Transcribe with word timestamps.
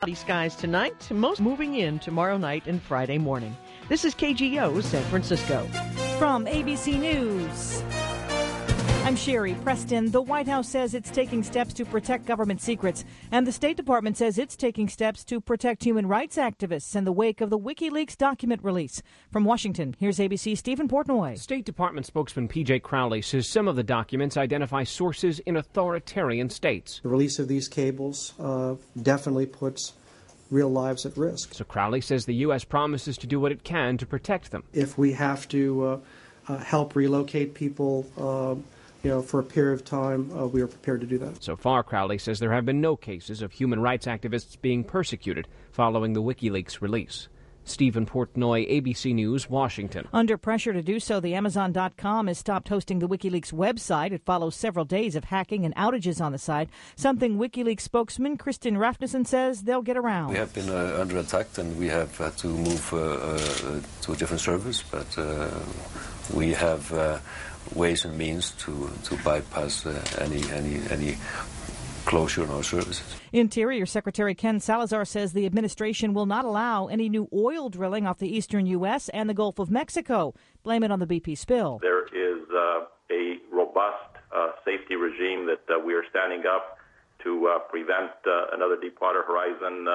Cloudy 0.00 0.14
skies 0.14 0.56
tonight, 0.56 1.10
most 1.10 1.42
moving 1.42 1.74
in 1.74 1.98
tomorrow 1.98 2.38
night 2.38 2.62
and 2.64 2.80
Friday 2.80 3.18
morning. 3.18 3.54
This 3.90 4.06
is 4.06 4.14
KGO 4.14 4.82
San 4.82 5.04
Francisco. 5.10 5.66
From 6.18 6.46
ABC 6.46 6.98
News. 6.98 7.82
I'm 9.10 9.16
Sherry 9.16 9.54
Preston. 9.64 10.12
The 10.12 10.22
White 10.22 10.46
House 10.46 10.68
says 10.68 10.94
it's 10.94 11.10
taking 11.10 11.42
steps 11.42 11.74
to 11.74 11.84
protect 11.84 12.26
government 12.26 12.60
secrets, 12.60 13.04
and 13.32 13.44
the 13.44 13.50
State 13.50 13.76
Department 13.76 14.16
says 14.16 14.38
it's 14.38 14.54
taking 14.54 14.88
steps 14.88 15.24
to 15.24 15.40
protect 15.40 15.82
human 15.82 16.06
rights 16.06 16.36
activists 16.36 16.94
in 16.94 17.02
the 17.02 17.10
wake 17.10 17.40
of 17.40 17.50
the 17.50 17.58
WikiLeaks 17.58 18.16
document 18.16 18.62
release. 18.62 19.02
From 19.32 19.44
Washington, 19.44 19.96
here's 19.98 20.20
ABC 20.20 20.56
Stephen 20.56 20.86
Portnoy. 20.86 21.36
State 21.40 21.64
Department 21.64 22.06
spokesman 22.06 22.46
PJ 22.46 22.82
Crowley 22.82 23.20
says 23.20 23.48
some 23.48 23.66
of 23.66 23.74
the 23.74 23.82
documents 23.82 24.36
identify 24.36 24.84
sources 24.84 25.40
in 25.40 25.56
authoritarian 25.56 26.48
states. 26.48 27.00
The 27.02 27.08
release 27.08 27.40
of 27.40 27.48
these 27.48 27.66
cables 27.66 28.34
uh, 28.38 28.76
definitely 29.02 29.46
puts 29.46 29.94
real 30.52 30.70
lives 30.70 31.04
at 31.04 31.16
risk. 31.16 31.54
So 31.54 31.64
Crowley 31.64 32.00
says 32.00 32.26
the 32.26 32.34
U.S. 32.46 32.62
promises 32.62 33.18
to 33.18 33.26
do 33.26 33.40
what 33.40 33.50
it 33.50 33.64
can 33.64 33.98
to 33.98 34.06
protect 34.06 34.52
them. 34.52 34.62
If 34.72 34.96
we 34.96 35.14
have 35.14 35.48
to 35.48 35.84
uh, 35.84 35.98
uh, 36.46 36.58
help 36.58 36.94
relocate 36.94 37.54
people, 37.54 38.06
uh, 38.16 38.54
you 39.02 39.10
know, 39.10 39.22
for 39.22 39.40
a 39.40 39.44
period 39.44 39.74
of 39.74 39.84
time, 39.84 40.30
uh, 40.36 40.46
we 40.46 40.60
are 40.60 40.66
prepared 40.66 41.00
to 41.00 41.06
do 41.06 41.18
that. 41.18 41.42
So 41.42 41.56
far, 41.56 41.82
Crowley 41.82 42.18
says 42.18 42.38
there 42.38 42.52
have 42.52 42.66
been 42.66 42.80
no 42.80 42.96
cases 42.96 43.42
of 43.42 43.52
human 43.52 43.80
rights 43.80 44.06
activists 44.06 44.60
being 44.60 44.84
persecuted 44.84 45.48
following 45.72 46.12
the 46.12 46.22
WikiLeaks 46.22 46.80
release. 46.80 47.28
Stephen 47.64 48.06
Portnoy, 48.06 48.68
ABC 48.68 49.14
News, 49.14 49.48
Washington. 49.48 50.08
Under 50.12 50.36
pressure 50.36 50.72
to 50.72 50.82
do 50.82 50.98
so, 50.98 51.20
the 51.20 51.34
Amazon.com 51.34 52.26
has 52.26 52.38
stopped 52.38 52.68
hosting 52.68 52.98
the 52.98 53.08
WikiLeaks 53.08 53.52
website. 53.52 54.12
It 54.12 54.24
follows 54.24 54.56
several 54.56 54.84
days 54.84 55.14
of 55.14 55.24
hacking 55.24 55.64
and 55.64 55.74
outages 55.76 56.20
on 56.20 56.32
the 56.32 56.38
site, 56.38 56.68
something 56.96 57.38
WikiLeaks 57.38 57.82
spokesman 57.82 58.38
Kristinn 58.38 58.76
Hrafnsson 58.76 59.26
says 59.26 59.62
they'll 59.62 59.82
get 59.82 59.96
around. 59.96 60.30
We 60.30 60.38
have 60.38 60.52
been 60.54 60.68
uh, 60.68 60.98
under 61.00 61.18
attack 61.18 61.58
and 61.58 61.78
we 61.78 61.88
have 61.88 62.16
had 62.16 62.36
to 62.38 62.48
move 62.48 62.92
uh, 62.92 62.96
uh, 62.96 63.80
to 64.02 64.12
a 64.12 64.16
different 64.16 64.40
service, 64.40 64.82
but 64.82 65.18
uh, 65.18 65.48
we 66.34 66.52
have 66.52 66.92
uh, 66.92 67.18
ways 67.74 68.04
and 68.04 68.16
means 68.16 68.52
to, 68.52 68.90
to 69.04 69.16
bypass 69.22 69.86
uh, 69.86 70.02
any, 70.18 70.42
any, 70.50 70.80
any 70.90 71.16
closure 72.04 72.42
in 72.42 72.50
our 72.50 72.62
services. 72.62 73.02
Interior 73.32 73.86
Secretary 73.86 74.34
Ken 74.34 74.58
Salazar 74.60 75.04
says 75.04 75.32
the 75.32 75.46
administration 75.46 76.14
will 76.14 76.26
not 76.26 76.44
allow 76.44 76.86
any 76.86 77.08
new 77.08 77.28
oil 77.32 77.68
drilling 77.68 78.06
off 78.06 78.18
the 78.18 78.34
eastern 78.34 78.66
U.S. 78.66 79.08
and 79.10 79.28
the 79.28 79.34
Gulf 79.34 79.58
of 79.58 79.70
Mexico. 79.70 80.34
Blame 80.62 80.82
it 80.82 80.90
on 80.90 80.98
the 80.98 81.06
BP 81.06 81.38
spill. 81.38 81.78
There 81.80 82.06
is 82.06 82.42
uh, 82.50 82.84
a 83.10 83.36
robust 83.52 84.16
uh, 84.34 84.48
safety 84.64 84.96
regime 84.96 85.46
that 85.46 85.62
uh, 85.72 85.78
we 85.78 85.94
are 85.94 86.04
standing 86.10 86.44
up 86.46 86.78
to 87.22 87.46
uh, 87.48 87.58
prevent 87.68 88.10
uh, 88.26 88.54
another 88.54 88.76
Deepwater 88.80 89.22
Horizon 89.22 89.86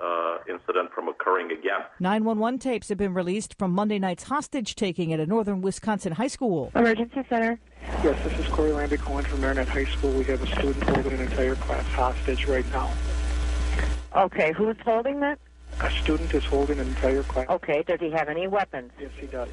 uh, 0.00 0.38
incident 0.48 0.92
from 0.92 1.08
occurring 1.08 1.50
again. 1.50 1.80
911 2.00 2.58
tapes 2.58 2.88
have 2.88 2.98
been 2.98 3.14
released 3.14 3.56
from 3.58 3.72
Monday 3.72 3.98
night's 3.98 4.24
hostage 4.24 4.74
taking 4.74 5.12
at 5.12 5.20
a 5.20 5.26
northern 5.26 5.62
Wisconsin 5.62 6.12
high 6.12 6.26
school. 6.26 6.70
Emergency 6.74 7.22
Center. 7.28 7.58
Yes, 8.02 8.22
this 8.24 8.38
is 8.38 8.46
Corey 8.48 8.70
Lambic 8.70 8.98
calling 9.00 9.24
from 9.24 9.40
Marinette 9.40 9.68
High 9.68 9.84
School. 9.84 10.12
We 10.12 10.24
have 10.24 10.42
a 10.42 10.46
student 10.46 10.82
holding 10.82 11.12
an 11.12 11.20
entire 11.20 11.54
class 11.56 11.86
hostage 11.88 12.46
right 12.46 12.68
now. 12.72 12.90
Okay, 14.14 14.52
who's 14.52 14.76
holding 14.84 15.20
that? 15.20 15.38
A 15.80 15.90
student 15.90 16.32
is 16.32 16.44
holding 16.44 16.78
an 16.78 16.88
entire 16.88 17.22
class. 17.22 17.48
Okay, 17.48 17.82
does 17.82 18.00
he 18.00 18.10
have 18.10 18.28
any 18.28 18.46
weapons? 18.48 18.90
Yes, 18.98 19.10
he 19.18 19.26
does. 19.26 19.48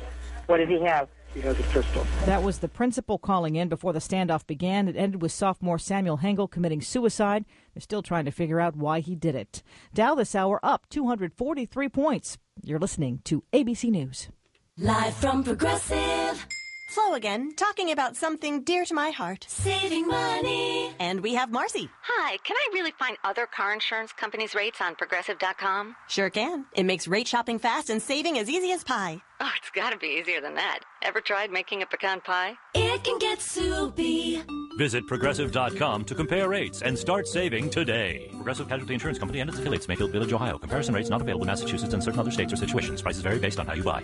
What 0.48 0.58
does 0.58 0.70
he 0.70 0.82
have? 0.82 1.10
He 1.34 1.42
has 1.42 1.60
a 1.60 1.64
pistol. 1.64 2.06
That 2.26 2.44
was 2.44 2.60
the 2.60 2.68
principal 2.68 3.18
calling 3.18 3.56
in 3.56 3.68
before 3.68 3.92
the 3.92 4.00
standoff 4.00 4.46
began. 4.46 4.88
It 4.88 4.96
ended 4.96 5.22
with 5.22 5.32
sophomore 5.32 5.80
Samuel 5.80 6.20
Hengel 6.20 6.50
committing 6.50 6.82
suicide. 6.82 7.46
They're 7.74 7.82
still 7.82 8.04
trying 8.04 8.26
to 8.26 8.32
figure 8.32 8.60
out 8.60 8.76
why 8.76 9.00
he 9.00 9.16
did 9.16 9.36
it. 9.36 9.64
Dow 9.94 10.14
this 10.16 10.36
hour 10.36 10.60
up 10.64 10.88
243 10.90 11.90
points. 11.90 12.38
You're 12.62 12.80
listening 12.80 13.22
to 13.26 13.44
ABC 13.52 13.90
News. 13.90 14.30
Live 14.78 15.16
from 15.16 15.44
Progressive. 15.44 16.46
Flo 16.94 17.16
again, 17.16 17.52
talking 17.56 17.90
about 17.90 18.16
something 18.16 18.62
dear 18.62 18.86
to 18.86 18.94
my 18.94 19.10
heart. 19.10 19.48
Saving 19.50 20.06
money. 20.08 20.92
And 21.00 21.22
we 21.22 21.34
have 21.34 21.52
Marcy. 21.52 21.90
Hi, 22.04 22.38
can 22.44 22.56
I 22.56 22.70
really 22.72 22.92
find 23.00 23.18
other 23.24 23.48
car 23.48 23.74
insurance 23.74 24.14
companies' 24.14 24.54
rates 24.54 24.80
on 24.80 24.94
progressive.com? 24.94 25.96
Sure 26.08 26.30
can. 26.30 26.66
It 26.74 26.84
makes 26.84 27.08
rate 27.08 27.28
shopping 27.28 27.58
fast 27.58 27.90
and 27.90 28.00
saving 28.00 28.38
as 28.38 28.48
easy 28.48 28.72
as 28.74 28.84
pie. 28.84 29.24
Oh, 29.40 29.50
it's 29.58 29.72
gotta 29.72 29.98
be 29.98 30.20
easier 30.22 30.40
than 30.40 30.54
that. 30.54 30.82
Ever 31.02 31.20
tried 31.20 31.50
making 31.50 31.82
a 31.82 31.88
pecan 31.88 32.22
pie? 32.22 32.54
It 32.76 33.04
can 33.04 33.18
get 33.18 33.42
soupy. 33.42 34.44
Visit 34.78 35.08
progressive.com 35.08 36.06
to 36.06 36.14
compare 36.14 36.48
rates 36.48 36.84
and 36.84 36.96
start 36.96 37.28
saving 37.28 37.72
today. 37.72 38.30
Progressive 38.36 38.70
Casualty 38.70 38.94
Insurance 38.94 39.18
Company 39.18 39.40
and 39.40 39.50
its 39.50 39.58
affiliates, 39.58 39.88
Mayfield 39.88 40.12
Village, 40.12 40.32
Ohio. 40.32 40.60
Comparison 40.60 40.94
rates 40.94 41.10
not 41.10 41.22
available 41.22 41.44
in 41.46 41.48
Massachusetts 41.48 41.96
and 41.96 42.04
certain 42.04 42.20
other 42.20 42.32
states 42.32 42.54
or 42.54 42.56
situations. 42.56 43.02
Prices 43.02 43.24
vary 43.24 43.40
based 43.40 43.60
on 43.60 43.66
how 43.66 43.74
you 43.74 43.84
buy. 43.84 44.04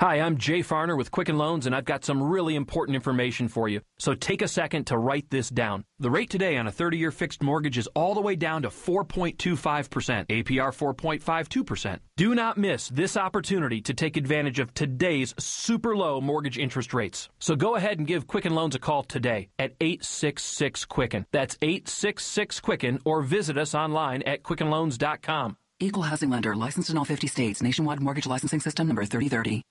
Hi, 0.00 0.18
I'm 0.18 0.38
Jay 0.38 0.60
Farner 0.60 0.96
with 0.96 1.10
Quicken 1.10 1.36
Loans, 1.36 1.66
and 1.66 1.76
I've 1.76 1.84
got 1.84 2.06
some 2.06 2.22
really 2.22 2.56
important 2.56 2.96
information 2.96 3.48
for 3.48 3.68
you. 3.68 3.82
So 3.98 4.14
take 4.14 4.40
a 4.40 4.48
second 4.48 4.86
to 4.86 4.96
write 4.96 5.28
this 5.28 5.50
down. 5.50 5.84
The 5.98 6.10
rate 6.10 6.30
today 6.30 6.56
on 6.56 6.66
a 6.66 6.72
30 6.72 6.96
year 6.96 7.10
fixed 7.10 7.42
mortgage 7.42 7.76
is 7.76 7.86
all 7.88 8.14
the 8.14 8.22
way 8.22 8.34
down 8.34 8.62
to 8.62 8.68
4.25%, 8.68 9.34
APR 9.66 10.72
4.52%. 10.72 11.98
Do 12.16 12.34
not 12.34 12.56
miss 12.56 12.88
this 12.88 13.18
opportunity 13.18 13.82
to 13.82 13.92
take 13.92 14.16
advantage 14.16 14.58
of 14.58 14.72
today's 14.72 15.34
super 15.38 15.94
low 15.94 16.18
mortgage 16.18 16.56
interest 16.56 16.94
rates. 16.94 17.28
So 17.38 17.54
go 17.54 17.74
ahead 17.74 17.98
and 17.98 18.06
give 18.06 18.26
Quicken 18.26 18.54
Loans 18.54 18.74
a 18.74 18.78
call 18.78 19.02
today 19.02 19.50
at 19.58 19.74
866 19.82 20.86
Quicken. 20.86 21.26
That's 21.30 21.58
866 21.60 22.60
Quicken, 22.60 23.00
or 23.04 23.20
visit 23.20 23.58
us 23.58 23.74
online 23.74 24.22
at 24.22 24.44
QuickenLoans.com. 24.44 25.58
Equal 25.78 26.04
Housing 26.04 26.30
Lender, 26.30 26.56
licensed 26.56 26.88
in 26.88 26.96
all 26.96 27.04
50 27.04 27.26
states. 27.26 27.60
Nationwide 27.60 28.00
Mortgage 28.00 28.26
Licensing 28.26 28.60
System 28.60 28.86
number 28.86 29.04
3030. 29.04 29.62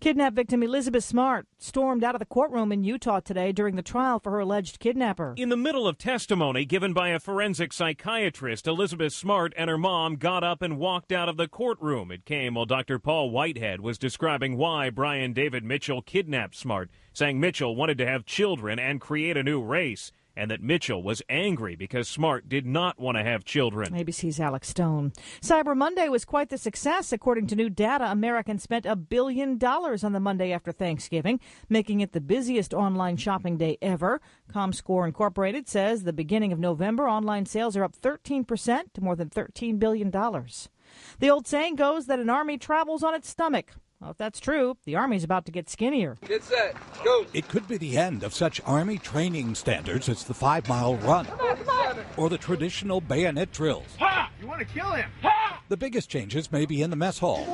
Kidnap 0.00 0.34
victim 0.34 0.62
Elizabeth 0.62 1.02
Smart 1.02 1.48
stormed 1.58 2.04
out 2.04 2.14
of 2.14 2.20
the 2.20 2.24
courtroom 2.24 2.70
in 2.70 2.84
Utah 2.84 3.18
today 3.18 3.50
during 3.50 3.74
the 3.74 3.82
trial 3.82 4.20
for 4.20 4.30
her 4.30 4.38
alleged 4.38 4.78
kidnapper. 4.78 5.34
In 5.36 5.48
the 5.48 5.56
middle 5.56 5.88
of 5.88 5.98
testimony 5.98 6.64
given 6.64 6.92
by 6.92 7.08
a 7.08 7.18
forensic 7.18 7.72
psychiatrist, 7.72 8.68
Elizabeth 8.68 9.12
Smart 9.12 9.52
and 9.56 9.68
her 9.68 9.76
mom 9.76 10.14
got 10.14 10.44
up 10.44 10.62
and 10.62 10.78
walked 10.78 11.10
out 11.10 11.28
of 11.28 11.36
the 11.36 11.48
courtroom. 11.48 12.12
It 12.12 12.24
came 12.24 12.54
while 12.54 12.64
Dr. 12.64 13.00
Paul 13.00 13.30
Whitehead 13.30 13.80
was 13.80 13.98
describing 13.98 14.56
why 14.56 14.88
Brian 14.88 15.32
David 15.32 15.64
Mitchell 15.64 16.00
kidnapped 16.00 16.54
Smart, 16.54 16.90
saying 17.12 17.40
Mitchell 17.40 17.74
wanted 17.74 17.98
to 17.98 18.06
have 18.06 18.24
children 18.24 18.78
and 18.78 19.00
create 19.00 19.36
a 19.36 19.42
new 19.42 19.60
race 19.60 20.12
and 20.38 20.50
that 20.50 20.62
Mitchell 20.62 21.02
was 21.02 21.20
angry 21.28 21.74
because 21.74 22.08
Smart 22.08 22.48
did 22.48 22.64
not 22.64 22.98
want 22.98 23.18
to 23.18 23.24
have 23.24 23.44
children. 23.44 23.92
ABC's 23.92 24.38
Alex 24.38 24.68
Stone. 24.68 25.12
Cyber 25.42 25.76
Monday 25.76 26.08
was 26.08 26.24
quite 26.24 26.48
the 26.48 26.56
success. 26.56 27.12
According 27.12 27.48
to 27.48 27.56
new 27.56 27.68
data, 27.68 28.10
Americans 28.10 28.62
spent 28.62 28.86
a 28.86 28.94
billion 28.94 29.58
dollars 29.58 30.04
on 30.04 30.12
the 30.12 30.20
Monday 30.20 30.52
after 30.52 30.70
Thanksgiving, 30.70 31.40
making 31.68 32.00
it 32.00 32.12
the 32.12 32.20
busiest 32.20 32.72
online 32.72 33.16
shopping 33.16 33.56
day 33.56 33.76
ever. 33.82 34.20
ComScore 34.52 35.06
Incorporated 35.06 35.68
says 35.68 36.04
the 36.04 36.12
beginning 36.12 36.52
of 36.52 36.60
November, 36.60 37.08
online 37.08 37.44
sales 37.44 37.76
are 37.76 37.84
up 37.84 37.96
13% 37.96 38.92
to 38.94 39.00
more 39.00 39.16
than 39.16 39.30
$13 39.30 39.78
billion. 39.78 40.10
The 40.10 41.30
old 41.30 41.46
saying 41.46 41.74
goes 41.74 42.06
that 42.06 42.20
an 42.20 42.30
army 42.30 42.58
travels 42.58 43.02
on 43.02 43.14
its 43.14 43.28
stomach. 43.28 43.72
Well, 44.00 44.10
if 44.12 44.16
that's 44.16 44.38
true, 44.38 44.76
the 44.84 44.94
Army's 44.94 45.24
about 45.24 45.44
to 45.46 45.52
get 45.52 45.68
skinnier. 45.68 46.16
Get 46.26 46.44
set. 46.44 46.76
Go. 47.04 47.26
It 47.32 47.48
could 47.48 47.66
be 47.66 47.78
the 47.78 47.96
end 47.96 48.22
of 48.22 48.32
such 48.32 48.60
Army 48.64 48.96
training 48.98 49.56
standards 49.56 50.08
as 50.08 50.22
the 50.22 50.34
five 50.34 50.68
mile 50.68 50.96
run 50.98 51.24
come 51.26 51.40
on, 51.40 51.56
come 51.56 51.68
on. 51.68 51.98
or 52.16 52.28
the 52.30 52.38
traditional 52.38 53.00
bayonet 53.00 53.50
drills. 53.50 53.96
Ha! 53.98 54.30
You 54.40 54.46
want 54.46 54.60
to 54.60 54.66
kill 54.66 54.92
him? 54.92 55.10
Ha! 55.22 55.60
The 55.68 55.76
biggest 55.76 56.08
changes 56.08 56.52
may 56.52 56.64
be 56.64 56.80
in 56.80 56.90
the 56.90 56.96
mess 56.96 57.18
hall, 57.18 57.44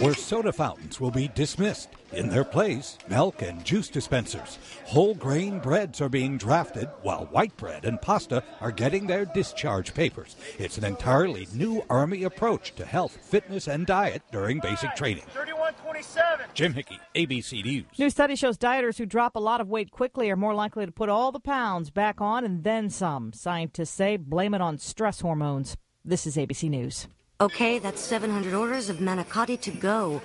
where 0.00 0.14
soda 0.14 0.52
fountains 0.52 1.00
will 1.00 1.10
be 1.10 1.28
dismissed. 1.28 1.88
In 2.12 2.28
their 2.28 2.44
place, 2.44 2.96
milk 3.08 3.42
and 3.42 3.64
juice 3.64 3.88
dispensers. 3.88 4.58
Whole 4.84 5.14
grain 5.14 5.58
breads 5.58 6.00
are 6.00 6.08
being 6.08 6.38
drafted, 6.38 6.88
while 7.02 7.26
white 7.26 7.56
bread 7.56 7.84
and 7.84 8.00
pasta 8.00 8.42
are 8.60 8.70
getting 8.70 9.06
their 9.06 9.24
discharge 9.24 9.94
papers. 9.94 10.36
It's 10.58 10.78
an 10.78 10.84
entirely 10.84 11.48
new 11.54 11.84
Army 11.90 12.22
approach 12.24 12.74
to 12.76 12.84
health, 12.84 13.16
fitness, 13.22 13.66
and 13.66 13.86
diet 13.86 14.22
during 14.30 14.60
basic 14.60 14.94
training. 14.94 15.24
3127. 15.32 16.46
Jim 16.54 16.72
Hickey, 16.72 16.98
ABC 17.14 17.64
News. 17.64 17.86
New 17.98 18.10
study 18.10 18.36
shows 18.36 18.58
dieters 18.58 18.98
who 18.98 19.06
drop 19.06 19.34
a 19.34 19.40
lot 19.40 19.60
of 19.60 19.68
weight 19.68 19.90
quickly 19.90 20.30
are 20.30 20.36
more 20.36 20.54
likely 20.54 20.86
to 20.86 20.92
put 20.92 21.08
all 21.08 21.32
the 21.32 21.40
pounds 21.40 21.90
back 21.90 22.20
on 22.20 22.44
and 22.44 22.62
then 22.62 22.90
some. 22.90 23.32
Scientists 23.32 23.90
say 23.90 24.16
blame 24.16 24.54
it 24.54 24.60
on 24.60 24.78
stress 24.78 25.20
hormones. 25.20 25.76
This 26.04 26.26
is 26.26 26.36
ABC 26.36 26.70
News. 26.70 27.08
Okay, 27.44 27.78
that's 27.78 28.00
700 28.00 28.54
orders 28.54 28.88
of 28.88 29.00
manicotti 29.00 29.60
to 29.60 29.70
go. 29.70 30.22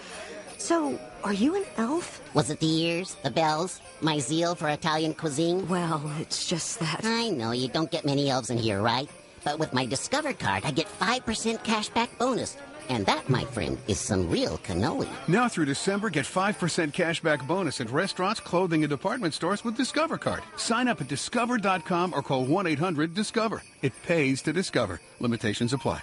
So, 0.57 0.97
are 1.25 1.33
you 1.33 1.53
an 1.57 1.65
elf? 1.75 2.21
Was 2.33 2.49
it 2.49 2.61
the 2.61 2.83
ears, 2.83 3.17
the 3.23 3.29
bells, 3.29 3.81
my 3.99 4.19
zeal 4.19 4.55
for 4.55 4.69
Italian 4.69 5.13
cuisine? 5.13 5.67
Well, 5.67 6.01
it's 6.21 6.47
just 6.47 6.79
that. 6.79 7.01
I 7.03 7.27
know 7.27 7.51
you 7.51 7.67
don't 7.67 7.91
get 7.91 8.05
many 8.05 8.29
elves 8.29 8.51
in 8.51 8.57
here, 8.57 8.81
right? 8.81 9.09
But 9.43 9.59
with 9.59 9.73
my 9.73 9.85
Discover 9.85 10.31
card, 10.31 10.63
I 10.63 10.71
get 10.71 10.87
5% 10.87 11.59
cashback 11.65 12.07
bonus. 12.17 12.55
And 12.87 13.05
that, 13.05 13.27
my 13.27 13.43
friend, 13.43 13.77
is 13.89 13.99
some 13.99 14.29
real 14.29 14.57
cannoli. 14.59 15.09
Now 15.27 15.49
through 15.49 15.65
December, 15.65 16.09
get 16.09 16.25
5% 16.25 16.93
cashback 16.93 17.45
bonus 17.45 17.81
at 17.81 17.89
restaurants, 17.89 18.39
clothing, 18.39 18.83
and 18.83 18.89
department 18.89 19.33
stores 19.33 19.65
with 19.65 19.75
Discover 19.75 20.19
Card. 20.19 20.41
Sign 20.55 20.87
up 20.87 21.01
at 21.01 21.09
discover.com 21.09 22.13
or 22.13 22.21
call 22.21 22.45
1 22.45 22.65
800 22.65 23.13
Discover. 23.13 23.61
It 23.81 23.91
pays 24.03 24.41
to 24.43 24.53
discover. 24.53 25.01
Limitations 25.19 25.73
apply. 25.73 26.01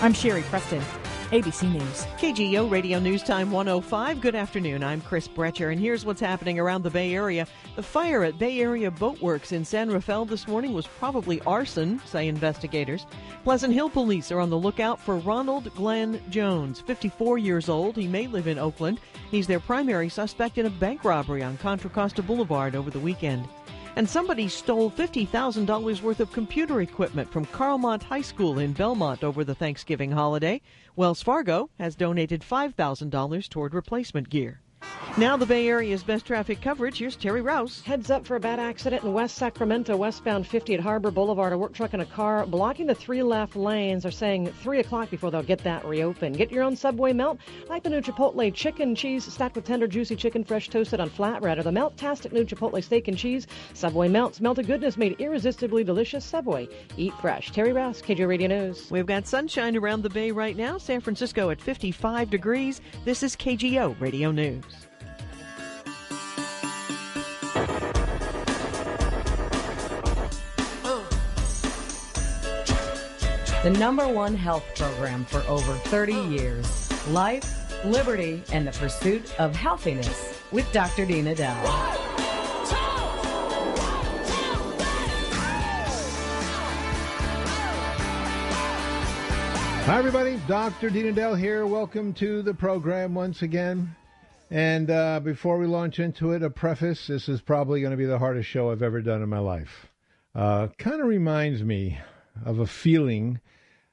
I'm 0.00 0.12
Sherry 0.12 0.42
Preston, 0.42 0.80
ABC 1.30 1.72
News. 1.72 2.06
KGO 2.18 2.70
Radio 2.70 3.00
News 3.00 3.24
Time 3.24 3.50
105. 3.50 4.20
Good 4.20 4.36
afternoon. 4.36 4.84
I'm 4.84 5.00
Chris 5.00 5.26
Brecher, 5.26 5.72
and 5.72 5.80
here's 5.80 6.04
what's 6.04 6.20
happening 6.20 6.60
around 6.60 6.84
the 6.84 6.90
Bay 6.90 7.12
Area. 7.16 7.48
The 7.74 7.82
fire 7.82 8.22
at 8.22 8.38
Bay 8.38 8.60
Area 8.60 8.92
Boatworks 8.92 9.50
in 9.50 9.64
San 9.64 9.90
Rafael 9.90 10.24
this 10.24 10.46
morning 10.46 10.72
was 10.72 10.86
probably 10.86 11.40
arson, 11.40 12.00
say 12.06 12.28
investigators. 12.28 13.06
Pleasant 13.42 13.74
Hill 13.74 13.90
police 13.90 14.30
are 14.30 14.38
on 14.38 14.50
the 14.50 14.56
lookout 14.56 15.00
for 15.00 15.16
Ronald 15.16 15.74
Glenn 15.74 16.22
Jones, 16.30 16.78
54 16.78 17.38
years 17.38 17.68
old. 17.68 17.96
He 17.96 18.06
may 18.06 18.28
live 18.28 18.46
in 18.46 18.56
Oakland. 18.56 19.00
He's 19.32 19.48
their 19.48 19.58
primary 19.58 20.08
suspect 20.08 20.58
in 20.58 20.66
a 20.66 20.70
bank 20.70 21.02
robbery 21.02 21.42
on 21.42 21.56
Contra 21.56 21.90
Costa 21.90 22.22
Boulevard 22.22 22.76
over 22.76 22.90
the 22.90 23.00
weekend. 23.00 23.48
And 23.98 24.08
somebody 24.08 24.46
stole 24.46 24.92
$50,000 24.92 26.02
worth 26.02 26.20
of 26.20 26.30
computer 26.30 26.82
equipment 26.82 27.32
from 27.32 27.46
Carlmont 27.46 28.04
High 28.04 28.22
School 28.22 28.60
in 28.60 28.72
Belmont 28.72 29.24
over 29.24 29.42
the 29.42 29.56
Thanksgiving 29.56 30.12
holiday. 30.12 30.60
Wells 30.94 31.20
Fargo 31.20 31.68
has 31.80 31.96
donated 31.96 32.42
$5,000 32.42 33.48
toward 33.48 33.74
replacement 33.74 34.30
gear. 34.30 34.60
Now 35.18 35.36
the 35.36 35.46
Bay 35.46 35.66
Area's 35.66 36.04
best 36.04 36.26
traffic 36.26 36.60
coverage. 36.60 36.98
Here's 36.98 37.16
Terry 37.16 37.42
Rouse. 37.42 37.80
Heads 37.80 38.08
up 38.08 38.24
for 38.24 38.36
a 38.36 38.40
bad 38.40 38.60
accident 38.60 39.02
in 39.02 39.12
West 39.12 39.36
Sacramento, 39.36 39.96
westbound 39.96 40.46
50 40.46 40.74
at 40.74 40.80
Harbor 40.80 41.10
Boulevard. 41.10 41.52
A 41.52 41.58
work 41.58 41.72
truck 41.72 41.92
and 41.92 42.02
a 42.02 42.06
car 42.06 42.46
blocking 42.46 42.86
the 42.86 42.94
three 42.94 43.24
left 43.24 43.56
lanes. 43.56 44.06
Are 44.06 44.12
saying 44.12 44.46
3 44.46 44.78
o'clock 44.78 45.10
before 45.10 45.32
they'll 45.32 45.42
get 45.42 45.58
that 45.64 45.84
reopened. 45.84 46.36
Get 46.36 46.52
your 46.52 46.62
own 46.62 46.76
Subway 46.76 47.12
melt, 47.12 47.40
like 47.68 47.82
the 47.82 47.90
new 47.90 48.00
Chipotle 48.00 48.54
chicken 48.54 48.94
cheese 48.94 49.24
stacked 49.24 49.56
with 49.56 49.64
tender, 49.64 49.88
juicy 49.88 50.14
chicken, 50.14 50.44
fresh 50.44 50.68
toasted 50.68 51.00
on 51.00 51.10
flatbread, 51.10 51.58
or 51.58 51.64
the 51.64 51.72
melt-tastic 51.72 52.32
new 52.32 52.44
Chipotle 52.44 52.80
steak 52.80 53.08
and 53.08 53.18
cheese. 53.18 53.48
Subway 53.74 54.06
melts, 54.06 54.40
melted 54.40 54.68
goodness 54.68 54.96
made 54.96 55.16
irresistibly 55.18 55.82
delicious. 55.82 56.24
Subway, 56.24 56.68
eat 56.96 57.12
fresh. 57.20 57.50
Terry 57.50 57.72
Rouse, 57.72 58.00
KGO 58.00 58.28
Radio 58.28 58.46
News. 58.46 58.88
We've 58.88 59.04
got 59.04 59.26
sunshine 59.26 59.76
around 59.76 60.02
the 60.02 60.10
Bay 60.10 60.30
right 60.30 60.56
now. 60.56 60.78
San 60.78 61.00
Francisco 61.00 61.50
at 61.50 61.60
55 61.60 62.30
degrees. 62.30 62.80
This 63.04 63.24
is 63.24 63.34
KGO 63.34 64.00
Radio 64.00 64.30
News. 64.30 64.77
The 73.68 73.78
number 73.78 74.08
one 74.08 74.34
health 74.34 74.64
program 74.76 75.26
for 75.26 75.42
over 75.42 75.74
30 75.74 76.14
years. 76.14 77.06
Life, 77.08 77.84
liberty, 77.84 78.42
and 78.50 78.66
the 78.66 78.72
pursuit 78.72 79.38
of 79.38 79.54
healthiness 79.54 80.40
with 80.50 80.72
Dr. 80.72 81.04
Dean 81.04 81.26
Edell. 81.26 81.54
Hi, 89.84 89.98
everybody. 89.98 90.40
Dr. 90.48 90.88
Dean 90.88 91.14
Edell 91.14 91.38
here. 91.38 91.66
Welcome 91.66 92.14
to 92.14 92.40
the 92.40 92.54
program 92.54 93.14
once 93.14 93.42
again. 93.42 93.94
And 94.50 94.90
uh, 94.90 95.20
before 95.20 95.58
we 95.58 95.66
launch 95.66 95.98
into 95.98 96.32
it, 96.32 96.42
a 96.42 96.48
preface. 96.48 97.08
This 97.08 97.28
is 97.28 97.42
probably 97.42 97.82
going 97.82 97.90
to 97.90 97.98
be 97.98 98.06
the 98.06 98.18
hardest 98.18 98.48
show 98.48 98.70
I've 98.70 98.82
ever 98.82 99.02
done 99.02 99.22
in 99.22 99.28
my 99.28 99.40
life. 99.40 99.90
Uh, 100.34 100.68
kind 100.78 101.02
of 101.02 101.06
reminds 101.06 101.62
me 101.62 101.98
of 102.46 102.60
a 102.60 102.66
feeling 102.66 103.40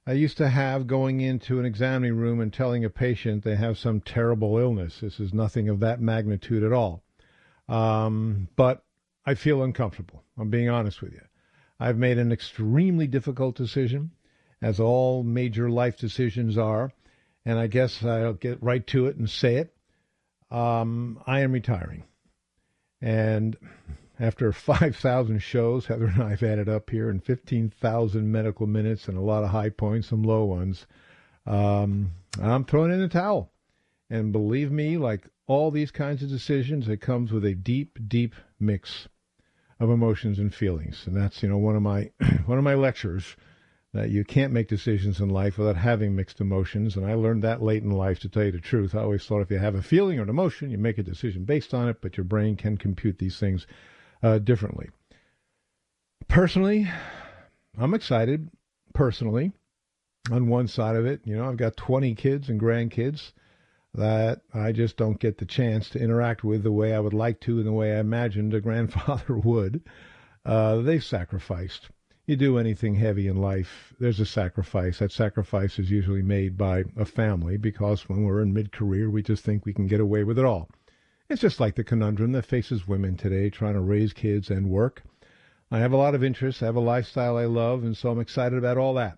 I 0.08 0.14
used 0.14 0.38
to 0.38 0.50
have 0.50 0.86
going 0.86 1.20
into 1.20 1.60
an 1.60 1.66
examining 1.66 2.16
room 2.16 2.40
and 2.40 2.54
telling 2.54 2.86
a 2.86 2.90
patient 2.92 3.44
they 3.44 3.56
have 3.56 3.78
some 3.80 4.02
terrible 4.02 4.58
illness. 4.60 5.00
This 5.00 5.20
is 5.20 5.34
nothing 5.34 5.68
of 5.68 5.80
that 5.80 6.00
magnitude 6.00 6.64
at 6.64 6.72
all. 6.72 7.04
Um, 7.68 8.48
but 8.56 8.84
I 9.26 9.34
feel 9.34 9.64
uncomfortable. 9.64 10.24
I'm 10.38 10.52
being 10.52 10.70
honest 10.70 11.02
with 11.02 11.14
you. 11.14 11.22
I've 11.80 11.98
made 11.98 12.20
an 12.20 12.32
extremely 12.32 13.08
difficult 13.08 13.56
decision, 13.56 14.12
as 14.62 14.80
all 14.80 15.24
major 15.24 15.70
life 15.70 15.98
decisions 15.98 16.58
are, 16.58 16.92
and 17.44 17.58
I 17.58 17.68
guess 17.68 18.04
I'll 18.04 18.34
get 18.34 18.62
right 18.62 18.86
to 18.88 19.08
it 19.08 19.18
and 19.18 19.30
say 19.30 19.56
it. 19.56 19.76
Um, 20.52 21.20
I 21.26 21.40
am 21.40 21.52
retiring. 21.52 22.04
And 23.02 23.58
after 24.20 24.52
5,000 24.52 25.40
shows, 25.40 25.88
Heather 25.88 26.08
and 26.08 26.24
I 26.24 26.30
have 26.32 26.44
added 26.44 26.70
up 26.70 26.90
here, 26.90 27.10
and 27.10 27.24
15,000 27.24 28.32
medical 28.32 28.68
minutes, 28.68 29.08
and 29.08 29.18
a 29.18 29.22
lot 29.22 29.44
of 29.44 29.50
high 29.50 29.70
points, 29.70 30.08
some 30.08 30.24
low 30.24 30.46
ones. 30.46 30.86
Um, 31.46 32.12
I'm 32.42 32.66
throwing 32.66 32.92
in 32.92 33.02
the 33.02 33.08
towel. 33.08 33.52
And 34.10 34.32
believe 34.32 34.72
me, 34.72 34.98
like 34.98 35.28
all 35.48 35.72
these 35.72 35.92
kinds 35.92 36.22
of 36.22 36.30
decisions, 36.30 36.88
it 36.88 37.02
comes 37.02 37.32
with 37.32 37.44
a 37.44 37.56
deep, 37.56 37.98
deep 38.08 38.36
mix 38.60 39.08
of 39.80 39.90
emotions 39.90 40.40
and 40.40 40.54
feelings. 40.54 41.04
And 41.06 41.16
that's, 41.16 41.42
you 41.44 41.50
know, 41.50 41.58
one 41.58 41.76
of 41.76 41.82
my 41.82 42.12
one 42.46 42.58
of 42.58 42.64
my 42.64 42.76
lectures 42.76 43.36
that 43.94 44.10
you 44.10 44.24
can't 44.24 44.54
make 44.54 44.68
decisions 44.68 45.22
in 45.22 45.30
life 45.30 45.58
without 45.58 45.78
having 45.78 46.16
mixed 46.16 46.42
emotions. 46.42 46.98
And 46.98 47.06
I 47.06 47.14
learned 47.14 47.44
that 47.44 47.64
late 47.64 47.82
in 47.82 47.92
life, 47.92 48.20
to 48.20 48.30
tell 48.30 48.44
you 48.44 48.52
the 48.52 48.60
truth. 48.60 48.94
I 48.94 49.00
always 49.00 49.26
thought 49.26 49.42
if 49.42 49.50
you 49.50 49.58
have 49.58 49.76
a 49.76 49.82
feeling 49.82 50.20
or 50.20 50.24
an 50.24 50.30
emotion, 50.30 50.70
you 50.70 50.78
make 50.78 50.98
a 50.98 51.04
decision 51.04 51.46
based 51.46 51.74
on 51.74 51.88
it, 51.88 52.02
but 52.02 52.18
your 52.18 52.26
brain 52.26 52.58
can 52.58 52.78
compute 52.78 53.20
these 53.20 53.40
things 53.40 53.66
uh, 54.24 54.40
differently. 54.40 54.90
Personally, 56.28 56.90
I'm 57.78 57.94
excited. 57.94 58.50
Personally, 58.94 59.52
on 60.32 60.48
one 60.48 60.68
side 60.68 60.96
of 60.96 61.06
it, 61.06 61.22
you 61.26 61.36
know, 61.36 61.48
I've 61.48 61.58
got 61.58 61.78
20 61.78 62.16
kids 62.16 62.50
and 62.50 62.60
grandkids 62.60 63.34
that 63.94 64.42
I 64.54 64.72
just 64.72 64.98
don't 64.98 65.20
get 65.20 65.38
the 65.38 65.46
chance 65.46 65.90
to 65.90 66.00
interact 66.00 66.44
with 66.44 66.64
the 66.64 66.72
way 66.72 66.94
I 66.94 67.00
would 67.00 67.14
like 67.14 67.40
to 67.42 67.58
and 67.58 67.68
the 67.68 67.74
way 67.74 67.96
I 67.96 68.00
imagined 68.00 68.54
a 68.54 68.62
grandfather 68.62 69.38
would. 69.38 69.82
Uh, 70.46 70.78
they've 70.78 71.04
sacrificed. 71.04 71.90
You 72.26 72.36
do 72.36 72.58
anything 72.58 72.96
heavy 72.96 73.28
in 73.28 73.38
life, 73.38 73.94
there's 74.00 74.20
a 74.20 74.26
sacrifice. 74.26 75.00
That 75.00 75.12
sacrifice 75.12 75.78
is 75.78 75.92
usually 75.92 76.24
made 76.24 76.58
by 76.58 76.86
a 76.98 77.06
family 77.06 77.58
because 77.58 78.10
when 78.10 78.24
we're 78.24 78.42
in 78.42 78.54
mid 78.54 78.72
career, 78.72 79.10
we 79.10 79.22
just 79.22 79.44
think 79.44 79.66
we 79.66 79.74
can 79.74 79.88
get 79.88 80.00
away 80.00 80.24
with 80.24 80.40
it 80.40 80.46
all. 80.46 80.70
It's 81.28 81.42
just 81.42 81.60
like 81.60 81.76
the 81.76 81.84
conundrum 81.84 82.34
that 82.34 82.46
faces 82.46 82.88
women 82.88 83.18
today 83.18 83.50
trying 83.50 83.74
to 83.74 83.82
raise 83.82 84.14
kids 84.14 84.52
and 84.52 84.70
work. 84.70 85.02
I 85.72 85.80
have 85.80 85.92
a 85.92 85.98
lot 85.98 86.14
of 86.14 86.24
interests. 86.24 86.62
I 86.62 86.68
have 86.68 86.76
a 86.76 86.80
lifestyle 86.80 87.36
I 87.36 87.46
love, 87.46 87.84
and 87.84 87.98
so 87.98 88.10
I'm 88.10 88.20
excited 88.20 88.60
about 88.60 88.78
all 88.78 88.94
that. 88.96 89.18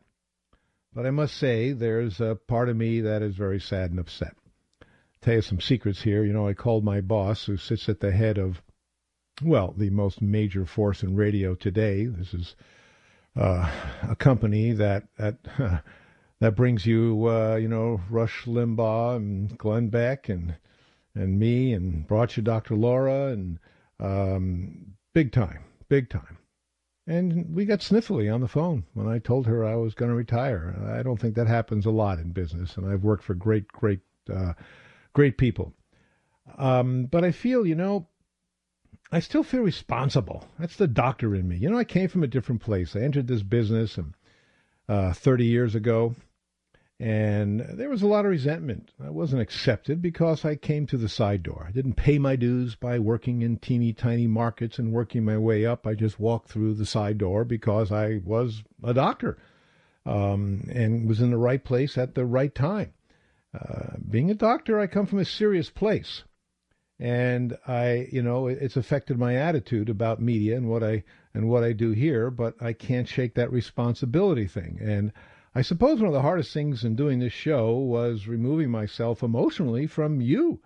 But 0.94 1.06
I 1.06 1.12
must 1.12 1.36
say, 1.36 1.74
there's 1.74 2.22
a 2.22 2.40
part 2.48 2.70
of 2.70 2.78
me 2.78 3.02
that 3.02 3.22
is 3.22 3.36
very 3.36 3.60
sad 3.60 3.92
and 3.92 4.00
upset. 4.00 4.36
I'll 4.82 4.88
tell 5.22 5.34
you 5.36 5.42
some 5.42 5.60
secrets 5.60 6.02
here. 6.02 6.24
You 6.24 6.32
know, 6.32 6.48
I 6.48 6.54
called 6.54 6.86
my 6.86 7.02
boss, 7.02 7.46
who 7.46 7.58
sits 7.58 7.90
at 7.90 8.00
the 8.00 8.12
head 8.12 8.38
of, 8.38 8.62
well, 9.44 9.74
the 9.78 9.90
most 9.90 10.22
major 10.22 10.66
force 10.66 11.04
in 11.04 11.16
radio 11.16 11.56
today. 11.56 12.06
This 12.06 12.34
is 12.34 12.56
uh, 13.36 13.70
a 14.10 14.16
company 14.16 14.72
that 14.72 15.04
that 15.18 15.38
that 16.40 16.56
brings 16.56 16.86
you, 16.86 17.28
uh, 17.28 17.56
you 17.58 17.68
know, 17.68 18.00
Rush 18.10 18.46
Limbaugh 18.46 19.18
and 19.18 19.58
Glenn 19.58 19.90
Beck 19.90 20.30
and 20.30 20.56
and 21.18 21.40
me 21.40 21.74
and 21.74 22.08
brought 22.08 22.38
you 22.38 22.44
Dr. 22.44 22.76
Laura 22.76 23.28
and 23.28 23.60
um, 24.00 24.94
big 25.14 25.32
time, 25.32 25.64
big 25.90 26.10
time. 26.10 26.38
And 27.08 27.56
we 27.56 27.66
got 27.66 27.80
sniffly 27.80 28.34
on 28.34 28.42
the 28.42 28.50
phone 28.50 28.84
when 28.94 29.08
I 29.08 29.20
told 29.20 29.48
her 29.48 29.66
I 29.66 29.76
was 29.76 29.94
going 29.94 30.10
to 30.10 30.16
retire. 30.16 30.76
I 30.94 31.04
don't 31.04 31.20
think 31.20 31.36
that 31.36 31.48
happens 31.48 31.86
a 31.86 31.90
lot 31.92 32.20
in 32.20 32.32
business, 32.32 32.76
and 32.76 32.86
I've 32.86 33.04
worked 33.04 33.24
for 33.24 33.34
great, 33.34 33.68
great, 33.70 34.02
uh, 34.32 34.54
great 35.14 35.38
people. 35.38 35.74
Um, 36.58 37.06
but 37.06 37.24
I 37.24 37.32
feel, 37.32 37.66
you 37.66 37.76
know, 37.76 38.08
I 39.10 39.22
still 39.22 39.44
feel 39.44 39.62
responsible. 39.62 40.46
That's 40.60 40.76
the 40.76 40.88
doctor 40.88 41.34
in 41.34 41.48
me. 41.48 41.56
You 41.56 41.70
know, 41.70 41.78
I 41.78 41.86
came 41.86 42.10
from 42.10 42.24
a 42.24 42.28
different 42.28 42.62
place. 42.62 42.94
I 42.94 43.00
entered 43.00 43.28
this 43.28 43.44
business 43.44 43.98
and, 43.98 44.14
uh, 44.90 45.14
30 45.14 45.46
years 45.46 45.76
ago, 45.76 46.14
and 47.00 47.60
there 47.60 47.90
was 47.90 48.02
a 48.02 48.08
lot 48.08 48.26
of 48.26 48.32
resentment. 48.32 48.92
I 49.04 49.12
wasn't 49.12 49.44
accepted 49.44 50.02
because 50.02 50.44
I 50.44 50.56
came 50.56 50.88
to 50.88 50.98
the 50.98 51.10
side 51.10 51.44
door. 51.44 51.66
I 51.68 51.72
didn't 51.72 51.94
pay 51.94 52.18
my 52.18 52.36
dues 52.36 52.74
by 52.74 52.98
working 52.98 53.44
in 53.44 53.58
teeny 53.58 53.94
tiny 53.94 54.26
markets 54.26 54.80
and 54.80 54.92
working 54.92 55.24
my 55.24 55.38
way 55.38 55.64
up. 55.64 55.86
I 55.86 55.94
just 55.94 56.20
walked 56.20 56.50
through 56.50 56.74
the 56.74 56.88
side 56.88 57.20
door 57.20 57.46
because 57.46 57.92
I 57.92 58.22
was 58.26 58.64
a 58.84 58.96
doctor 58.96 59.38
um, 60.08 60.68
and 60.74 61.08
was 61.08 61.22
in 61.22 61.30
the 61.30 61.38
right 61.38 61.64
place 61.64 62.00
at 62.00 62.16
the 62.16 62.26
right 62.26 62.54
time. 62.56 62.94
Uh, 63.54 63.98
being 64.10 64.32
a 64.32 64.36
doctor, 64.36 64.80
I 64.80 64.88
come 64.88 65.06
from 65.06 65.20
a 65.20 65.26
serious 65.26 65.70
place. 65.70 66.24
And 67.00 67.56
I, 67.68 68.08
you 68.12 68.24
know, 68.24 68.48
it's 68.48 68.76
affected 68.76 69.20
my 69.20 69.36
attitude 69.36 69.88
about 69.88 70.20
media 70.20 70.58
and 70.58 70.68
what 70.68 70.84
I 70.84 71.04
and 71.32 71.48
what 71.48 71.64
I 71.64 71.74
do 71.74 71.92
here, 71.92 72.32
but 72.32 72.56
I 72.60 72.74
can't 72.74 73.08
shake 73.08 73.36
that 73.36 73.52
responsibility 73.52 74.48
thing. 74.48 74.80
And 74.82 75.14
I 75.58 75.64
suppose 75.64 75.98
one 75.98 76.06
of 76.06 76.14
the 76.14 76.22
hardest 76.22 76.54
things 76.54 76.84
in 76.84 76.96
doing 76.96 77.18
this 77.18 77.34
show 77.34 77.78
was 77.78 78.28
removing 78.28 78.70
myself 78.70 79.24
emotionally 79.24 79.88
from 79.88 80.22
you. 80.22 80.60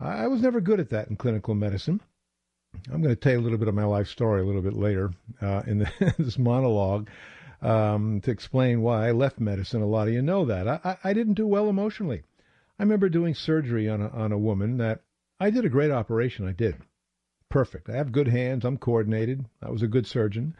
I 0.00 0.28
was 0.28 0.40
never 0.40 0.62
good 0.62 0.80
at 0.80 0.88
that 0.88 1.08
in 1.08 1.16
clinical 1.16 1.54
medicine. 1.54 2.00
I'm 2.90 3.02
going 3.02 3.14
to 3.14 3.20
tell 3.20 3.32
you 3.32 3.40
a 3.40 3.42
little 3.42 3.58
bit 3.58 3.68
of 3.68 3.74
my 3.74 3.84
life 3.84 4.08
story 4.08 4.40
a 4.40 4.44
little 4.44 4.62
bit 4.62 4.72
later 4.72 5.12
uh, 5.42 5.60
in 5.66 5.80
the, 5.80 6.14
this 6.18 6.38
monologue 6.38 7.10
um, 7.60 8.22
to 8.22 8.30
explain 8.30 8.80
why 8.80 9.08
I 9.08 9.10
left 9.10 9.40
medicine. 9.40 9.82
A 9.82 9.86
lot 9.86 10.08
of 10.08 10.14
you 10.14 10.22
know 10.22 10.46
that. 10.46 10.66
I, 10.66 10.96
I 11.04 11.12
didn't 11.12 11.34
do 11.34 11.46
well 11.46 11.68
emotionally. 11.68 12.22
I 12.78 12.82
remember 12.84 13.10
doing 13.10 13.34
surgery 13.34 13.90
on 13.90 14.00
a, 14.00 14.08
on 14.08 14.32
a 14.32 14.38
woman 14.38 14.78
that 14.78 15.02
I 15.38 15.50
did 15.50 15.66
a 15.66 15.68
great 15.68 15.90
operation. 15.90 16.48
I 16.48 16.52
did. 16.52 16.76
Perfect. 17.50 17.90
I 17.90 17.96
have 17.96 18.10
good 18.10 18.28
hands. 18.28 18.64
I'm 18.64 18.78
coordinated. 18.78 19.44
I 19.62 19.68
was 19.68 19.82
a 19.82 19.86
good 19.86 20.06
surgeon. 20.06 20.56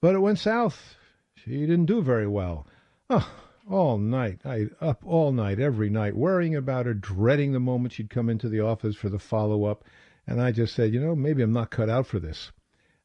But 0.00 0.14
it 0.14 0.20
went 0.20 0.38
south. 0.38 0.96
She 1.34 1.50
didn't 1.66 1.84
do 1.84 2.00
very 2.00 2.26
well. 2.26 2.66
Oh, 3.14 3.30
all 3.68 3.98
night. 3.98 4.40
I 4.42 4.68
up 4.80 5.02
all 5.04 5.32
night, 5.32 5.60
every 5.60 5.90
night, 5.90 6.16
worrying 6.16 6.56
about 6.56 6.86
her, 6.86 6.94
dreading 6.94 7.52
the 7.52 7.60
moment 7.60 7.92
she'd 7.92 8.08
come 8.08 8.30
into 8.30 8.48
the 8.48 8.60
office 8.60 8.96
for 8.96 9.10
the 9.10 9.18
follow 9.18 9.64
up. 9.64 9.84
And 10.26 10.40
I 10.40 10.50
just 10.50 10.74
said, 10.74 10.94
you 10.94 11.00
know, 11.00 11.14
maybe 11.14 11.42
I'm 11.42 11.52
not 11.52 11.70
cut 11.70 11.90
out 11.90 12.06
for 12.06 12.18
this. 12.18 12.52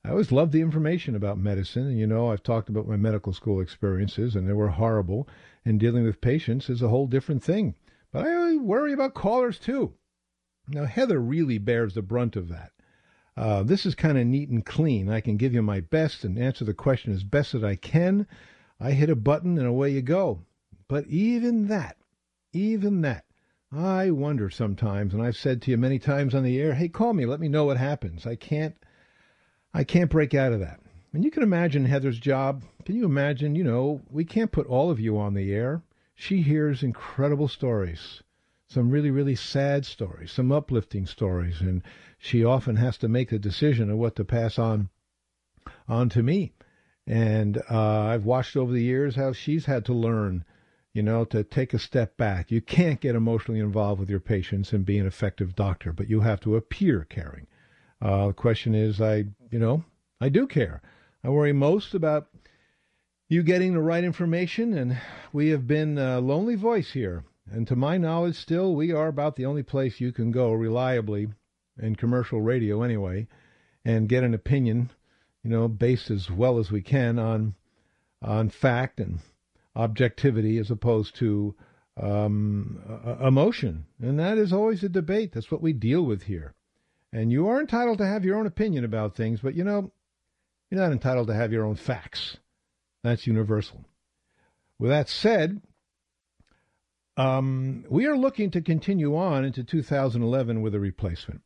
I 0.06 0.12
always 0.12 0.32
loved 0.32 0.54
the 0.54 0.62
information 0.62 1.14
about 1.14 1.38
medicine, 1.38 1.88
and 1.88 2.00
you 2.00 2.08
know, 2.08 2.32
I've 2.32 2.42
talked 2.42 2.70
about 2.70 2.88
my 2.88 2.96
medical 2.96 3.34
school 3.34 3.60
experiences, 3.60 4.34
and 4.34 4.48
they 4.48 4.54
were 4.54 4.70
horrible. 4.70 5.28
And 5.66 5.78
dealing 5.78 6.06
with 6.06 6.22
patients 6.22 6.70
is 6.70 6.82
a 6.82 6.88
whole 6.88 7.08
different 7.08 7.44
thing. 7.44 7.76
But 8.14 8.26
I 8.26 8.56
worry 8.56 8.94
about 8.94 9.14
callers 9.14 9.60
too. 9.60 9.96
Now, 10.70 10.86
Heather 10.86 11.20
really 11.20 11.58
bears 11.58 11.96
the 11.96 12.02
brunt 12.02 12.38
of 12.38 12.48
that. 12.48 12.72
Uh, 13.36 13.64
this 13.64 13.86
is 13.86 13.94
kind 13.94 14.18
of 14.18 14.26
neat 14.26 14.48
and 14.48 14.66
clean. 14.66 15.10
I 15.10 15.20
can 15.20 15.36
give 15.36 15.54
you 15.54 15.62
my 15.62 15.82
best 15.82 16.24
and 16.24 16.40
answer 16.40 16.64
the 16.64 16.74
question 16.74 17.12
as 17.12 17.26
best 17.26 17.54
as 17.54 17.62
I 17.66 17.76
can. 17.76 18.26
I 18.80 18.92
hit 18.92 19.10
a 19.10 19.16
button 19.16 19.58
and 19.58 19.68
away 19.68 19.92
you 19.92 20.02
go. 20.02 20.46
But 20.88 21.08
even 21.08 21.68
that, 21.68 21.98
even 22.54 23.02
that, 23.02 23.26
I 23.72 24.12
wonder 24.12 24.50
sometimes, 24.50 25.14
and 25.14 25.22
I've 25.22 25.36
said 25.36 25.62
to 25.62 25.72
you 25.72 25.78
many 25.78 26.00
times 26.00 26.34
on 26.34 26.44
the 26.44 26.60
air, 26.60 26.74
hey, 26.74 26.88
call 26.88 27.14
me, 27.14 27.26
let 27.26 27.40
me 27.40 27.50
know 27.50 27.66
what 27.66 27.78
happens. 27.78 28.26
I 28.26 28.36
can't, 28.36 28.76
I 29.74 29.84
can't 29.84 30.10
break 30.10 30.34
out 30.34 30.54
of 30.54 30.60
that. 30.62 30.80
And 31.14 31.24
you 31.24 31.32
can 31.32 31.44
imagine 31.44 31.86
Heather's 31.86 32.20
job. 32.20 32.64
Can 32.86 32.96
you 32.96 33.06
imagine, 33.06 33.56
you 33.56 33.64
know, 33.64 34.02
we 34.10 34.24
can't 34.24 34.52
put 34.52 34.68
all 34.68 34.90
of 34.90 35.00
you 35.00 35.18
on 35.18 35.34
the 35.34 35.54
air. 35.54 35.82
She 36.16 36.42
hears 36.42 36.84
incredible 36.84 37.48
stories 37.48 38.24
some 38.70 38.90
really, 38.90 39.10
really 39.10 39.36
sad 39.36 39.86
stories, 39.86 40.32
some 40.32 40.52
uplifting 40.52 41.06
stories, 41.06 41.62
and 41.62 41.82
she 42.18 42.44
often 42.44 42.76
has 42.76 42.98
to 42.98 43.08
make 43.08 43.30
the 43.30 43.40
decision 43.40 43.90
of 43.90 43.98
what 43.98 44.16
to 44.16 44.26
pass 44.26 44.60
on 44.60 44.90
on 45.88 46.10
to 46.10 46.22
me. 46.22 46.52
And 47.08 47.64
uh, 47.70 48.02
I've 48.02 48.26
watched 48.26 48.56
over 48.56 48.72
the 48.72 48.84
years 48.84 49.16
how 49.16 49.32
she's 49.32 49.66
had 49.66 49.86
to 49.86 49.94
learn, 49.94 50.44
you 50.94 51.02
know, 51.02 51.24
to 51.26 51.44
take 51.44 51.74
a 51.74 51.80
step 51.80 52.18
back. 52.18 52.52
You 52.52 52.62
can't 52.62 53.00
get 53.00 53.16
emotionally 53.16 53.62
involved 53.62 54.00
with 54.00 54.10
your 54.10 54.20
patients 54.20 54.74
and 54.74 54.86
be 54.86 55.00
an 55.00 55.08
effective 55.08 55.56
doctor, 55.56 55.94
but 55.94 56.10
you 56.10 56.22
have 56.22 56.42
to 56.42 56.56
appear 56.56 57.06
caring. 57.10 57.48
Uh, 58.02 58.28
the 58.28 58.34
question 58.34 58.76
is, 58.76 59.00
I, 59.02 59.26
you 59.50 59.58
know, 59.58 59.84
I 60.20 60.30
do 60.30 60.46
care. 60.46 60.82
I 61.24 61.30
worry 61.30 61.54
most 61.54 61.94
about 61.94 62.28
you 63.30 63.42
getting 63.42 63.74
the 63.74 63.82
right 63.82 64.04
information, 64.04 64.74
and 64.78 64.98
we 65.34 65.50
have 65.50 65.66
been 65.66 65.98
a 65.98 66.20
lonely 66.20 66.56
voice 66.56 66.92
here 66.92 67.24
and 67.50 67.66
to 67.68 67.76
my 67.76 67.98
knowledge, 67.98 68.36
still, 68.36 68.76
we 68.76 68.92
are 68.92 69.08
about 69.08 69.38
the 69.38 69.46
only 69.46 69.64
place 69.64 70.02
you 70.02 70.12
can 70.12 70.32
go 70.32 70.52
reliably, 70.52 71.30
in 71.80 71.96
commercial 71.96 72.42
radio 72.42 72.84
anyway, 72.84 73.28
and 73.86 74.10
get 74.10 74.24
an 74.24 74.34
opinion, 74.34 74.90
you 75.48 75.54
know, 75.54 75.70
based 75.70 76.12
as 76.12 76.30
well 76.30 76.60
as 76.60 76.72
we 76.72 76.82
can 76.82 77.18
on 77.18 77.56
on 78.22 78.50
fact 78.50 79.00
and 79.00 79.20
objectivity 79.78 80.58
as 80.58 80.70
opposed 80.70 81.16
to 81.16 81.56
um, 81.96 82.82
emotion. 83.26 83.86
And 84.02 84.20
that 84.20 84.38
is 84.38 84.52
always 84.52 84.84
a 84.84 84.90
debate. 84.90 85.32
That's 85.32 85.50
what 85.50 85.62
we 85.62 85.72
deal 85.72 86.04
with 86.04 86.24
here. 86.24 86.54
And 87.14 87.32
you 87.32 87.48
are 87.48 87.62
entitled 87.62 88.00
to 88.00 88.06
have 88.06 88.26
your 88.26 88.38
own 88.38 88.46
opinion 88.46 88.84
about 88.84 89.16
things, 89.16 89.40
but 89.40 89.56
you 89.56 89.64
know, 89.64 89.94
you're 90.70 90.82
not 90.82 90.92
entitled 90.92 91.28
to 91.28 91.34
have 91.34 91.54
your 91.54 91.64
own 91.64 91.78
facts. 91.78 92.36
That's 93.06 93.26
universal. 93.26 93.86
With 94.78 94.92
that 94.92 95.08
said, 95.08 95.62
um, 97.16 97.86
we 97.90 98.06
are 98.06 98.18
looking 98.18 98.52
to 98.52 98.62
continue 98.62 99.16
on 99.16 99.46
into 99.46 99.64
2011 99.64 100.62
with 100.62 100.76
a 100.76 100.80
replacement. 100.82 101.40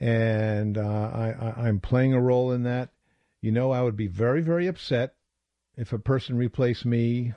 And 0.00 0.76
uh, 0.76 0.82
I, 0.82 1.54
I'm 1.56 1.78
playing 1.78 2.12
a 2.12 2.20
role 2.20 2.50
in 2.50 2.64
that. 2.64 2.90
You 3.44 3.52
know, 3.52 3.72
I 3.72 3.82
would 3.82 3.94
be 3.94 4.06
very, 4.06 4.40
very 4.40 4.66
upset 4.68 5.16
if 5.76 5.92
a 5.92 5.98
person 5.98 6.38
replaced 6.38 6.86
me 6.86 7.34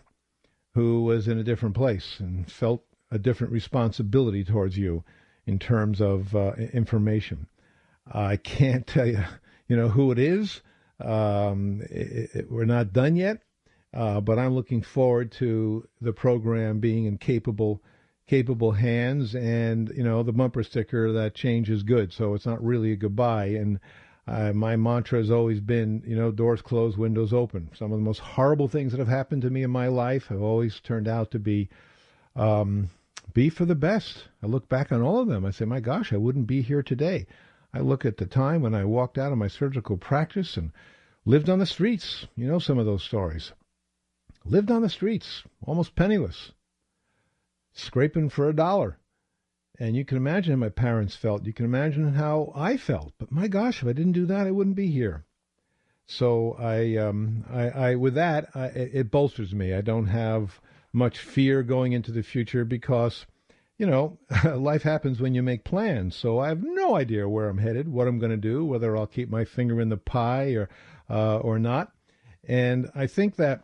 who 0.74 1.04
was 1.04 1.28
in 1.28 1.38
a 1.38 1.44
different 1.44 1.76
place 1.76 2.22
and 2.22 2.50
felt 2.50 2.86
a 3.12 3.20
different 3.20 3.52
responsibility 3.52 4.46
towards 4.46 4.78
you 4.78 5.04
in 5.46 5.60
terms 5.60 6.00
of 6.00 6.34
uh, 6.34 6.54
information. 6.72 7.48
I 8.10 8.38
can't 8.38 8.88
tell 8.94 9.06
you, 9.06 9.22
you 9.68 9.76
know, 9.76 9.90
who 9.90 10.14
it 10.14 10.18
is. 10.18 10.62
Um, 11.04 11.82
it, 11.90 12.30
it, 12.34 12.46
we're 12.50 12.64
not 12.64 12.94
done 12.94 13.18
yet. 13.18 13.42
Uh, 13.94 14.22
but 14.22 14.40
I'm 14.40 14.56
looking 14.56 14.84
forward 14.84 15.34
to 15.34 15.90
the 16.00 16.14
program 16.14 16.80
being 16.80 17.04
in 17.04 17.18
capable 17.18 17.84
capable 18.28 18.72
hands 18.72 19.36
and 19.36 19.90
you 19.96 20.04
know 20.04 20.22
the 20.22 20.34
bumper 20.34 20.62
sticker 20.62 21.14
that 21.14 21.34
change 21.34 21.70
is 21.70 21.84
good 21.84 22.12
so 22.12 22.34
it's 22.34 22.46
not 22.46 22.62
really 22.62 22.92
a 22.92 22.96
goodbye 22.98 23.46
and 23.46 23.80
uh, 24.28 24.52
my 24.52 24.76
mantra 24.76 25.20
has 25.20 25.32
always 25.32 25.62
been 25.62 26.04
you 26.06 26.16
know 26.16 26.32
doors 26.32 26.62
closed 26.62 26.98
windows 26.98 27.32
open. 27.32 27.70
Some 27.74 27.94
of 27.94 27.98
the 27.98 28.04
most 28.04 28.20
horrible 28.20 28.68
things 28.68 28.92
that 28.92 29.00
have 29.00 29.08
happened 29.08 29.42
to 29.44 29.50
me 29.50 29.64
in 29.64 29.72
my 29.72 29.88
life 29.88 30.28
have 30.28 30.42
always 30.42 30.82
turned 30.82 31.08
out 31.08 31.32
to 31.32 31.40
be 31.40 31.70
um, 32.36 32.90
be 33.34 33.50
for 33.50 33.64
the 33.64 33.76
best. 33.76 34.28
I 34.44 34.48
look 34.48 34.68
back 34.68 34.92
on 34.92 35.02
all 35.02 35.20
of 35.20 35.30
them. 35.30 35.46
I 35.46 35.52
say 35.52 35.64
my 35.64 35.80
gosh 35.80 36.12
i 36.12 36.18
wouldn't 36.18 36.48
be 36.48 36.62
here 36.62 36.84
today. 36.84 37.26
I 37.74 37.80
look 37.80 38.06
at 38.06 38.18
the 38.18 38.26
time 38.26 38.62
when 38.62 38.76
i 38.76 38.84
walked 38.84 39.18
out 39.18 39.32
of 39.32 39.38
my 39.38 39.48
surgical 39.48 39.96
practice 39.96 40.58
and 40.58 40.72
lived 41.24 41.50
on 41.50 41.60
the 41.60 41.66
streets. 41.66 42.28
You 42.36 42.48
know 42.48 42.60
some 42.60 42.78
of 42.78 42.86
those 42.86 43.04
stories. 43.04 43.54
Lived 44.44 44.72
on 44.72 44.82
the 44.82 44.90
streets, 44.90 45.44
almost 45.62 45.96
penniless, 45.96 46.52
scraping 47.72 48.30
for 48.30 48.50
a 48.50 48.56
dollar. 48.56 48.98
And 49.80 49.96
you 49.96 50.06
can 50.06 50.18
imagine 50.18 50.54
how 50.54 50.60
my 50.60 50.70
parents 50.70 51.16
felt. 51.16 51.46
You 51.46 51.54
can 51.54 51.66
imagine 51.66 52.14
how 52.14 52.52
I 52.56 52.78
felt. 52.78 53.14
But 53.20 53.32
my 53.32 53.48
gosh, 53.48 53.82
if 53.82 53.88
I 53.88 53.94
didn't 53.94 54.14
do 54.14 54.26
that, 54.26 54.48
I 54.48 54.52
wouldn't 54.52 54.76
be 54.76 54.90
here. 54.90 55.26
So 56.08 56.56
I, 56.58 56.96
um, 56.96 57.46
I, 57.50 57.70
I 57.70 57.96
with 57.96 58.16
that, 58.16 58.50
I, 58.56 58.66
it 58.68 59.12
bolsters 59.12 59.54
me. 59.54 59.74
I 59.74 59.82
don't 59.82 60.08
have 60.08 60.60
much 60.94 61.20
fear 61.20 61.64
going 61.64 61.92
into 61.92 62.12
the 62.12 62.24
future 62.24 62.66
because, 62.66 63.26
you 63.78 63.86
know, 63.86 64.18
life 64.56 64.84
happens 64.84 65.20
when 65.20 65.36
you 65.36 65.44
make 65.44 65.64
plans. 65.64 66.16
So 66.16 66.40
I 66.40 66.48
have 66.48 66.64
no 66.64 66.96
idea 66.96 67.30
where 67.30 67.50
I'm 67.50 67.58
headed, 67.58 67.88
what 67.88 68.08
I'm 68.08 68.20
going 68.20 68.32
to 68.32 68.38
do, 68.38 68.66
whether 68.66 68.98
I'll 68.98 69.06
keep 69.06 69.30
my 69.30 69.46
finger 69.46 69.80
in 69.82 69.90
the 69.90 69.98
pie 69.98 70.54
or, 70.54 70.70
uh, 71.10 71.38
or 71.38 71.60
not. 71.60 71.92
And 72.48 72.90
I 72.96 73.08
think 73.08 73.36
that 73.36 73.64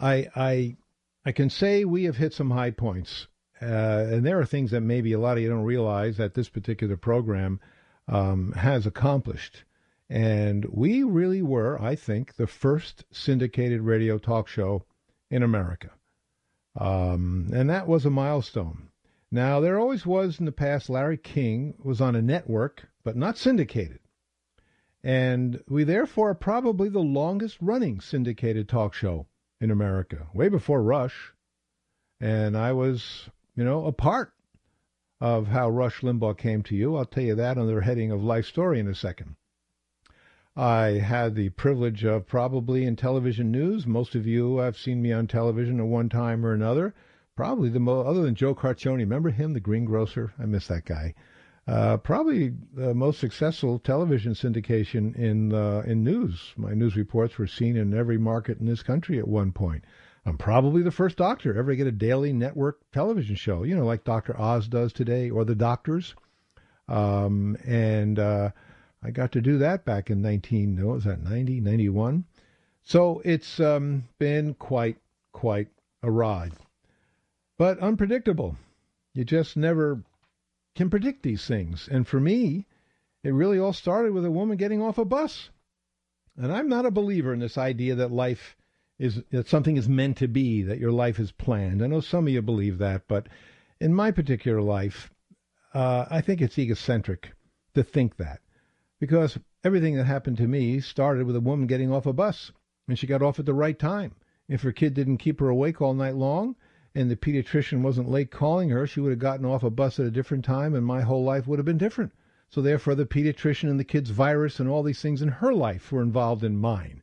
I 0.00 0.28
I 0.34 0.76
I 1.24 1.32
can 1.32 1.48
say 1.48 1.84
we 1.84 2.04
have 2.04 2.16
hit 2.16 2.34
some 2.34 2.50
high 2.50 2.72
points, 2.72 3.28
uh, 3.62 4.06
and 4.10 4.26
there 4.26 4.40
are 4.40 4.44
things 4.44 4.70
that 4.72 4.80
maybe 4.80 5.12
a 5.12 5.18
lot 5.18 5.36
of 5.36 5.42
you 5.42 5.48
don't 5.48 5.62
realize 5.62 6.16
that 6.16 6.34
this 6.34 6.48
particular 6.48 6.96
program 6.96 7.60
um, 8.08 8.52
has 8.52 8.86
accomplished. 8.86 9.64
And 10.10 10.66
we 10.66 11.02
really 11.02 11.42
were, 11.42 11.80
I 11.80 11.94
think, 11.94 12.34
the 12.34 12.46
first 12.46 13.04
syndicated 13.10 13.80
radio 13.80 14.18
talk 14.18 14.48
show 14.48 14.84
in 15.30 15.42
America. 15.42 15.90
Um, 16.78 17.50
and 17.54 17.70
that 17.70 17.86
was 17.86 18.04
a 18.04 18.10
milestone. 18.10 18.88
Now, 19.30 19.60
there 19.60 19.78
always 19.78 20.04
was 20.04 20.38
in 20.38 20.44
the 20.44 20.52
past, 20.52 20.90
Larry 20.90 21.16
King 21.16 21.74
was 21.82 22.00
on 22.00 22.14
a 22.14 22.20
network, 22.20 22.88
but 23.02 23.16
not 23.16 23.38
syndicated. 23.38 24.00
And 25.02 25.62
we 25.68 25.84
therefore 25.84 26.30
are 26.30 26.34
probably 26.34 26.88
the 26.88 27.00
longest 27.00 27.56
running 27.60 28.00
syndicated 28.00 28.68
talk 28.68 28.92
show 28.92 29.26
in 29.60 29.70
America, 29.70 30.28
way 30.34 30.48
before 30.48 30.82
Rush. 30.82 31.32
And 32.20 32.56
I 32.56 32.72
was, 32.72 33.30
you 33.54 33.64
know, 33.64 33.86
a 33.86 33.92
part 33.92 34.32
of 35.20 35.46
how 35.48 35.70
Rush 35.70 36.00
Limbaugh 36.00 36.36
came 36.36 36.62
to 36.64 36.74
you. 36.74 36.96
I'll 36.96 37.04
tell 37.04 37.22
you 37.22 37.34
that 37.36 37.58
under 37.58 37.74
the 37.74 37.84
heading 37.84 38.10
of 38.10 38.22
Life 38.22 38.46
Story 38.46 38.80
in 38.80 38.88
a 38.88 38.94
second. 38.94 39.36
I 40.56 40.98
had 40.98 41.34
the 41.34 41.48
privilege 41.50 42.04
of 42.04 42.26
probably 42.26 42.84
in 42.84 42.96
television 42.96 43.50
news. 43.50 43.86
Most 43.86 44.14
of 44.14 44.26
you 44.26 44.58
have 44.58 44.76
seen 44.76 45.00
me 45.00 45.12
on 45.12 45.26
television 45.26 45.80
at 45.80 45.86
one 45.86 46.08
time 46.08 46.44
or 46.44 46.52
another. 46.52 46.94
Probably 47.36 47.70
the 47.70 47.80
most, 47.80 48.06
other 48.06 48.22
than 48.22 48.34
Joe 48.34 48.54
Carcione. 48.54 48.98
Remember 48.98 49.30
him, 49.30 49.54
the 49.54 49.60
greengrocer? 49.60 50.34
I 50.38 50.44
miss 50.44 50.66
that 50.68 50.84
guy. 50.84 51.14
Uh, 51.66 51.96
probably 51.96 52.52
the 52.74 52.92
most 52.92 53.20
successful 53.20 53.78
television 53.78 54.34
syndication 54.34 55.14
in 55.16 55.54
uh, 55.54 55.82
in 55.86 56.02
news. 56.02 56.52
My 56.56 56.74
news 56.74 56.96
reports 56.96 57.38
were 57.38 57.46
seen 57.46 57.76
in 57.76 57.96
every 57.96 58.18
market 58.18 58.58
in 58.58 58.66
this 58.66 58.82
country 58.82 59.18
at 59.18 59.28
one 59.28 59.52
point. 59.52 59.84
I'm 60.24 60.38
probably 60.38 60.82
the 60.82 60.92
first 60.92 61.16
doctor 61.16 61.56
ever 61.58 61.72
to 61.72 61.76
get 61.76 61.86
a 61.86 61.92
daily 61.92 62.32
network 62.32 62.80
television 62.92 63.34
show, 63.34 63.64
you 63.64 63.74
know, 63.74 63.84
like 63.84 64.04
Dr. 64.04 64.38
Oz 64.40 64.68
does 64.68 64.92
today, 64.92 65.30
or 65.30 65.44
the 65.44 65.56
doctors. 65.56 66.14
Um, 66.88 67.56
and 67.64 68.18
uh, 68.18 68.50
I 69.02 69.10
got 69.10 69.32
to 69.32 69.40
do 69.40 69.58
that 69.58 69.84
back 69.84 70.10
in 70.10 70.22
19, 70.22 70.84
what 70.86 70.94
was 70.94 71.04
that, 71.04 71.22
90, 71.22 71.60
91? 71.60 72.24
So 72.84 73.20
it's 73.24 73.58
um, 73.58 74.04
been 74.18 74.54
quite, 74.54 74.98
quite 75.32 75.68
a 76.02 76.10
ride. 76.10 76.52
But 77.58 77.80
unpredictable. 77.80 78.56
You 79.14 79.24
just 79.24 79.56
never 79.56 80.02
can 80.74 80.88
predict 80.88 81.22
these 81.22 81.46
things. 81.46 81.88
And 81.90 82.06
for 82.06 82.20
me, 82.20 82.66
it 83.24 83.30
really 83.30 83.58
all 83.58 83.72
started 83.72 84.12
with 84.12 84.24
a 84.24 84.30
woman 84.30 84.56
getting 84.56 84.80
off 84.80 84.98
a 84.98 85.04
bus. 85.04 85.50
And 86.36 86.52
I'm 86.52 86.68
not 86.68 86.86
a 86.86 86.90
believer 86.90 87.32
in 87.32 87.40
this 87.40 87.58
idea 87.58 87.94
that 87.96 88.10
life 88.10 88.56
is 88.98 89.22
that 89.30 89.48
something 89.48 89.76
is 89.76 89.88
meant 89.88 90.16
to 90.18 90.28
be, 90.28 90.62
that 90.62 90.78
your 90.78 90.92
life 90.92 91.18
is 91.18 91.32
planned. 91.32 91.82
I 91.82 91.86
know 91.86 92.00
some 92.00 92.26
of 92.26 92.32
you 92.32 92.42
believe 92.42 92.78
that, 92.78 93.08
but 93.08 93.28
in 93.80 93.94
my 93.94 94.10
particular 94.10 94.62
life, 94.62 95.10
uh, 95.74 96.06
I 96.10 96.20
think 96.20 96.40
it's 96.40 96.58
egocentric 96.58 97.32
to 97.74 97.82
think 97.82 98.16
that. 98.16 98.40
Because 99.00 99.38
everything 99.64 99.96
that 99.96 100.04
happened 100.04 100.36
to 100.36 100.46
me 100.46 100.80
started 100.80 101.26
with 101.26 101.36
a 101.36 101.40
woman 101.40 101.66
getting 101.66 101.90
off 101.90 102.06
a 102.06 102.12
bus, 102.12 102.52
and 102.88 102.98
she 102.98 103.06
got 103.06 103.22
off 103.22 103.38
at 103.38 103.46
the 103.46 103.54
right 103.54 103.78
time 103.78 104.14
If 104.48 104.62
her 104.62 104.72
kid 104.72 104.94
didn't 104.94 105.18
keep 105.18 105.40
her 105.40 105.48
awake 105.48 105.80
all 105.80 105.94
night 105.94 106.16
long 106.16 106.56
and 106.94 107.10
the 107.10 107.16
pediatrician 107.16 107.80
wasn't 107.80 108.10
late 108.10 108.30
calling 108.30 108.70
her, 108.70 108.86
she 108.86 109.00
would 109.00 109.10
have 109.10 109.18
gotten 109.18 109.46
off 109.46 109.62
a 109.62 109.70
bus 109.70 109.98
at 109.98 110.06
a 110.06 110.10
different 110.10 110.44
time 110.44 110.74
and 110.74 110.84
my 110.84 111.00
whole 111.00 111.24
life 111.24 111.46
would 111.46 111.58
have 111.58 111.66
been 111.66 111.78
different. 111.78 112.12
So 112.50 112.60
therefore 112.60 112.94
the 112.94 113.06
pediatrician 113.06 113.70
and 113.70 113.80
the 113.80 113.84
kid's 113.84 114.10
virus 114.10 114.60
and 114.60 114.68
all 114.68 114.82
these 114.82 115.00
things 115.00 115.22
in 115.22 115.28
her 115.28 115.54
life 115.54 115.90
were 115.90 116.02
involved 116.02 116.44
in 116.44 116.56
mine. 116.56 117.01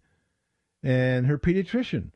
And 0.83 1.27
her 1.27 1.37
pediatrician 1.37 2.11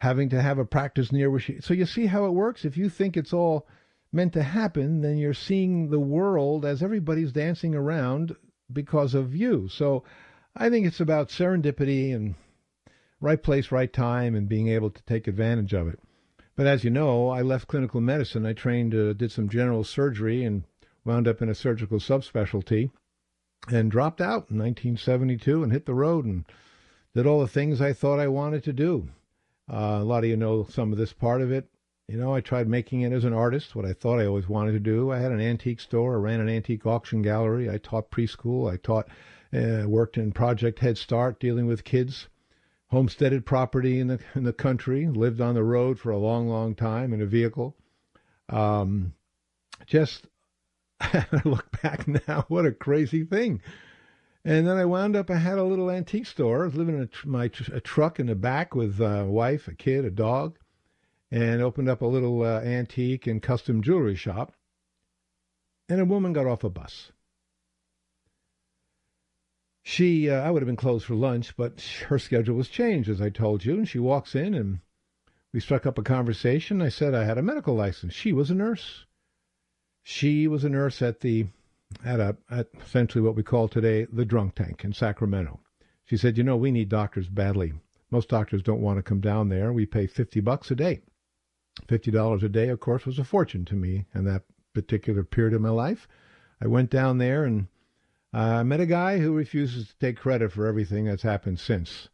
having 0.00 0.28
to 0.28 0.40
have 0.40 0.58
a 0.58 0.64
practice 0.64 1.10
near 1.10 1.30
where 1.30 1.40
she 1.40 1.60
so 1.60 1.74
you 1.74 1.86
see 1.86 2.06
how 2.06 2.24
it 2.26 2.30
works? 2.30 2.64
If 2.64 2.76
you 2.76 2.88
think 2.88 3.16
it's 3.16 3.32
all 3.32 3.66
meant 4.12 4.32
to 4.34 4.42
happen, 4.42 5.00
then 5.00 5.18
you're 5.18 5.34
seeing 5.34 5.90
the 5.90 6.00
world 6.00 6.64
as 6.64 6.82
everybody's 6.82 7.32
dancing 7.32 7.74
around 7.74 8.36
because 8.72 9.14
of 9.14 9.34
you. 9.34 9.68
So 9.68 10.04
I 10.54 10.70
think 10.70 10.86
it's 10.86 11.00
about 11.00 11.28
serendipity 11.28 12.14
and 12.14 12.34
right 13.20 13.42
place, 13.42 13.72
right 13.72 13.92
time, 13.92 14.34
and 14.34 14.48
being 14.48 14.68
able 14.68 14.90
to 14.90 15.02
take 15.02 15.26
advantage 15.26 15.72
of 15.72 15.88
it. 15.88 16.00
But 16.56 16.66
as 16.66 16.84
you 16.84 16.90
know, 16.90 17.28
I 17.28 17.42
left 17.42 17.68
clinical 17.68 18.00
medicine. 18.00 18.44
I 18.44 18.52
trained, 18.52 18.94
uh, 18.94 19.12
did 19.12 19.30
some 19.30 19.48
general 19.48 19.84
surgery, 19.84 20.44
and 20.44 20.64
wound 21.04 21.28
up 21.28 21.40
in 21.40 21.48
a 21.48 21.54
surgical 21.54 21.98
subspecialty, 21.98 22.90
and 23.70 23.90
dropped 23.90 24.20
out 24.20 24.50
in 24.50 24.58
1972 24.58 25.62
and 25.62 25.72
hit 25.72 25.86
the 25.86 25.94
road 25.94 26.24
and 26.24 26.44
did 27.18 27.26
all 27.26 27.40
the 27.40 27.48
things 27.48 27.80
I 27.80 27.92
thought 27.92 28.20
I 28.20 28.28
wanted 28.28 28.62
to 28.62 28.72
do. 28.72 29.08
Uh, 29.68 29.98
a 30.00 30.04
lot 30.04 30.22
of 30.22 30.30
you 30.30 30.36
know 30.36 30.68
some 30.70 30.92
of 30.92 30.98
this 30.98 31.12
part 31.12 31.42
of 31.42 31.50
it. 31.50 31.68
You 32.06 32.16
know, 32.16 32.32
I 32.32 32.40
tried 32.40 32.68
making 32.68 33.00
it 33.00 33.12
as 33.12 33.24
an 33.24 33.32
artist, 33.32 33.74
what 33.74 33.84
I 33.84 33.92
thought 33.92 34.20
I 34.20 34.26
always 34.26 34.48
wanted 34.48 34.72
to 34.72 34.78
do. 34.78 35.10
I 35.10 35.18
had 35.18 35.32
an 35.32 35.40
antique 35.40 35.80
store, 35.80 36.14
I 36.14 36.18
ran 36.18 36.38
an 36.38 36.48
antique 36.48 36.86
auction 36.86 37.20
gallery, 37.20 37.68
I 37.68 37.78
taught 37.78 38.12
preschool, 38.12 38.72
I 38.72 38.76
taught, 38.76 39.08
uh, 39.52 39.88
worked 39.88 40.16
in 40.16 40.30
Project 40.30 40.78
Head 40.78 40.96
Start, 40.96 41.40
dealing 41.40 41.66
with 41.66 41.82
kids, 41.82 42.28
homesteaded 42.86 43.44
property 43.44 43.98
in 43.98 44.06
the 44.06 44.20
in 44.36 44.44
the 44.44 44.52
country, 44.52 45.08
lived 45.08 45.40
on 45.40 45.56
the 45.56 45.64
road 45.64 45.98
for 45.98 46.10
a 46.10 46.18
long, 46.18 46.48
long 46.48 46.76
time 46.76 47.12
in 47.12 47.20
a 47.20 47.26
vehicle. 47.26 47.76
Um, 48.48 49.12
just 49.86 50.28
I 51.00 51.26
look 51.44 51.82
back 51.82 52.06
now, 52.06 52.44
what 52.46 52.64
a 52.64 52.70
crazy 52.70 53.24
thing. 53.24 53.60
And 54.48 54.66
then 54.66 54.78
I 54.78 54.86
wound 54.86 55.14
up, 55.14 55.28
I 55.30 55.36
had 55.36 55.58
a 55.58 55.62
little 55.62 55.90
antique 55.90 56.24
store. 56.24 56.62
I 56.62 56.68
was 56.68 56.74
living 56.74 56.94
in 56.94 57.02
a, 57.02 57.06
tr- 57.06 57.28
my 57.28 57.48
tr- 57.48 57.74
a 57.74 57.80
truck 57.82 58.18
in 58.18 58.28
the 58.28 58.34
back 58.34 58.74
with 58.74 58.98
a 58.98 59.26
wife, 59.26 59.68
a 59.68 59.74
kid, 59.74 60.06
a 60.06 60.10
dog 60.10 60.58
and 61.30 61.60
opened 61.60 61.90
up 61.90 62.00
a 62.00 62.06
little 62.06 62.42
uh, 62.42 62.60
antique 62.60 63.26
and 63.26 63.42
custom 63.42 63.82
jewelry 63.82 64.14
shop. 64.14 64.54
And 65.86 66.00
a 66.00 66.06
woman 66.06 66.32
got 66.32 66.46
off 66.46 66.64
a 66.64 66.70
bus. 66.70 67.12
She, 69.82 70.30
uh, 70.30 70.40
I 70.40 70.50
would 70.50 70.62
have 70.62 70.66
been 70.66 70.76
closed 70.76 71.04
for 71.04 71.14
lunch, 71.14 71.54
but 71.54 71.82
her 72.08 72.18
schedule 72.18 72.56
was 72.56 72.70
changed, 72.70 73.10
as 73.10 73.20
I 73.20 73.28
told 73.28 73.66
you. 73.66 73.74
And 73.74 73.86
she 73.86 73.98
walks 73.98 74.34
in 74.34 74.54
and 74.54 74.80
we 75.52 75.60
struck 75.60 75.84
up 75.84 75.98
a 75.98 76.02
conversation. 76.02 76.80
I 76.80 76.88
said 76.88 77.14
I 77.14 77.24
had 77.24 77.36
a 77.36 77.42
medical 77.42 77.74
license. 77.74 78.14
She 78.14 78.32
was 78.32 78.50
a 78.50 78.54
nurse. 78.54 79.04
She 80.02 80.48
was 80.48 80.64
a 80.64 80.70
nurse 80.70 81.02
at 81.02 81.20
the, 81.20 81.48
at 82.04 82.20
a, 82.20 82.36
at 82.50 82.68
essentially 82.80 83.22
what 83.22 83.34
we 83.34 83.42
call 83.42 83.68
today 83.68 84.06
the 84.12 84.24
drunk 84.24 84.54
tank 84.54 84.84
in 84.84 84.92
Sacramento. 84.92 85.60
She 86.04 86.16
said, 86.16 86.38
you 86.38 86.44
know, 86.44 86.56
we 86.56 86.70
need 86.70 86.88
doctors 86.88 87.28
badly. 87.28 87.72
Most 88.10 88.28
doctors 88.28 88.62
don't 88.62 88.80
want 88.80 88.98
to 88.98 89.02
come 89.02 89.20
down 89.20 89.48
there. 89.48 89.72
We 89.72 89.86
pay 89.86 90.06
50 90.06 90.40
bucks 90.40 90.70
a 90.70 90.74
day. 90.74 91.00
$50 91.86 92.42
a 92.42 92.48
day, 92.48 92.68
of 92.68 92.80
course, 92.80 93.06
was 93.06 93.18
a 93.18 93.24
fortune 93.24 93.64
to 93.66 93.74
me 93.74 94.06
in 94.14 94.24
that 94.24 94.44
particular 94.74 95.22
period 95.22 95.54
of 95.54 95.60
my 95.60 95.68
life. 95.68 96.08
I 96.60 96.66
went 96.66 96.90
down 96.90 97.18
there 97.18 97.44
and 97.44 97.68
I 98.32 98.58
uh, 98.58 98.64
met 98.64 98.80
a 98.80 98.86
guy 98.86 99.18
who 99.18 99.36
refuses 99.36 99.88
to 99.88 99.98
take 99.98 100.16
credit 100.16 100.52
for 100.52 100.66
everything 100.66 101.04
that's 101.04 101.22
happened 101.22 101.60
since. 101.60 102.08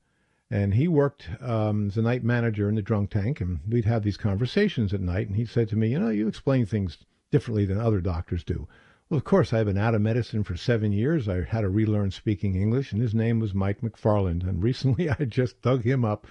And 0.50 0.74
he 0.74 0.86
worked 0.86 1.28
um, 1.40 1.88
as 1.88 1.96
a 1.96 2.02
night 2.02 2.22
manager 2.22 2.68
in 2.68 2.76
the 2.76 2.82
drunk 2.82 3.10
tank, 3.10 3.40
and 3.40 3.60
we'd 3.68 3.86
have 3.86 4.04
these 4.04 4.16
conversations 4.16 4.94
at 4.94 5.00
night. 5.00 5.26
And 5.26 5.36
he 5.36 5.44
said 5.44 5.68
to 5.70 5.76
me, 5.76 5.88
You 5.88 5.98
know, 5.98 6.10
you 6.10 6.28
explain 6.28 6.66
things 6.66 6.98
differently 7.32 7.64
than 7.64 7.80
other 7.80 8.00
doctors 8.00 8.44
do. 8.44 8.68
Well, 9.10 9.18
of 9.18 9.24
course, 9.24 9.52
I've 9.52 9.66
been 9.66 9.76
out 9.76 9.94
of 9.94 10.00
medicine 10.00 10.44
for 10.44 10.56
seven 10.56 10.90
years. 10.90 11.28
I 11.28 11.42
had 11.42 11.60
to 11.60 11.68
relearn 11.68 12.10
speaking 12.10 12.54
English, 12.54 12.90
and 12.90 13.02
his 13.02 13.14
name 13.14 13.38
was 13.38 13.52
Mike 13.52 13.82
McFarland. 13.82 14.48
And 14.48 14.62
recently 14.62 15.10
I 15.20 15.26
just 15.26 15.60
dug 15.60 15.82
him 15.82 16.06
up 16.06 16.26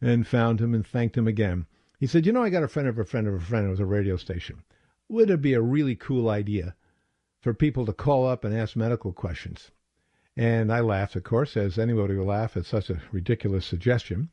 and 0.00 0.26
found 0.26 0.58
him 0.58 0.72
and 0.72 0.86
thanked 0.86 1.18
him 1.18 1.28
again. 1.28 1.66
He 2.00 2.06
said, 2.06 2.24
You 2.24 2.32
know, 2.32 2.42
I 2.42 2.48
got 2.48 2.62
a 2.62 2.68
friend 2.68 2.88
of 2.88 2.98
a 2.98 3.04
friend 3.04 3.26
of 3.26 3.34
a 3.34 3.40
friend. 3.40 3.66
It 3.66 3.70
was 3.70 3.80
a 3.80 3.84
radio 3.84 4.16
station. 4.16 4.62
Would 5.08 5.28
it 5.28 5.42
be 5.42 5.52
a 5.52 5.60
really 5.60 5.96
cool 5.96 6.30
idea 6.30 6.74
for 7.40 7.52
people 7.52 7.84
to 7.84 7.92
call 7.92 8.26
up 8.26 8.42
and 8.42 8.56
ask 8.56 8.74
medical 8.74 9.12
questions? 9.12 9.70
And 10.34 10.72
I 10.72 10.80
laughed, 10.80 11.16
of 11.16 11.24
course, 11.24 11.58
as 11.58 11.78
anybody 11.78 12.16
would 12.16 12.26
laugh 12.26 12.56
at 12.56 12.64
such 12.64 12.88
a 12.88 13.02
ridiculous 13.12 13.66
suggestion. 13.66 14.30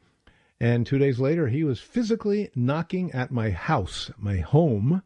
And 0.61 0.85
two 0.85 0.97
days 0.97 1.19
later, 1.19 1.49
he 1.49 1.65
was 1.65 1.81
physically 1.81 2.51
knocking 2.55 3.11
at 3.11 3.31
my 3.31 3.49
house, 3.49 4.11
my 4.17 4.37
home. 4.37 5.03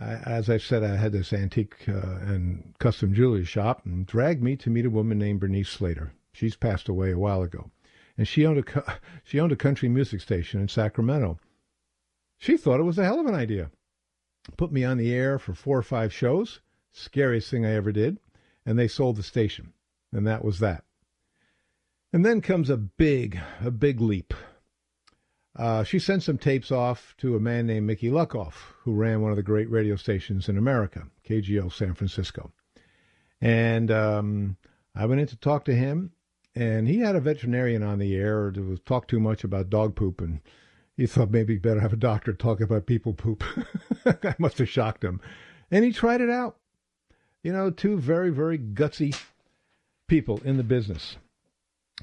Uh, 0.00 0.18
as 0.24 0.48
I 0.48 0.58
said, 0.58 0.84
I 0.84 0.96
had 0.96 1.12
this 1.12 1.32
antique 1.32 1.88
uh, 1.88 2.18
and 2.20 2.74
custom 2.78 3.12
jewelry 3.12 3.44
shop 3.44 3.84
and 3.84 4.06
dragged 4.06 4.42
me 4.42 4.54
to 4.56 4.70
meet 4.70 4.86
a 4.86 4.90
woman 4.90 5.18
named 5.18 5.40
Bernice 5.40 5.68
Slater. 5.68 6.12
She's 6.32 6.54
passed 6.54 6.88
away 6.88 7.10
a 7.10 7.18
while 7.18 7.42
ago. 7.42 7.70
And 8.16 8.28
she 8.28 8.46
owned 8.46 8.58
a, 8.58 8.98
she 9.24 9.40
owned 9.40 9.52
a 9.52 9.56
country 9.56 9.88
music 9.88 10.20
station 10.20 10.60
in 10.60 10.68
Sacramento. 10.68 11.38
She 12.38 12.56
thought 12.56 12.78
it 12.78 12.84
was 12.84 12.98
a 12.98 13.04
hell 13.04 13.18
of 13.18 13.26
an 13.26 13.34
idea. 13.34 13.70
Put 14.56 14.72
me 14.72 14.84
on 14.84 14.98
the 14.98 15.12
air 15.12 15.38
for 15.38 15.52
four 15.52 15.76
or 15.76 15.82
five 15.82 16.12
shows, 16.12 16.60
scariest 16.92 17.50
thing 17.50 17.66
I 17.66 17.74
ever 17.74 17.90
did, 17.90 18.20
and 18.64 18.78
they 18.78 18.88
sold 18.88 19.16
the 19.16 19.22
station. 19.24 19.72
And 20.12 20.26
that 20.26 20.44
was 20.44 20.60
that. 20.60 20.84
And 22.12 22.24
then 22.24 22.40
comes 22.40 22.70
a 22.70 22.76
big, 22.76 23.38
a 23.60 23.70
big 23.70 24.00
leap. 24.00 24.32
Uh, 25.58 25.82
she 25.82 25.98
sent 25.98 26.22
some 26.22 26.38
tapes 26.38 26.70
off 26.70 27.16
to 27.18 27.34
a 27.34 27.40
man 27.40 27.66
named 27.66 27.84
Mickey 27.84 28.10
Luckoff, 28.10 28.74
who 28.84 28.94
ran 28.94 29.20
one 29.20 29.32
of 29.32 29.36
the 29.36 29.42
great 29.42 29.68
radio 29.68 29.96
stations 29.96 30.48
in 30.48 30.56
America, 30.56 31.08
KGO 31.28 31.72
San 31.72 31.94
Francisco. 31.94 32.52
And 33.40 33.90
um, 33.90 34.56
I 34.94 35.06
went 35.06 35.20
in 35.20 35.26
to 35.26 35.36
talk 35.36 35.64
to 35.64 35.74
him, 35.74 36.12
and 36.54 36.86
he 36.86 37.00
had 37.00 37.16
a 37.16 37.20
veterinarian 37.20 37.82
on 37.82 37.98
the 37.98 38.14
air 38.14 38.52
who 38.52 38.68
was 38.68 38.80
talk 38.80 39.08
too 39.08 39.18
much 39.18 39.42
about 39.42 39.68
dog 39.68 39.96
poop, 39.96 40.20
and 40.20 40.40
he 40.96 41.06
thought 41.06 41.32
maybe 41.32 41.58
better 41.58 41.80
have 41.80 41.92
a 41.92 41.96
doctor 41.96 42.32
talk 42.32 42.60
about 42.60 42.86
people 42.86 43.12
poop. 43.12 43.42
I 44.06 44.36
must 44.38 44.58
have 44.58 44.68
shocked 44.68 45.02
him. 45.02 45.20
And 45.72 45.84
he 45.84 45.92
tried 45.92 46.20
it 46.20 46.30
out. 46.30 46.56
You 47.42 47.52
know, 47.52 47.70
two 47.70 47.98
very, 47.98 48.30
very 48.30 48.58
gutsy 48.58 49.20
people 50.06 50.40
in 50.44 50.56
the 50.56 50.62
business. 50.62 51.16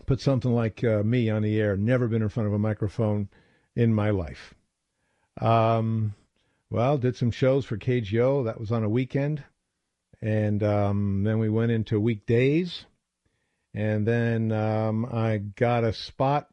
Put 0.06 0.20
something 0.20 0.54
like 0.54 0.84
uh, 0.84 1.04
me 1.04 1.30
on 1.30 1.42
the 1.42 1.58
air, 1.60 1.78
never 1.78 2.10
been 2.10 2.22
in 2.22 2.30
front 2.30 2.48
of 2.48 2.54
a 2.54 2.60
microphone 2.60 3.30
in 3.76 3.94
my 3.94 4.10
life. 4.10 4.54
Um, 5.40 6.14
well, 6.70 6.98
did 6.98 7.16
some 7.16 7.32
shows 7.32 7.66
for 7.66 7.78
KGO. 7.78 8.46
That 8.46 8.60
was 8.60 8.72
on 8.72 8.84
a 8.84 8.90
weekend. 8.90 9.44
And 10.22 10.64
um, 10.64 11.24
then 11.24 11.40
we 11.40 11.50
went 11.50 11.72
into 11.72 12.00
weekdays. 12.00 12.86
And 13.74 14.08
then 14.08 14.52
um, 14.52 15.06
I 15.06 15.38
got 15.38 15.84
a 15.84 15.94
spot 15.94 16.48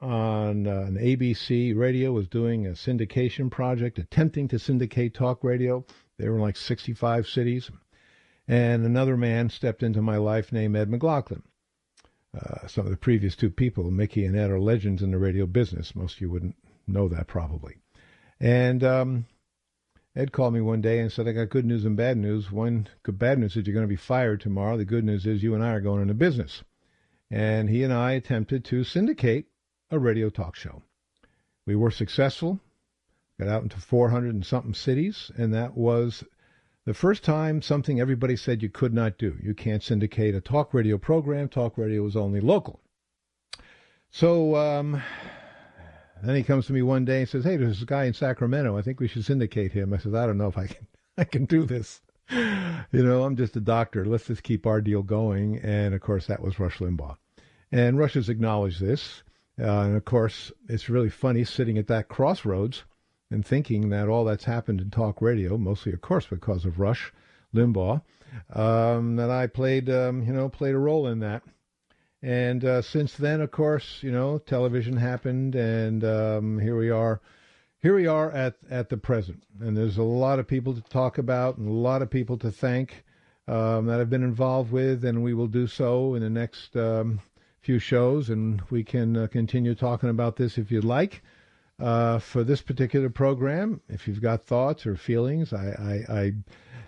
on 0.00 0.66
uh, 0.66 0.82
an 0.82 0.96
ABC 0.96 1.76
radio 1.76 2.12
was 2.12 2.28
doing 2.28 2.66
a 2.66 2.70
syndication 2.70 3.50
project, 3.50 3.98
attempting 3.98 4.48
to 4.48 4.58
syndicate 4.58 5.14
talk 5.14 5.44
radio. 5.44 5.84
They 6.18 6.28
were 6.28 6.36
in 6.36 6.42
like 6.42 6.56
65 6.56 7.26
cities. 7.26 7.70
And 8.48 8.84
another 8.84 9.16
man 9.16 9.50
stepped 9.50 9.82
into 9.82 10.02
my 10.02 10.16
life 10.16 10.52
named 10.52 10.76
Ed 10.76 10.88
McLaughlin. 10.88 11.42
Uh, 12.36 12.66
some 12.66 12.84
of 12.84 12.90
the 12.90 12.98
previous 12.98 13.34
two 13.34 13.50
people, 13.50 13.90
Mickey 13.90 14.26
and 14.26 14.36
Ed, 14.36 14.50
are 14.50 14.60
legends 14.60 15.02
in 15.02 15.10
the 15.10 15.18
radio 15.18 15.46
business. 15.46 15.94
Most 15.94 16.16
of 16.16 16.20
you 16.20 16.30
wouldn't 16.30 16.56
know 16.86 17.08
that 17.08 17.26
probably. 17.26 17.76
And 18.38 18.84
um, 18.84 19.26
Ed 20.14 20.32
called 20.32 20.52
me 20.52 20.60
one 20.60 20.82
day 20.82 20.98
and 20.98 21.10
said, 21.10 21.26
I 21.26 21.32
got 21.32 21.48
good 21.48 21.64
news 21.64 21.84
and 21.84 21.96
bad 21.96 22.18
news. 22.18 22.50
One 22.50 22.88
good 23.02 23.18
bad 23.18 23.38
news 23.38 23.56
is 23.56 23.66
you're 23.66 23.74
going 23.74 23.86
to 23.86 23.88
be 23.88 23.96
fired 23.96 24.40
tomorrow. 24.40 24.76
The 24.76 24.84
good 24.84 25.04
news 25.04 25.26
is 25.26 25.42
you 25.42 25.54
and 25.54 25.64
I 25.64 25.70
are 25.70 25.80
going 25.80 26.02
into 26.02 26.14
business. 26.14 26.62
And 27.30 27.70
he 27.70 27.82
and 27.82 27.92
I 27.92 28.12
attempted 28.12 28.64
to 28.66 28.84
syndicate 28.84 29.46
a 29.90 29.98
radio 29.98 30.28
talk 30.28 30.56
show. 30.56 30.82
We 31.64 31.74
were 31.74 31.90
successful, 31.90 32.60
got 33.38 33.48
out 33.48 33.62
into 33.62 33.78
400 33.78 34.34
and 34.34 34.46
something 34.46 34.74
cities, 34.74 35.30
and 35.36 35.54
that 35.54 35.76
was 35.76 36.22
the 36.86 36.94
first 36.94 37.24
time 37.24 37.60
something 37.60 38.00
everybody 38.00 38.36
said 38.36 38.62
you 38.62 38.70
could 38.70 38.94
not 38.94 39.18
do. 39.18 39.36
You 39.42 39.54
can't 39.54 39.82
syndicate 39.82 40.36
a 40.36 40.40
talk 40.40 40.72
radio 40.72 40.96
program. 40.96 41.48
Talk 41.48 41.76
radio 41.76 42.02
was 42.02 42.16
only 42.16 42.40
local. 42.40 42.80
So 44.10 44.54
um, 44.54 45.02
then 46.22 46.36
he 46.36 46.44
comes 46.44 46.66
to 46.66 46.72
me 46.72 46.82
one 46.82 47.04
day 47.04 47.20
and 47.20 47.28
says, 47.28 47.44
"Hey, 47.44 47.56
there's 47.56 47.80
this 47.80 47.84
guy 47.84 48.04
in 48.04 48.14
Sacramento. 48.14 48.78
I 48.78 48.82
think 48.82 49.00
we 49.00 49.08
should 49.08 49.24
syndicate 49.24 49.72
him." 49.72 49.92
I 49.92 49.98
said, 49.98 50.14
"I 50.14 50.26
don't 50.26 50.38
know 50.38 50.46
if 50.46 50.56
I 50.56 50.68
can. 50.68 50.86
I 51.18 51.24
can 51.24 51.44
do 51.44 51.64
this. 51.64 52.00
You 52.30 53.02
know, 53.04 53.24
I'm 53.24 53.36
just 53.36 53.56
a 53.56 53.60
doctor. 53.60 54.04
Let's 54.04 54.26
just 54.26 54.44
keep 54.44 54.64
our 54.64 54.80
deal 54.80 55.02
going." 55.02 55.58
And 55.58 55.92
of 55.92 56.00
course, 56.00 56.26
that 56.28 56.40
was 56.40 56.60
Rush 56.60 56.78
Limbaugh, 56.78 57.16
and 57.72 57.98
Rush 57.98 58.14
has 58.14 58.28
acknowledged 58.28 58.80
this. 58.80 59.24
Uh, 59.58 59.80
and 59.80 59.96
of 59.96 60.04
course, 60.04 60.52
it's 60.68 60.88
really 60.88 61.10
funny 61.10 61.42
sitting 61.42 61.78
at 61.78 61.88
that 61.88 62.08
crossroads 62.08 62.84
and 63.30 63.44
thinking 63.44 63.88
that 63.90 64.08
all 64.08 64.24
that's 64.24 64.44
happened 64.44 64.80
in 64.80 64.90
talk 64.90 65.20
radio, 65.20 65.56
mostly, 65.58 65.92
of 65.92 66.00
course, 66.00 66.26
because 66.26 66.64
of 66.64 66.78
Rush 66.78 67.12
Limbaugh, 67.54 68.02
um, 68.52 69.16
that 69.16 69.30
I 69.30 69.46
played, 69.46 69.90
um, 69.90 70.22
you 70.22 70.32
know, 70.32 70.48
played 70.48 70.74
a 70.74 70.78
role 70.78 71.06
in 71.06 71.20
that. 71.20 71.42
And 72.22 72.64
uh, 72.64 72.82
since 72.82 73.16
then, 73.16 73.40
of 73.40 73.50
course, 73.50 74.02
you 74.02 74.10
know, 74.10 74.38
television 74.38 74.96
happened, 74.96 75.54
and 75.54 76.02
um, 76.04 76.58
here 76.58 76.76
we 76.76 76.90
are. 76.90 77.20
Here 77.82 77.94
we 77.94 78.06
are 78.06 78.32
at, 78.32 78.56
at 78.70 78.88
the 78.88 78.96
present, 78.96 79.44
and 79.60 79.76
there's 79.76 79.98
a 79.98 80.02
lot 80.02 80.38
of 80.38 80.48
people 80.48 80.74
to 80.74 80.80
talk 80.80 81.18
about 81.18 81.58
and 81.58 81.68
a 81.68 81.72
lot 81.72 82.02
of 82.02 82.10
people 82.10 82.36
to 82.38 82.50
thank 82.50 83.04
um, 83.46 83.86
that 83.86 84.00
I've 84.00 84.10
been 84.10 84.24
involved 84.24 84.72
with, 84.72 85.04
and 85.04 85.22
we 85.22 85.34
will 85.34 85.46
do 85.46 85.66
so 85.66 86.14
in 86.14 86.22
the 86.22 86.30
next 86.30 86.74
um, 86.76 87.20
few 87.60 87.78
shows, 87.78 88.30
and 88.30 88.62
we 88.70 88.82
can 88.82 89.16
uh, 89.16 89.26
continue 89.28 89.74
talking 89.74 90.08
about 90.08 90.36
this 90.36 90.58
if 90.58 90.72
you'd 90.72 90.84
like. 90.84 91.22
Uh, 91.78 92.18
for 92.18 92.42
this 92.42 92.62
particular 92.62 93.10
program, 93.10 93.80
if 93.88 94.08
you've 94.08 94.22
got 94.22 94.46
thoughts 94.46 94.86
or 94.86 94.96
feelings, 94.96 95.52
I, 95.52 95.66
I, 96.08 96.18
I, 96.18 96.32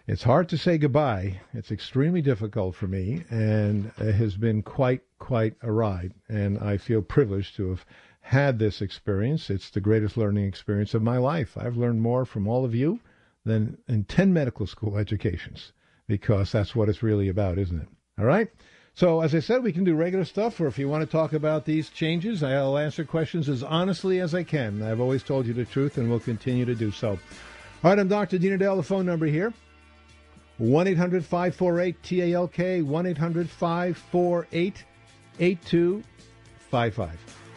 it's 0.07 0.23
hard 0.23 0.49
to 0.49 0.57
say 0.57 0.79
goodbye. 0.79 1.41
It's 1.53 1.71
extremely 1.71 2.23
difficult 2.23 2.75
for 2.75 2.87
me, 2.87 3.23
and 3.29 3.93
it 3.99 4.15
has 4.15 4.37
been 4.37 4.63
quite, 4.63 5.03
quite 5.19 5.55
a 5.61 5.71
ride. 5.71 6.15
And 6.29 6.59
I 6.59 6.79
feel 6.79 7.03
privileged 7.03 7.57
to 7.57 7.69
have 7.69 7.85
had 8.21 8.59
this 8.59 8.81
experience. 8.81 9.51
It's 9.51 9.71
the 9.71 9.81
greatest 9.81 10.17
learning 10.17 10.47
experience 10.47 10.95
of 10.95 11.03
my 11.03 11.19
life. 11.19 11.59
I've 11.59 11.77
learned 11.77 12.01
more 12.01 12.25
from 12.25 12.49
all 12.49 12.65
of 12.65 12.75
you 12.75 13.01
than 13.45 13.79
in 13.89 14.05
10 14.05 14.33
medical 14.33 14.67
school 14.67 14.97
educations 14.97 15.73
because 16.07 16.53
that's 16.53 16.75
what 16.75 16.89
it's 16.89 17.03
really 17.03 17.29
about, 17.29 17.59
isn't 17.59 17.83
it? 17.83 17.89
All 18.19 18.25
right? 18.25 18.49
So, 18.99 19.21
as 19.21 19.33
I 19.33 19.39
said, 19.39 19.63
we 19.63 19.73
can 19.73 19.85
do 19.85 19.95
regular 19.95 20.25
stuff, 20.25 20.61
or 20.61 20.67
if 20.67 20.77
you 20.77 20.89
want 20.89 21.03
to 21.03 21.07
talk 21.07 21.33
about 21.33 21.65
these 21.65 21.89
changes, 21.89 22.43
I'll 22.43 22.77
answer 22.77 23.05
questions 23.05 23.49
as 23.49 23.63
honestly 23.63 24.19
as 24.19 24.35
I 24.35 24.43
can. 24.43 24.83
I've 24.83 25.01
always 25.01 25.23
told 25.23 25.47
you 25.47 25.55
the 25.55 25.65
truth 25.65 25.99
and 25.99 26.11
will 26.11 26.19
continue 26.19 26.65
to 26.65 26.75
do 26.75 26.91
so. 26.91 27.11
All 27.11 27.19
right, 27.85 27.97
I'm 27.97 28.09
Dr. 28.09 28.39
Dean 28.39 28.59
Edell. 28.59 28.75
The 28.75 28.83
phone 28.83 29.07
number 29.07 29.27
here 29.27 29.55
1 30.57 30.89
800 30.89 31.25
548 31.25 32.03
TALK, 32.03 32.85
1 32.85 33.07
800 33.07 33.49
548 33.49 34.85
8255. 35.39 37.48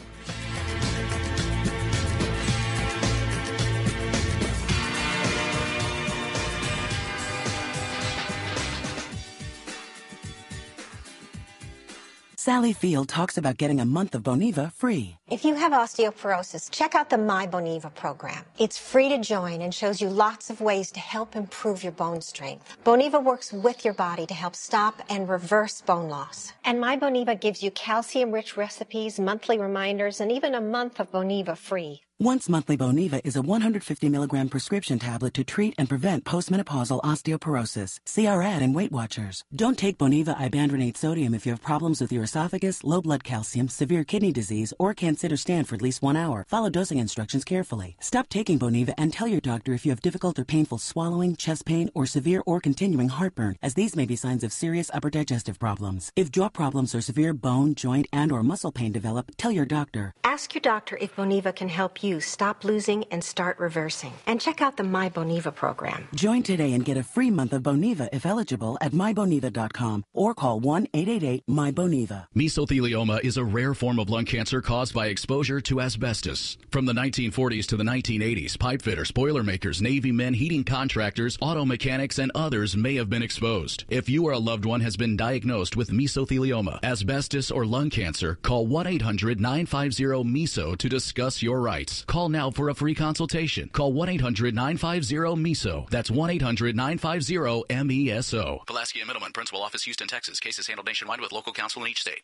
Sally 12.44 12.74
Field 12.74 13.08
talks 13.08 13.38
about 13.38 13.58
getting 13.58 13.80
a 13.80 13.86
month 13.86 14.16
of 14.16 14.24
Boniva 14.24 14.74
free. 14.74 15.18
If 15.30 15.46
you 15.46 15.54
have 15.54 15.74
osteoporosis, 15.74 16.72
check 16.72 16.96
out 16.96 17.12
the 17.12 17.20
My 17.20 17.46
Boniva 17.46 17.94
program. 17.94 18.44
It's 18.58 18.80
free 18.80 19.10
to 19.10 19.20
join 19.20 19.62
and 19.62 19.72
shows 19.72 20.02
you 20.02 20.10
lots 20.10 20.50
of 20.50 20.60
ways 20.60 20.92
to 20.94 21.00
help 21.00 21.36
improve 21.36 21.84
your 21.84 21.92
bone 21.92 22.20
strength. 22.20 22.78
Boniva 22.84 23.24
works 23.24 23.54
with 23.54 23.86
your 23.86 23.94
body 23.94 24.26
to 24.26 24.34
help 24.34 24.56
stop 24.56 25.04
and 25.08 25.30
reverse 25.30 25.82
bone 25.82 26.10
loss. 26.10 26.52
And 26.66 26.82
My 26.82 26.98
Boniva 26.98 27.40
gives 27.40 27.62
you 27.62 27.70
calcium 27.70 28.32
rich 28.32 28.58
recipes, 28.58 29.20
monthly 29.20 29.60
reminders, 29.60 30.20
and 30.20 30.32
even 30.32 30.56
a 30.56 30.62
month 30.62 31.00
of 31.00 31.12
Boniva 31.12 31.56
free. 31.56 32.02
Once 32.22 32.48
monthly 32.48 32.78
Boniva 32.78 33.20
is 33.24 33.36
a 33.36 33.42
150 33.42 34.08
milligram 34.08 34.48
prescription 34.48 35.00
tablet 35.00 35.34
to 35.34 35.44
treat 35.44 35.74
and 35.80 35.90
prevent 35.90 36.24
postmenopausal 36.24 37.02
osteoporosis. 37.02 38.00
See 38.06 38.28
our 38.28 38.44
ad 38.44 38.62
in 38.62 38.74
Weight 38.74 38.92
Watchers. 38.92 39.44
Don't 39.56 39.76
take 39.76 39.98
Boniva 39.98 40.38
ibandronate 40.38 40.98
sodium 40.98 41.34
if 41.34 41.48
you 41.48 41.52
have 41.52 41.64
problems 41.64 42.00
with 42.00 42.12
your 42.12 42.26
esophagus, 42.26 42.84
low 42.84 43.02
blood 43.02 43.24
calcium, 43.24 43.68
severe 43.70 44.04
kidney 44.04 44.32
disease, 44.32 44.72
or 44.78 44.94
can't 44.94 45.18
sit 45.18 45.32
or 45.32 45.36
stand 45.36 45.68
for 45.68 45.74
at 45.74 45.82
least 45.82 46.04
one 46.04 46.16
hour. 46.16 46.46
Follow 46.48 46.70
dosing 46.70 47.00
instructions 47.00 47.44
carefully. 47.44 47.98
Stop 48.00 48.30
taking 48.30 48.60
Boniva 48.60 48.94
and 49.00 49.12
tell 49.12 49.28
your 49.28 49.42
doctor 49.42 49.74
if 49.74 49.84
you 49.84 49.92
have 49.92 50.02
difficult 50.04 50.38
or 50.38 50.46
painful 50.46 50.78
swallowing, 50.78 51.36
chest 51.36 51.66
pain, 51.66 51.90
or 51.96 52.06
severe 52.06 52.44
or 52.46 52.62
continuing 52.62 53.10
heartburn, 53.10 53.58
as 53.64 53.74
these 53.74 53.96
may 53.96 54.06
be 54.06 54.16
signs 54.16 54.44
of 54.44 54.54
serious 54.54 54.92
upper 54.94 55.10
digestive 55.10 55.58
problems. 55.58 56.12
If 56.16 56.30
jaw 56.30 56.50
problems 56.50 56.94
or 56.94 57.02
severe 57.02 57.34
bone, 57.34 57.74
joint, 57.74 58.06
and 58.14 58.32
or 58.32 58.44
muscle 58.44 58.72
pain 58.72 58.92
develop, 58.92 59.32
tell 59.38 59.52
your 59.52 59.66
doctor. 59.66 60.14
Ask 60.24 60.54
your 60.54 60.62
doctor 60.62 61.00
if 61.02 61.16
Boniva 61.16 61.56
can 61.56 61.68
help 61.68 62.04
you 62.04 62.11
stop 62.20 62.64
losing 62.64 63.04
and 63.06 63.24
start 63.24 63.60
reversing. 63.60 64.14
And 64.28 64.42
check 64.42 64.62
out 64.62 64.78
the 64.78 64.84
My 64.84 65.10
Boniva 65.10 65.54
program. 65.54 66.08
Join 66.14 66.44
today 66.44 66.74
and 66.74 66.84
get 66.84 66.98
a 66.98 67.04
free 67.04 67.32
month 67.32 67.54
of 67.54 67.64
Boniva 67.64 68.10
if 68.12 68.26
eligible 68.26 68.78
at 68.82 68.92
myboniva.com 68.92 70.04
or 70.14 70.34
call 70.34 70.60
1-888-MyBoniva. 70.62 72.28
Mesothelioma 72.36 73.24
is 73.24 73.38
a 73.38 73.46
rare 73.46 73.74
form 73.74 74.00
of 74.00 74.10
lung 74.10 74.26
cancer 74.26 74.62
caused 74.62 74.94
by 74.94 75.08
exposure 75.08 75.62
to 75.62 75.82
asbestos. 75.82 76.58
From 76.70 76.86
the 76.86 76.94
1940s 76.94 77.66
to 77.68 77.78
the 77.78 77.84
1980s, 77.84 78.60
pipe 78.60 78.82
fitters, 78.82 79.12
boilermakers, 79.12 79.82
Navy 79.82 80.12
men, 80.12 80.34
heating 80.34 80.64
contractors, 80.64 81.38
auto 81.42 81.66
mechanics, 81.66 82.18
and 82.18 82.32
others 82.34 82.76
may 82.76 82.96
have 82.96 83.10
been 83.10 83.24
exposed. 83.24 83.86
If 83.90 84.10
you 84.10 84.26
or 84.26 84.32
a 84.32 84.40
loved 84.40 84.66
one 84.66 84.82
has 84.82 84.98
been 84.98 85.16
diagnosed 85.16 85.76
with 85.76 85.92
mesothelioma, 85.92 86.84
asbestos, 86.84 87.52
or 87.52 87.66
lung 87.66 87.90
cancer, 87.90 88.38
call 88.42 88.68
1-800-950-MESO 88.68 90.76
to 90.76 90.90
discuss 90.90 91.44
your 91.44 91.62
rights. 91.62 92.01
Call 92.08 92.30
now 92.30 92.50
for 92.52 92.70
a 92.70 92.76
free 92.76 92.96
consultation. 92.96 93.70
Call 93.70 93.94
1-800-950-MESO. 93.94 95.88
That's 95.90 96.10
1-800-950-MESO. 96.10 98.64
Pulaski 98.66 99.00
and 99.00 99.08
Middleman, 99.08 99.32
Principal 99.34 99.62
Office, 99.62 99.84
Houston, 99.84 100.08
Texas. 100.08 100.40
Cases 100.40 100.66
handled 100.68 100.88
nationwide 100.88 101.22
with 101.22 101.32
local 101.32 101.54
counsel 101.54 101.84
in 101.84 101.92
each 101.92 102.02
state. 102.02 102.22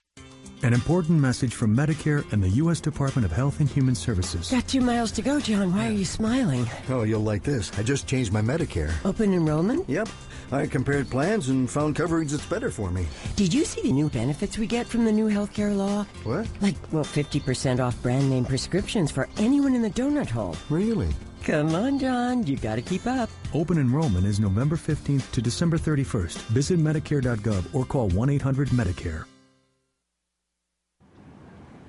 An 0.64 0.74
important 0.74 1.20
message 1.20 1.54
from 1.54 1.78
Medicare 1.78 2.24
and 2.34 2.44
the 2.44 2.50
U.S. 2.50 2.82
Department 2.82 3.24
of 3.26 3.32
Health 3.32 3.60
and 3.60 3.70
Human 3.70 3.94
Services. 3.94 4.50
Got 4.50 4.68
two 4.68 4.82
miles 4.82 5.12
to 5.12 5.22
go, 5.22 5.40
John. 5.40 5.72
Why 5.72 5.88
are 5.88 5.92
you 5.92 6.06
smiling? 6.06 6.68
Oh, 6.90 7.04
you'll 7.04 7.22
like 7.22 7.44
this. 7.44 7.72
I 7.78 7.84
just 7.84 8.08
changed 8.08 8.34
my 8.34 8.42
Medicare. 8.42 8.92
Open 9.06 9.36
enrollment? 9.36 9.88
Yep. 9.88 10.10
I 10.52 10.66
compared 10.66 11.10
plans 11.10 11.50
and 11.50 11.70
found 11.70 11.96
coverage 11.96 12.32
that's 12.32 12.46
better 12.46 12.72
for 12.72 12.90
me. 12.90 13.08
Did 13.36 13.54
you 13.54 13.66
see 13.66 13.82
the 13.82 13.92
new 13.92 14.10
benefits 14.10 14.58
we 14.58 14.68
get 14.68 14.88
from 14.88 15.06
the 15.06 15.12
new 15.12 15.28
healthcare 15.28 15.76
law? 15.76 16.06
What? 16.24 16.48
Like, 16.62 16.76
well, 16.92 17.04
50% 17.04 17.80
off 17.80 18.02
brand 18.02 18.30
name 18.30 18.46
prescriptions 18.46 19.12
for 19.12 19.28
anyone 19.38 19.76
in 19.76 19.82
the 19.82 19.90
donut 19.90 20.30
hole. 20.30 20.56
Really? 20.70 21.10
Come 21.44 21.76
on, 21.76 22.00
John. 22.00 22.46
You 22.46 22.58
gotta 22.58 22.82
keep 22.82 23.06
up. 23.08 23.30
Open 23.54 23.78
enrollment 23.78 24.26
is 24.26 24.40
November 24.40 24.76
15th 24.76 25.32
to 25.32 25.42
December 25.42 25.78
31st. 25.78 26.38
Visit 26.48 26.80
Medicare.gov 26.80 27.74
or 27.74 27.86
call 27.86 28.10
1 28.10 28.30
800 28.30 28.70
Medicare. 28.70 29.26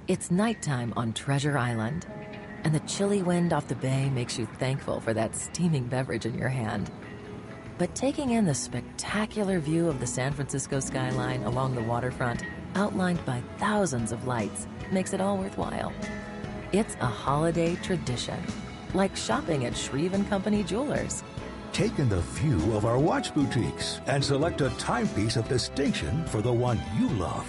It's 0.07 0.31
nighttime 0.31 0.95
on 0.97 1.13
Treasure 1.13 1.59
Island, 1.59 2.07
and 2.65 2.75
the 2.75 2.81
chilly 2.81 3.23
wind 3.23 3.53
off 3.53 3.69
the 3.69 3.75
bay 3.75 4.09
makes 4.09 4.39
you 4.39 4.47
thankful 4.59 5.01
for 5.01 5.13
that 5.13 5.37
steaming 5.37 5.85
beverage 5.85 6.25
in 6.25 6.39
your 6.39 6.49
hand. 6.49 6.91
But 7.79 7.95
taking 7.95 8.31
in 8.31 8.45
the 8.45 8.55
spectacular 8.55 9.61
view 9.61 9.89
of 9.89 10.01
the 10.01 10.07
San 10.07 10.33
Francisco 10.33 10.81
skyline 10.81 11.45
along 11.45 11.77
the 11.77 11.83
waterfront, 11.83 12.43
outlined 12.75 13.25
by 13.25 13.41
thousands 13.59 14.11
of 14.11 14.27
lights, 14.27 14.67
makes 14.91 15.13
it 15.13 15.21
all 15.21 15.39
worthwhile. 15.39 15.93
It's 16.73 16.97
a 17.01 17.07
holiday 17.07 17.77
tradition, 17.77 18.39
like 18.95 19.15
shopping 19.15 19.65
at 19.65 19.77
Shreve 19.77 20.13
and 20.13 20.29
Company 20.29 20.65
Jewelers. 20.65 21.23
Take 21.73 22.01
in 22.01 22.09
the 22.09 22.21
view 22.21 22.75
of 22.75 22.85
our 22.85 22.99
watch 22.99 23.33
boutiques 23.33 24.01
and 24.07 24.25
select 24.25 24.61
a 24.61 24.71
timepiece 24.71 25.37
of 25.37 25.49
distinction 25.49 26.27
for 26.27 26.43
the 26.43 26.53
one 26.53 26.81
you 26.99 27.09
love. 27.11 27.47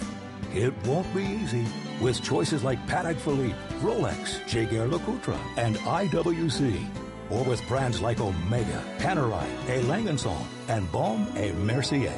It 0.54 0.72
won't 0.86 1.12
be 1.12 1.24
easy. 1.24 1.66
With 2.00 2.22
choices 2.22 2.62
like 2.62 2.78
Patek 2.86 3.16
Philippe, 3.16 3.56
Rolex, 3.80 4.46
Jaeger 4.46 4.86
LeCoultre, 4.88 5.38
and 5.56 5.76
IWC. 5.76 7.09
Or 7.30 7.44
with 7.44 7.66
brands 7.68 8.00
like 8.00 8.20
Omega, 8.20 8.84
Panerai, 8.98 9.46
A. 9.68 9.82
Langenson, 9.84 10.42
and 10.68 10.90
Baume 10.90 11.26
et 11.36 11.54
Mercier. 11.54 12.10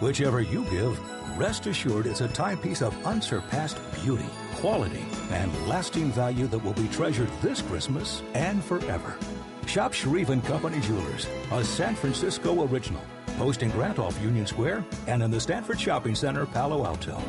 Whichever 0.00 0.40
you 0.40 0.64
give, 0.70 0.98
rest 1.38 1.66
assured 1.66 2.06
it's 2.06 2.20
a 2.20 2.28
timepiece 2.28 2.82
of 2.82 3.06
unsurpassed 3.06 3.78
beauty, 4.02 4.26
quality, 4.56 5.04
and 5.30 5.68
lasting 5.68 6.10
value 6.12 6.46
that 6.48 6.58
will 6.58 6.74
be 6.74 6.88
treasured 6.88 7.30
this 7.42 7.62
Christmas 7.62 8.22
and 8.34 8.62
forever. 8.62 9.16
Shop 9.66 9.92
Shreve 9.92 10.30
and 10.30 10.44
Company 10.44 10.80
Jewelers, 10.80 11.26
a 11.50 11.64
San 11.64 11.94
Francisco 11.94 12.66
original, 12.68 13.02
posting 13.38 13.70
Grant 13.70 13.98
off 13.98 14.20
Union 14.22 14.46
Square 14.46 14.84
and 15.06 15.22
in 15.22 15.30
the 15.30 15.40
Stanford 15.40 15.80
Shopping 15.80 16.14
Center, 16.14 16.46
Palo 16.46 16.86
Alto. 16.86 17.20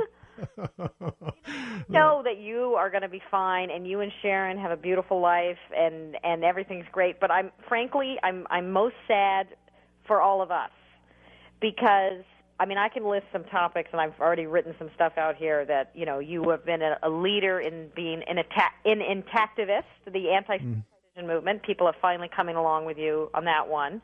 know 1.88 2.22
that 2.24 2.38
you 2.38 2.74
are 2.78 2.88
going 2.88 3.02
to 3.02 3.08
be 3.08 3.20
fine, 3.30 3.70
and 3.70 3.87
you 3.87 4.00
and 4.00 4.12
Sharon 4.22 4.58
have 4.58 4.70
a 4.70 4.76
beautiful 4.76 5.20
life, 5.20 5.58
and 5.76 6.16
and 6.22 6.44
everything's 6.44 6.87
great. 6.92 7.18
But 7.18 7.32
I'm 7.32 7.50
frankly, 7.68 8.16
I'm 8.22 8.46
I'm 8.48 8.70
most 8.70 8.94
sad 9.08 9.48
for 10.06 10.22
all 10.22 10.40
of 10.40 10.52
us 10.52 10.70
because 11.62 12.25
I 12.61 12.66
mean, 12.66 12.79
I 12.79 12.88
can 12.88 13.05
list 13.09 13.25
some 13.33 13.44
topics, 13.44 13.88
and 13.92 14.01
I've 14.01 14.18
already 14.20 14.46
written 14.46 14.75
some 14.79 14.90
stuff 14.94 15.14
out 15.16 15.37
here 15.37 15.64
that 15.64 15.90
you 15.94 16.05
know 16.05 16.18
you 16.18 16.51
have 16.51 16.64
been 16.66 16.83
a, 16.83 16.98
a 17.03 17.09
leader 17.09 17.61
in 17.61 17.88
being 17.96 18.22
an 18.29 18.38
attack 18.38 18.75
in 18.85 18.98
intactivist, 18.98 19.85
the 20.12 20.31
anti 20.31 20.59
mm. 20.59 20.83
movement. 21.27 21.62
People 21.62 21.87
are 21.87 21.96
finally 22.01 22.29
coming 22.35 22.57
along 22.57 22.85
with 22.85 22.98
you 22.98 23.31
on 23.35 23.44
that 23.46 23.68
one. 23.68 24.03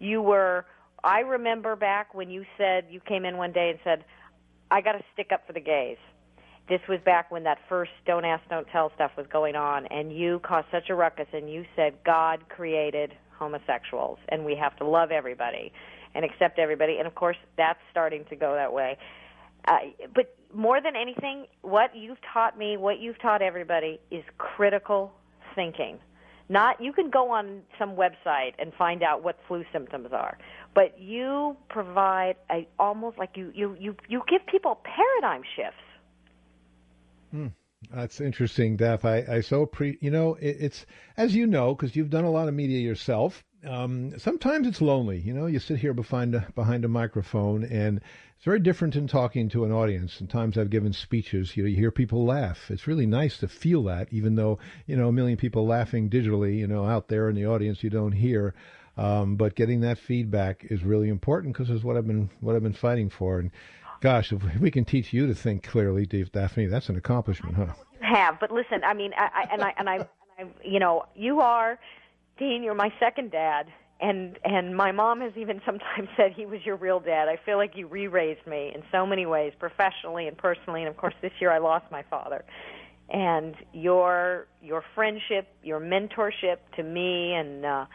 You 0.00 0.20
were. 0.20 0.66
I 1.04 1.20
remember 1.20 1.76
back 1.76 2.12
when 2.12 2.28
you 2.28 2.44
said 2.58 2.86
you 2.90 3.00
came 3.00 3.24
in 3.24 3.36
one 3.36 3.52
day 3.52 3.70
and 3.70 3.78
said, 3.84 4.04
"I 4.70 4.80
got 4.80 4.92
to 4.92 5.04
stick 5.14 5.28
up 5.32 5.46
for 5.46 5.52
the 5.52 5.60
gays." 5.60 5.98
This 6.68 6.80
was 6.90 6.98
back 7.06 7.30
when 7.30 7.44
that 7.44 7.58
first 7.70 7.92
"Don't 8.04 8.26
Ask, 8.26 8.42
Don't 8.50 8.66
Tell" 8.68 8.92
stuff 8.96 9.12
was 9.16 9.26
going 9.32 9.56
on, 9.56 9.86
and 9.86 10.14
you 10.14 10.40
caused 10.40 10.66
such 10.70 10.90
a 10.90 10.94
ruckus, 10.94 11.28
and 11.32 11.48
you 11.50 11.64
said 11.74 11.94
God 12.04 12.50
created 12.50 13.14
homosexuals, 13.38 14.18
and 14.28 14.44
we 14.44 14.56
have 14.56 14.76
to 14.76 14.84
love 14.84 15.10
everybody 15.10 15.72
and 16.14 16.24
accept 16.24 16.58
everybody. 16.58 16.98
And 16.98 17.06
of 17.06 17.14
course, 17.14 17.36
that's 17.56 17.80
starting 17.90 18.24
to 18.30 18.36
go 18.36 18.54
that 18.54 18.72
way. 18.72 18.98
Uh, 19.66 19.78
but 20.14 20.34
more 20.54 20.80
than 20.80 20.96
anything, 20.96 21.46
what 21.62 21.94
you've 21.94 22.18
taught 22.32 22.58
me, 22.58 22.76
what 22.76 23.00
you've 23.00 23.20
taught 23.20 23.42
everybody, 23.42 24.00
is 24.10 24.24
critical 24.38 25.12
thinking. 25.54 25.98
Not 26.48 26.80
you 26.80 26.92
can 26.92 27.10
go 27.10 27.30
on 27.30 27.60
some 27.78 27.94
website 27.94 28.52
and 28.58 28.72
find 28.72 29.02
out 29.02 29.22
what 29.22 29.38
flu 29.46 29.64
symptoms 29.70 30.08
are, 30.12 30.38
but 30.74 30.98
you 30.98 31.56
provide 31.68 32.36
a 32.50 32.66
almost 32.78 33.18
like 33.18 33.36
you 33.36 33.52
you 33.54 33.76
you 33.78 33.94
you 34.08 34.22
give 34.28 34.46
people 34.46 34.80
paradigm 34.82 35.42
shifts. 35.56 35.76
Hmm. 37.30 37.48
That's 37.92 38.20
interesting, 38.20 38.76
Daph. 38.76 39.04
I, 39.04 39.24
I 39.28 39.40
so 39.40 39.66
pre, 39.66 39.98
you 40.00 40.10
know, 40.10 40.34
it, 40.34 40.56
it's 40.58 40.86
as 41.18 41.34
you 41.34 41.46
know 41.46 41.74
because 41.74 41.94
you've 41.94 42.10
done 42.10 42.24
a 42.24 42.30
lot 42.30 42.48
of 42.48 42.54
media 42.54 42.80
yourself 42.80 43.44
um, 43.66 44.18
sometimes 44.18 44.66
it's 44.66 44.80
lonely. 44.80 45.18
You 45.18 45.34
know, 45.34 45.46
you 45.46 45.58
sit 45.58 45.78
here 45.78 45.94
behind 45.94 46.34
a, 46.34 46.46
behind 46.54 46.84
a 46.84 46.88
microphone, 46.88 47.64
and 47.64 48.00
it's 48.36 48.44
very 48.44 48.60
different 48.60 48.94
in 48.94 49.08
talking 49.08 49.48
to 49.50 49.64
an 49.64 49.72
audience. 49.72 50.14
Sometimes 50.14 50.56
I've 50.56 50.70
given 50.70 50.92
speeches. 50.92 51.56
You, 51.56 51.64
know, 51.64 51.68
you 51.68 51.76
hear 51.76 51.90
people 51.90 52.24
laugh. 52.24 52.70
It's 52.70 52.86
really 52.86 53.06
nice 53.06 53.38
to 53.38 53.48
feel 53.48 53.82
that, 53.84 54.08
even 54.12 54.36
though 54.36 54.58
you 54.86 54.96
know 54.96 55.08
a 55.08 55.12
million 55.12 55.36
people 55.36 55.66
laughing 55.66 56.08
digitally, 56.08 56.56
you 56.56 56.66
know, 56.66 56.86
out 56.86 57.08
there 57.08 57.28
in 57.28 57.34
the 57.34 57.46
audience, 57.46 57.82
you 57.82 57.90
don't 57.90 58.12
hear. 58.12 58.54
Um, 58.96 59.36
but 59.36 59.54
getting 59.54 59.80
that 59.80 59.98
feedback 59.98 60.66
is 60.70 60.82
really 60.82 61.08
important 61.08 61.54
because 61.54 61.70
it's 61.70 61.84
what 61.84 61.96
I've 61.96 62.06
been 62.06 62.30
what 62.40 62.56
I've 62.56 62.62
been 62.62 62.72
fighting 62.72 63.10
for. 63.10 63.38
And 63.38 63.50
gosh, 64.00 64.32
if 64.32 64.42
we 64.60 64.70
can 64.70 64.84
teach 64.84 65.12
you 65.12 65.26
to 65.26 65.34
think 65.34 65.62
clearly, 65.62 66.06
Dave 66.06 66.32
Daphne, 66.32 66.66
that's 66.66 66.88
an 66.88 66.96
accomplishment, 66.96 67.56
huh? 67.56 67.74
Have, 68.00 68.38
but 68.38 68.50
listen, 68.52 68.82
I 68.84 68.94
mean, 68.94 69.12
I, 69.16 69.28
I 69.34 69.48
and 69.52 69.62
I 69.62 69.74
and 69.78 69.90
I, 69.90 69.94
and 69.96 70.08
I, 70.38 70.68
you 70.68 70.78
know, 70.78 71.06
you 71.16 71.40
are 71.40 71.78
Dean, 72.38 72.62
you're 72.62 72.74
my 72.74 72.92
second 73.00 73.30
dad, 73.30 73.66
and 74.00 74.38
and 74.44 74.76
my 74.76 74.92
mom 74.92 75.20
has 75.20 75.32
even 75.36 75.60
sometimes 75.66 76.08
said 76.16 76.32
he 76.34 76.46
was 76.46 76.60
your 76.64 76.76
real 76.76 77.00
dad. 77.00 77.28
I 77.28 77.36
feel 77.44 77.56
like 77.56 77.72
you 77.74 77.86
re-raised 77.86 78.46
me 78.46 78.72
in 78.74 78.82
so 78.92 79.04
many 79.06 79.26
ways, 79.26 79.52
professionally 79.58 80.28
and 80.28 80.36
personally. 80.36 80.80
And 80.82 80.88
of 80.88 80.96
course, 80.96 81.14
this 81.22 81.32
year 81.40 81.50
I 81.50 81.58
lost 81.58 81.86
my 81.90 82.04
father. 82.08 82.44
And 83.10 83.54
your 83.72 84.46
your 84.62 84.82
friendship, 84.94 85.48
your 85.62 85.80
mentorship 85.80 86.58
to 86.76 86.82
me, 86.82 87.34
and 87.34 87.64
uh, 87.64 87.86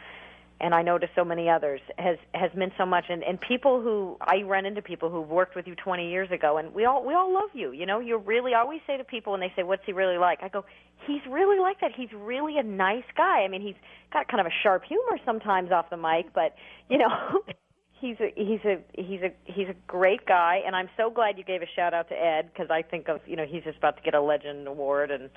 and 0.60 0.74
I 0.74 0.82
know 0.82 0.98
to 0.98 1.06
so 1.14 1.24
many 1.24 1.48
others 1.48 1.80
has 1.98 2.16
has 2.32 2.50
meant 2.54 2.72
so 2.78 2.86
much. 2.86 3.04
And 3.08 3.22
and 3.22 3.40
people 3.40 3.80
who 3.80 4.16
I 4.20 4.42
run 4.42 4.66
into 4.66 4.82
people 4.82 5.10
who've 5.10 5.28
worked 5.28 5.56
with 5.56 5.66
you 5.66 5.74
20 5.74 6.08
years 6.08 6.30
ago, 6.30 6.58
and 6.58 6.72
we 6.74 6.84
all 6.84 7.04
we 7.04 7.14
all 7.14 7.32
love 7.32 7.50
you. 7.52 7.72
You 7.72 7.86
know, 7.86 8.00
you're 8.00 8.18
really. 8.18 8.54
I 8.54 8.60
always 8.60 8.80
say 8.86 8.96
to 8.96 9.04
people 9.04 9.32
when 9.32 9.40
they 9.40 9.52
say, 9.56 9.62
"What's 9.62 9.84
he 9.84 9.92
really 9.92 10.18
like?" 10.18 10.42
I 10.42 10.48
go, 10.48 10.64
"He's 11.06 11.22
really 11.28 11.58
like 11.58 11.80
that. 11.80 11.92
He's 11.96 12.12
really 12.14 12.58
a 12.58 12.62
nice 12.62 13.04
guy. 13.16 13.40
I 13.42 13.48
mean, 13.48 13.62
he's 13.62 13.76
got 14.12 14.28
kind 14.28 14.40
of 14.40 14.46
a 14.46 14.54
sharp 14.62 14.84
humor 14.84 15.18
sometimes 15.24 15.72
off 15.72 15.90
the 15.90 15.96
mic, 15.96 16.32
but 16.34 16.54
you 16.88 16.98
know." 16.98 17.08
he's 18.00 18.16
a 18.20 18.32
he's 18.36 18.60
a 18.64 18.82
he's 18.92 19.20
a 19.22 19.32
he's 19.44 19.68
a 19.68 19.74
great 19.86 20.26
guy 20.26 20.60
and 20.66 20.76
I'm 20.76 20.90
so 20.96 21.10
glad 21.10 21.38
you 21.38 21.44
gave 21.44 21.62
a 21.62 21.66
shout 21.74 21.94
out 21.94 22.08
to 22.10 22.14
Ed 22.14 22.50
because 22.52 22.70
I 22.70 22.82
think 22.82 23.08
of 23.08 23.20
you 23.26 23.36
know 23.36 23.46
he's 23.48 23.62
just 23.64 23.78
about 23.78 23.96
to 23.96 24.02
get 24.02 24.14
a 24.14 24.20
legend 24.20 24.66
award 24.66 25.10
and 25.10 25.30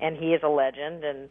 and 0.00 0.16
he 0.16 0.34
is 0.34 0.42
a 0.42 0.48
legend 0.48 1.04
and 1.04 1.30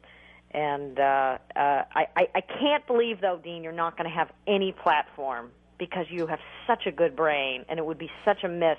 and 0.51 0.99
uh, 0.99 1.03
uh, 1.03 1.37
I, 1.55 2.07
I, 2.15 2.27
I 2.35 2.41
can't 2.41 2.85
believe, 2.87 3.21
though, 3.21 3.39
Dean, 3.43 3.63
you're 3.63 3.71
not 3.71 3.97
going 3.97 4.09
to 4.09 4.15
have 4.15 4.31
any 4.47 4.71
platform 4.71 5.51
because 5.77 6.05
you 6.09 6.27
have 6.27 6.39
such 6.67 6.85
a 6.85 6.91
good 6.91 7.15
brain, 7.15 7.65
and 7.69 7.79
it 7.79 7.85
would 7.85 7.99
be 7.99 8.09
such 8.25 8.43
a 8.43 8.47
miss 8.47 8.77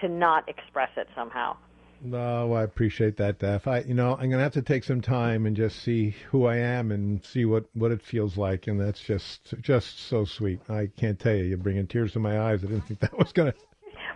to 0.00 0.08
not 0.08 0.48
express 0.48 0.90
it 0.96 1.08
somehow. 1.14 1.56
No, 2.04 2.52
I 2.52 2.64
appreciate 2.64 3.16
that, 3.18 3.38
Daph. 3.38 3.68
I, 3.68 3.80
you 3.80 3.94
know, 3.94 4.14
I'm 4.14 4.28
going 4.28 4.32
to 4.32 4.38
have 4.38 4.54
to 4.54 4.62
take 4.62 4.82
some 4.82 5.00
time 5.00 5.46
and 5.46 5.56
just 5.56 5.82
see 5.84 6.16
who 6.30 6.46
I 6.46 6.56
am 6.56 6.90
and 6.90 7.24
see 7.24 7.44
what, 7.44 7.66
what 7.74 7.92
it 7.92 8.02
feels 8.02 8.36
like, 8.36 8.66
and 8.66 8.80
that's 8.80 9.00
just 9.00 9.54
just 9.60 10.00
so 10.08 10.24
sweet. 10.24 10.60
I 10.68 10.88
can't 10.96 11.18
tell 11.18 11.34
you, 11.34 11.44
you're 11.44 11.58
bringing 11.58 11.86
tears 11.86 12.12
to 12.14 12.18
my 12.18 12.40
eyes. 12.40 12.64
I 12.64 12.66
didn't 12.66 12.88
think 12.88 13.00
that 13.00 13.16
was 13.16 13.30
going 13.32 13.52
to. 13.52 13.58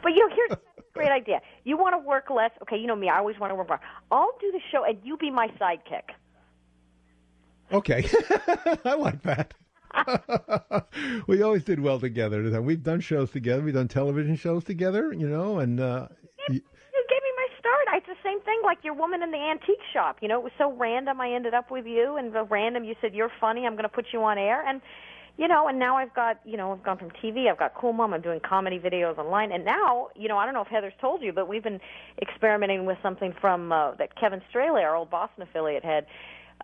But 0.03 0.13
you 0.13 0.29
know, 0.29 0.35
here's 0.35 0.51
a 0.53 0.59
great 0.95 1.11
idea. 1.11 1.41
You 1.63 1.77
want 1.77 1.95
to 1.95 2.05
work 2.05 2.29
less? 2.29 2.51
Okay, 2.63 2.77
you 2.77 2.89
know 2.89 2.97
me. 2.97 3.09
I 3.09 3.19
always 3.19 3.39
want 3.39 3.53
to 3.53 3.55
work 3.55 3.69
more. 3.69 3.81
I'll 4.11 4.37
do 4.41 4.51
the 4.51 4.61
show, 4.73 4.83
and 4.83 4.99
you 5.05 5.17
be 5.17 5.31
my 5.31 5.47
sidekick. 5.61 6.11
Okay, 7.73 8.09
I 8.85 8.95
like 8.95 9.23
that. 9.23 9.55
we 11.27 11.43
always 11.43 11.65
did 11.65 11.81
well 11.81 11.99
together. 11.99 12.61
We've 12.61 12.83
done 12.83 13.01
shows 13.01 13.31
together. 13.31 13.63
We've 13.63 13.75
done 13.75 13.89
television 13.89 14.37
shows 14.37 14.65
together. 14.65 15.13
You 15.13 15.29
know, 15.29 15.59
and 15.59 15.81
uh, 15.81 16.09
you, 16.49 16.55
you 16.55 17.07
gave 17.09 17.23
me 17.23 17.33
my 17.37 17.47
start. 17.59 17.87
It's 17.95 18.07
the 18.07 18.23
same 18.23 18.41
thing, 18.43 18.61
like 18.65 18.79
your 18.85 18.95
woman 18.95 19.23
in 19.23 19.31
the 19.31 19.39
antique 19.39 19.83
shop. 19.93 20.19
You 20.21 20.29
know, 20.29 20.39
it 20.39 20.45
was 20.45 20.53
so 20.59 20.73
random. 20.73 21.21
I 21.21 21.33
ended 21.33 21.55
up 21.55 21.71
with 21.71 21.87
you, 21.87 22.17
and 22.17 22.33
the 22.33 22.45
random. 22.45 22.85
You 22.85 22.95
said 23.01 23.15
you're 23.15 23.33
funny. 23.41 23.67
I'm 23.67 23.73
going 23.73 23.85
to 23.85 23.89
put 23.89 24.07
you 24.13 24.23
on 24.23 24.39
air, 24.39 24.67
and 24.67 24.81
you 25.39 25.49
know, 25.49 25.69
and 25.69 25.79
now 25.79 25.97
I've 25.97 26.15
got, 26.15 26.41
you 26.45 26.57
know, 26.57 26.73
I've 26.73 26.83
gone 26.83 26.97
from 26.97 27.11
TV, 27.11 27.51
I've 27.51 27.59
got 27.59 27.75
Cool 27.75 27.93
Mom, 27.93 28.15
I'm 28.15 28.23
doing 28.23 28.41
comedy 28.41 28.79
videos 28.79 29.19
online, 29.19 29.53
and 29.53 29.67
now, 29.67 30.09
you 30.17 30.29
know, 30.29 30.39
I 30.39 30.47
don't 30.47 30.55
know 30.55 30.63
if 30.63 30.69
Heather's 30.69 30.95
told 30.99 31.21
you, 31.21 31.31
but 31.31 31.47
we've 31.47 31.63
been 31.63 31.81
experimenting 32.23 32.87
with 32.87 32.97
something 33.03 33.35
from 33.39 33.71
uh, 33.71 33.93
that 33.97 34.19
Kevin 34.19 34.41
Straley, 34.49 34.81
our 34.81 34.97
old 34.97 35.11
Boston 35.11 35.43
affiliate, 35.43 35.85
had 35.85 36.07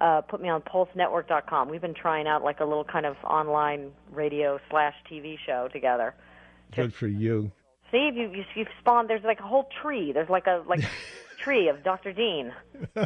uh, 0.03 0.21
put 0.23 0.43
me 0.43 0.49
on 0.49 0.61
PulseNetwork.com. 0.63 1.71
We've 1.71 1.81
been 1.81 1.95
trying 1.95 2.27
out 2.27 2.43
like 2.43 2.59
a 2.61 2.65
little 2.65 2.85
kind 2.85 3.07
of 3.07 3.17
online 3.25 3.93
radio 4.11 4.59
slash 4.69 4.95
TV 5.11 5.37
show 5.47 5.69
together. 5.73 6.15
Good 6.75 6.93
for 6.93 7.07
you. 7.07 7.53
See, 7.93 8.11
you, 8.13 8.31
you 8.31 8.45
you've 8.57 8.69
spawned. 8.81 9.09
There's 9.09 9.23
like 9.23 9.39
a 9.39 9.47
whole 9.47 9.69
tree. 9.81 10.13
There's 10.13 10.29
like 10.29 10.47
a 10.47 10.65
like 10.67 10.81
tree 11.39 11.69
of 11.69 11.85
Dr. 11.85 12.13
Dean. 12.13 12.53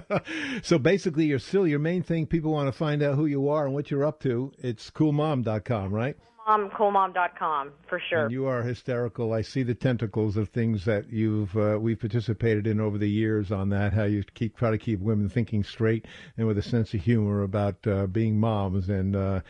so 0.62 0.78
basically, 0.78 1.26
you're 1.26 1.38
still 1.38 1.66
your 1.66 1.80
main 1.80 2.02
thing. 2.02 2.26
People 2.26 2.52
want 2.52 2.68
to 2.68 2.72
find 2.72 3.02
out 3.02 3.16
who 3.16 3.26
you 3.26 3.50
are 3.50 3.66
and 3.66 3.74
what 3.74 3.90
you're 3.90 4.04
up 4.04 4.20
to. 4.20 4.52
It's 4.58 4.90
CoolMom.com, 4.90 5.92
right? 5.92 6.16
Coolmom, 6.46 6.70
coolmom.com 6.72 7.72
for 7.88 8.00
sure. 8.08 8.24
And 8.24 8.32
you 8.32 8.46
are 8.46 8.62
hysterical. 8.62 9.32
I 9.32 9.42
see 9.42 9.62
the 9.62 9.74
tentacles 9.74 10.36
of 10.36 10.50
things 10.50 10.84
that 10.84 11.10
you've 11.10 11.56
uh, 11.56 11.78
we've 11.80 11.98
participated 11.98 12.66
in 12.66 12.80
over 12.80 12.98
the 12.98 13.08
years 13.08 13.50
on 13.50 13.70
that. 13.70 13.92
How 13.92 14.04
you 14.04 14.22
keep 14.34 14.56
try 14.56 14.70
to 14.70 14.78
keep 14.78 15.00
women 15.00 15.28
thinking 15.28 15.64
straight 15.64 16.06
and 16.36 16.46
with 16.46 16.58
a 16.58 16.62
sense 16.62 16.94
of 16.94 17.00
humor 17.00 17.42
about 17.42 17.84
uh, 17.86 18.06
being 18.06 18.38
moms. 18.38 18.88
And 18.88 19.16
uh, 19.16 19.40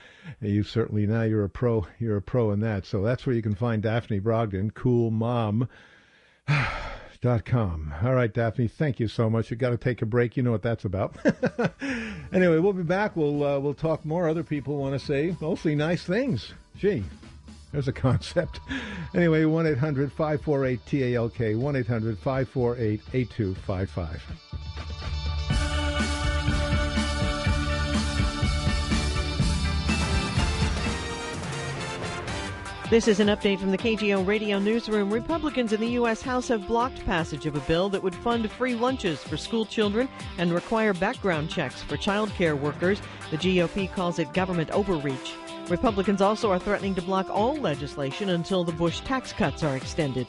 you 0.41 0.63
certainly 0.63 1.07
now 1.07 1.23
you're 1.23 1.45
a 1.45 1.51
pro. 1.51 1.87
You're 1.99 2.17
a 2.17 2.23
pro 2.23 2.53
in 2.53 2.61
that. 2.61 2.87
So 2.87 3.03
that's 3.03 3.27
where 3.27 3.35
you 3.35 3.43
can 3.43 3.55
find 3.55 3.83
Daphne 3.83 4.21
Brogden, 4.21 4.73
Cool 4.73 5.11
Mom. 5.11 5.69
Com. 7.45 7.93
All 8.05 8.15
right, 8.15 8.33
Daphne, 8.33 8.69
thank 8.69 9.01
you 9.01 9.09
so 9.09 9.29
much. 9.29 9.51
You 9.51 9.57
got 9.57 9.71
to 9.71 9.77
take 9.77 10.01
a 10.01 10.07
break. 10.07 10.37
You 10.37 10.45
know 10.45 10.53
what 10.53 10.63
that's 10.63 10.85
about. 10.85 11.17
anyway, 12.33 12.59
we'll 12.59 12.73
be 12.73 12.85
back. 12.85 13.17
We'll 13.17 13.43
uh, 13.43 13.59
we'll 13.59 13.75
talk 13.75 14.05
more. 14.05 14.29
Other 14.29 14.45
people 14.45 14.77
want 14.77 14.93
to 14.93 15.05
say 15.05 15.35
mostly 15.41 15.75
nice 15.75 16.05
things. 16.05 16.53
Gee, 16.77 17.03
there's 17.73 17.89
a 17.89 17.93
concept. 17.93 18.61
Anyway, 19.15 19.45
1 19.45 19.67
800 19.67 20.13
548 20.13 20.81
TALK, 20.85 21.57
1 21.57 21.77
800 21.77 22.19
548 22.19 23.01
8255. 23.15 25.36
This 32.89 33.09
is 33.09 33.19
an 33.19 33.27
update 33.27 33.59
from 33.59 33.73
the 33.73 33.79
KGO 33.79 34.25
Radio 34.25 34.61
Newsroom. 34.61 35.13
Republicans 35.13 35.73
in 35.73 35.81
the 35.81 35.89
U.S. 35.89 36.23
House 36.23 36.47
have 36.47 36.69
blocked 36.69 37.05
passage 37.05 37.45
of 37.45 37.57
a 37.57 37.61
bill 37.61 37.89
that 37.89 38.01
would 38.01 38.15
fund 38.15 38.49
free 38.49 38.77
lunches 38.77 39.21
for 39.25 39.37
school 39.37 39.67
children 39.67 40.09
and 40.39 40.53
require 40.53 40.95
background 40.95 41.51
checks 41.51 41.83
for 41.83 41.97
child 41.97 42.31
care 42.35 42.55
workers. 42.55 43.03
The 43.33 43.39
GOP 43.39 43.93
calls 43.93 44.21
it 44.21 44.33
government 44.33 44.71
overreach. 44.71 45.35
Republicans 45.69 46.21
also 46.23 46.49
are 46.53 46.61
threatening 46.61 46.95
to 46.95 47.03
block 47.03 47.29
all 47.29 47.57
legislation 47.57 48.29
until 48.29 48.63
the 48.63 48.71
Bush 48.71 49.01
tax 49.01 49.33
cuts 49.33 49.65
are 49.65 49.77
extended. 49.77 50.29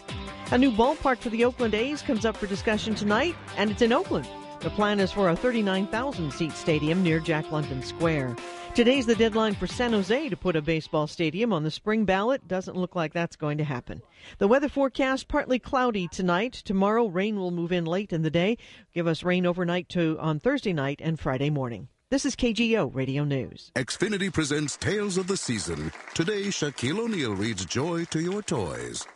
A 0.50 0.58
new 0.58 0.72
ballpark 0.72 1.20
for 1.20 1.30
the 1.30 1.46
Oakland 1.46 1.76
A's 1.76 2.02
comes 2.02 2.26
up 2.26 2.36
for 2.36 2.48
discussion 2.48 2.96
tonight, 2.96 3.36
and 3.56 3.70
it's 3.70 3.84
in 3.84 3.94
Oakland. 3.94 4.28
The 4.62 4.72
plan 4.72 5.00
is 5.00 5.12
for 5.12 5.30
a 5.30 5.36
39,000 5.36 6.34
seat 6.34 6.54
stadium 6.54 7.04
near 7.04 7.20
Jack 7.20 7.52
London 7.52 7.84
Square. 7.84 8.36
Today's 8.78 9.08
the 9.08 9.16
deadline 9.16 9.56
for 9.56 9.66
San 9.66 9.92
Jose 9.92 10.30
to 10.30 10.38
put 10.38 10.56
a 10.56 10.62
baseball 10.62 11.08
stadium 11.08 11.52
on 11.52 11.64
the 11.64 11.72
spring 11.72 12.06
ballot. 12.06 12.48
Doesn't 12.48 12.78
look 12.78 12.96
like 12.96 13.12
that's 13.12 13.36
going 13.36 13.58
to 13.58 13.64
happen. 13.64 14.04
The 14.38 14.48
weather 14.48 14.70
forecast 14.70 15.28
partly 15.28 15.58
cloudy 15.58 16.08
tonight. 16.08 16.54
Tomorrow 16.54 17.08
rain 17.08 17.38
will 17.38 17.50
move 17.50 17.72
in 17.72 17.86
late 17.86 18.14
in 18.14 18.22
the 18.22 18.30
day, 18.30 18.56
give 18.94 19.08
us 19.08 19.24
rain 19.24 19.48
overnight 19.48 19.90
to 19.90 20.16
on 20.20 20.40
Thursday 20.40 20.74
night 20.74 21.02
and 21.04 21.20
Friday 21.20 21.50
morning. 21.50 21.88
This 22.12 22.24
is 22.24 22.36
KGO 22.36 22.94
Radio 22.94 23.24
News. 23.24 23.72
Xfinity 23.76 24.32
presents 24.32 24.78
Tales 24.78 25.18
of 25.18 25.26
the 25.26 25.38
Season. 25.38 25.92
Today, 26.14 26.44
Shaquille 26.44 27.00
O'Neal 27.00 27.34
reads 27.34 27.66
joy 27.66 28.06
to 28.12 28.20
your 28.20 28.44
toys. 28.44 29.08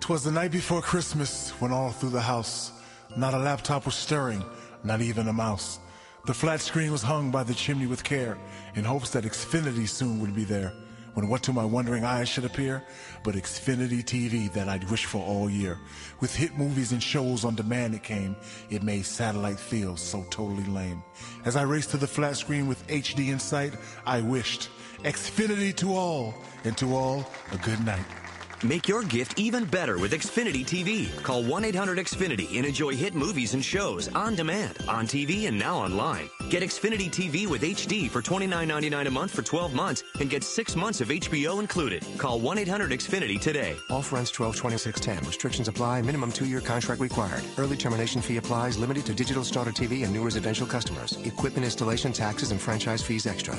Twas 0.00 0.22
the 0.22 0.30
night 0.30 0.52
before 0.52 0.82
Christmas 0.82 1.48
when 1.60 1.72
all 1.72 1.92
through 1.92 2.10
the 2.10 2.20
house, 2.20 2.72
not 3.16 3.32
a 3.32 3.38
laptop 3.38 3.86
was 3.86 3.94
stirring 3.94 4.44
not 4.84 5.00
even 5.00 5.28
a 5.28 5.32
mouse. 5.32 5.78
The 6.24 6.34
flat 6.34 6.60
screen 6.60 6.92
was 6.92 7.02
hung 7.02 7.32
by 7.32 7.42
the 7.42 7.52
chimney 7.52 7.86
with 7.88 8.04
care, 8.04 8.38
in 8.76 8.84
hopes 8.84 9.10
that 9.10 9.24
Xfinity 9.24 9.88
soon 9.88 10.20
would 10.20 10.36
be 10.36 10.44
there. 10.44 10.72
When 11.14 11.26
what 11.26 11.42
to 11.42 11.52
my 11.52 11.64
wondering 11.64 12.04
eyes 12.04 12.28
should 12.28 12.44
appear? 12.44 12.84
But 13.24 13.34
Xfinity 13.34 14.04
TV 14.04 14.50
that 14.52 14.68
I'd 14.68 14.88
wished 14.88 15.06
for 15.06 15.20
all 15.20 15.50
year. 15.50 15.78
With 16.20 16.32
hit 16.32 16.56
movies 16.56 16.92
and 16.92 17.02
shows 17.02 17.44
on 17.44 17.56
demand 17.56 17.96
it 17.96 18.04
came, 18.04 18.36
it 18.70 18.84
made 18.84 19.04
satellite 19.04 19.58
feel 19.58 19.96
so 19.96 20.24
totally 20.30 20.64
lame. 20.64 21.02
As 21.44 21.56
I 21.56 21.62
raced 21.62 21.90
to 21.90 21.96
the 21.96 22.06
flat 22.06 22.36
screen 22.36 22.68
with 22.68 22.86
HD 22.86 23.32
in 23.32 23.40
sight, 23.40 23.74
I 24.06 24.20
wished 24.20 24.70
Xfinity 25.02 25.74
to 25.78 25.92
all, 25.96 26.34
and 26.62 26.78
to 26.78 26.94
all 26.94 27.28
a 27.50 27.56
good 27.58 27.84
night. 27.84 28.21
Make 28.64 28.86
your 28.86 29.02
gift 29.02 29.40
even 29.40 29.64
better 29.64 29.98
with 29.98 30.12
Xfinity 30.12 30.64
TV. 30.64 31.22
Call 31.24 31.42
1 31.42 31.64
800 31.64 31.98
Xfinity 31.98 32.56
and 32.56 32.64
enjoy 32.64 32.94
hit 32.94 33.14
movies 33.14 33.54
and 33.54 33.64
shows 33.64 34.06
on 34.14 34.36
demand, 34.36 34.78
on 34.88 35.06
TV, 35.06 35.48
and 35.48 35.58
now 35.58 35.76
online. 35.76 36.30
Get 36.48 36.62
Xfinity 36.62 37.10
TV 37.10 37.48
with 37.48 37.62
HD 37.62 38.08
for 38.08 38.22
$29.99 38.22 39.08
a 39.08 39.10
month 39.10 39.32
for 39.32 39.42
12 39.42 39.74
months 39.74 40.04
and 40.20 40.30
get 40.30 40.44
six 40.44 40.76
months 40.76 41.00
of 41.00 41.08
HBO 41.08 41.58
included. 41.58 42.06
Call 42.18 42.38
1 42.38 42.58
800 42.58 42.92
Xfinity 42.92 43.40
today. 43.40 43.76
Off 43.90 44.12
runs 44.12 44.30
12 44.30 44.54
26 44.54 45.00
10. 45.00 45.18
Restrictions 45.24 45.66
apply. 45.66 46.02
Minimum 46.02 46.30
two 46.30 46.46
year 46.46 46.60
contract 46.60 47.00
required. 47.00 47.42
Early 47.58 47.76
termination 47.76 48.22
fee 48.22 48.36
applies. 48.36 48.78
Limited 48.78 49.06
to 49.06 49.14
digital 49.14 49.42
starter 49.42 49.72
TV 49.72 50.04
and 50.04 50.12
new 50.12 50.22
residential 50.22 50.68
customers. 50.68 51.16
Equipment 51.24 51.64
installation, 51.64 52.12
taxes, 52.12 52.52
and 52.52 52.60
franchise 52.60 53.02
fees 53.02 53.26
extra. 53.26 53.58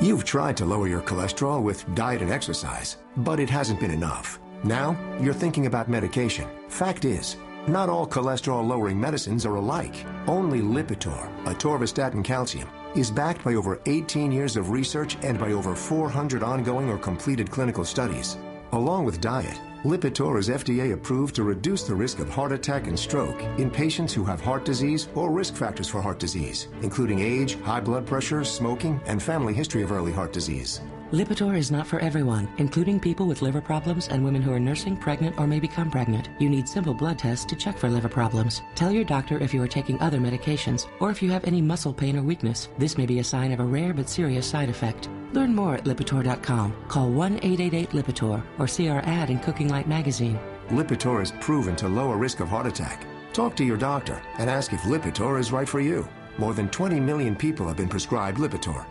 You've 0.00 0.24
tried 0.24 0.56
to 0.58 0.64
lower 0.64 0.86
your 0.86 1.00
cholesterol 1.00 1.60
with 1.60 1.84
diet 1.96 2.22
and 2.22 2.30
exercise, 2.30 2.98
but 3.16 3.40
it 3.40 3.50
hasn't 3.50 3.80
been 3.80 3.90
enough. 3.90 4.38
Now, 4.62 4.96
you're 5.20 5.34
thinking 5.34 5.66
about 5.66 5.88
medication. 5.88 6.46
Fact 6.68 7.04
is, 7.04 7.36
not 7.66 7.88
all 7.88 8.06
cholesterol 8.06 8.64
lowering 8.64 9.00
medicines 9.00 9.44
are 9.44 9.56
alike. 9.56 10.06
Only 10.28 10.60
Lipitor, 10.60 11.28
atorvastatin 11.46 12.22
calcium, 12.22 12.68
is 12.94 13.10
backed 13.10 13.42
by 13.42 13.54
over 13.54 13.80
18 13.86 14.30
years 14.30 14.56
of 14.56 14.70
research 14.70 15.16
and 15.22 15.36
by 15.36 15.50
over 15.50 15.74
400 15.74 16.44
ongoing 16.44 16.88
or 16.88 16.98
completed 16.98 17.50
clinical 17.50 17.84
studies. 17.84 18.36
Along 18.72 19.06
with 19.06 19.22
diet, 19.22 19.58
Lipitor 19.82 20.38
is 20.38 20.50
FDA 20.50 20.92
approved 20.92 21.34
to 21.36 21.42
reduce 21.42 21.84
the 21.84 21.94
risk 21.94 22.18
of 22.18 22.28
heart 22.28 22.52
attack 22.52 22.86
and 22.86 22.98
stroke 22.98 23.42
in 23.58 23.70
patients 23.70 24.12
who 24.12 24.24
have 24.24 24.42
heart 24.42 24.66
disease 24.66 25.08
or 25.14 25.30
risk 25.30 25.54
factors 25.54 25.88
for 25.88 26.02
heart 26.02 26.18
disease, 26.18 26.68
including 26.82 27.20
age, 27.20 27.58
high 27.62 27.80
blood 27.80 28.04
pressure, 28.04 28.44
smoking, 28.44 29.00
and 29.06 29.22
family 29.22 29.54
history 29.54 29.82
of 29.82 29.90
early 29.90 30.12
heart 30.12 30.34
disease. 30.34 30.82
Lipitor 31.10 31.56
is 31.56 31.70
not 31.70 31.86
for 31.86 31.98
everyone, 32.00 32.50
including 32.58 33.00
people 33.00 33.26
with 33.26 33.40
liver 33.40 33.62
problems 33.62 34.08
and 34.08 34.22
women 34.22 34.42
who 34.42 34.52
are 34.52 34.60
nursing, 34.60 34.94
pregnant, 34.94 35.38
or 35.38 35.46
may 35.46 35.58
become 35.58 35.90
pregnant. 35.90 36.28
You 36.38 36.50
need 36.50 36.68
simple 36.68 36.92
blood 36.92 37.18
tests 37.18 37.46
to 37.46 37.56
check 37.56 37.78
for 37.78 37.88
liver 37.88 38.10
problems. 38.10 38.60
Tell 38.74 38.92
your 38.92 39.04
doctor 39.04 39.38
if 39.38 39.54
you 39.54 39.62
are 39.62 39.68
taking 39.68 39.98
other 40.02 40.18
medications 40.18 40.86
or 41.00 41.10
if 41.10 41.22
you 41.22 41.30
have 41.30 41.46
any 41.46 41.62
muscle 41.62 41.94
pain 41.94 42.18
or 42.18 42.22
weakness. 42.22 42.68
This 42.76 42.98
may 42.98 43.06
be 43.06 43.20
a 43.20 43.24
sign 43.24 43.52
of 43.52 43.60
a 43.60 43.64
rare 43.64 43.94
but 43.94 44.10
serious 44.10 44.46
side 44.46 44.68
effect. 44.68 45.08
Learn 45.32 45.54
more 45.54 45.76
at 45.76 45.84
Lipitor.com. 45.84 46.76
Call 46.88 47.10
1 47.10 47.36
888 47.36 47.90
Lipitor 47.90 48.42
or 48.58 48.68
see 48.68 48.90
our 48.90 49.00
ad 49.06 49.30
in 49.30 49.38
Cooking 49.38 49.70
Light 49.70 49.88
magazine. 49.88 50.38
Lipitor 50.68 51.22
is 51.22 51.32
proven 51.40 51.74
to 51.76 51.88
lower 51.88 52.18
risk 52.18 52.40
of 52.40 52.48
heart 52.48 52.66
attack. 52.66 53.06
Talk 53.32 53.56
to 53.56 53.64
your 53.64 53.78
doctor 53.78 54.20
and 54.36 54.50
ask 54.50 54.74
if 54.74 54.82
Lipitor 54.82 55.40
is 55.40 55.52
right 55.52 55.68
for 55.68 55.80
you. 55.80 56.06
More 56.36 56.52
than 56.52 56.68
20 56.68 57.00
million 57.00 57.34
people 57.34 57.66
have 57.66 57.78
been 57.78 57.88
prescribed 57.88 58.36
Lipitor. 58.36 58.84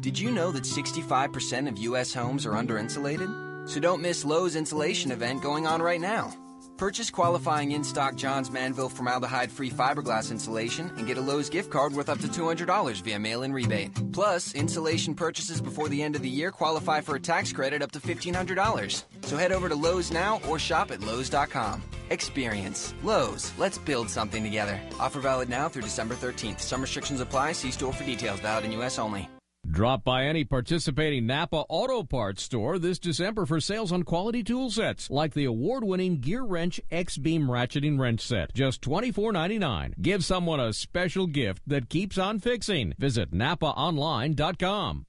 Did 0.00 0.18
you 0.18 0.30
know 0.30 0.52
that 0.52 0.62
65% 0.62 1.68
of 1.68 1.78
U.S. 1.78 2.14
homes 2.14 2.46
are 2.46 2.54
under 2.54 2.78
insulated? 2.78 3.28
So 3.66 3.80
don't 3.80 4.00
miss 4.00 4.24
Lowe's 4.24 4.54
insulation 4.54 5.10
event 5.10 5.42
going 5.42 5.66
on 5.66 5.82
right 5.82 6.00
now. 6.00 6.32
Purchase 6.76 7.10
qualifying 7.10 7.72
in 7.72 7.82
stock 7.82 8.14
Johns 8.14 8.52
Manville 8.52 8.88
formaldehyde 8.88 9.50
free 9.50 9.70
fiberglass 9.70 10.30
insulation 10.30 10.92
and 10.96 11.08
get 11.08 11.18
a 11.18 11.20
Lowe's 11.20 11.50
gift 11.50 11.70
card 11.70 11.92
worth 11.92 12.08
up 12.08 12.20
to 12.20 12.28
$200 12.28 13.02
via 13.02 13.18
mail 13.18 13.42
in 13.42 13.52
rebate. 13.52 13.90
Plus, 14.12 14.54
insulation 14.54 15.14
purchases 15.14 15.60
before 15.60 15.88
the 15.88 16.00
end 16.00 16.14
of 16.14 16.22
the 16.22 16.28
year 16.28 16.52
qualify 16.52 17.00
for 17.00 17.16
a 17.16 17.20
tax 17.20 17.52
credit 17.52 17.82
up 17.82 17.90
to 17.90 17.98
$1,500. 17.98 19.02
So 19.22 19.36
head 19.36 19.50
over 19.50 19.68
to 19.68 19.74
Lowe's 19.74 20.12
now 20.12 20.40
or 20.48 20.60
shop 20.60 20.92
at 20.92 21.02
Lowe's.com. 21.02 21.82
Experience. 22.10 22.94
Lowe's. 23.02 23.52
Let's 23.58 23.78
build 23.78 24.08
something 24.08 24.44
together. 24.44 24.80
Offer 25.00 25.20
valid 25.20 25.48
now 25.48 25.68
through 25.68 25.82
December 25.82 26.14
13th. 26.14 26.60
Some 26.60 26.80
restrictions 26.80 27.20
apply. 27.20 27.52
See 27.52 27.72
store 27.72 27.92
for 27.92 28.04
details. 28.04 28.38
Valid 28.38 28.66
in 28.66 28.72
U.S. 28.72 29.00
only. 29.00 29.28
Drop 29.70 30.02
by 30.02 30.24
any 30.24 30.44
participating 30.44 31.26
Napa 31.26 31.64
Auto 31.68 32.02
Parts 32.02 32.42
store 32.42 32.78
this 32.78 32.98
December 32.98 33.44
for 33.44 33.60
sales 33.60 33.92
on 33.92 34.02
quality 34.02 34.42
tool 34.42 34.70
sets 34.70 35.10
like 35.10 35.34
the 35.34 35.44
award-winning 35.44 36.20
Gear 36.20 36.42
Wrench 36.42 36.80
X-Beam 36.90 37.48
Ratcheting 37.48 37.98
Wrench 37.98 38.22
Set. 38.22 38.54
Just 38.54 38.80
$24.99. 38.80 40.00
Give 40.00 40.24
someone 40.24 40.58
a 40.58 40.72
special 40.72 41.26
gift 41.26 41.62
that 41.66 41.90
keeps 41.90 42.16
on 42.16 42.38
fixing. 42.38 42.94
Visit 42.98 43.32
NapaOnline.com. 43.32 45.04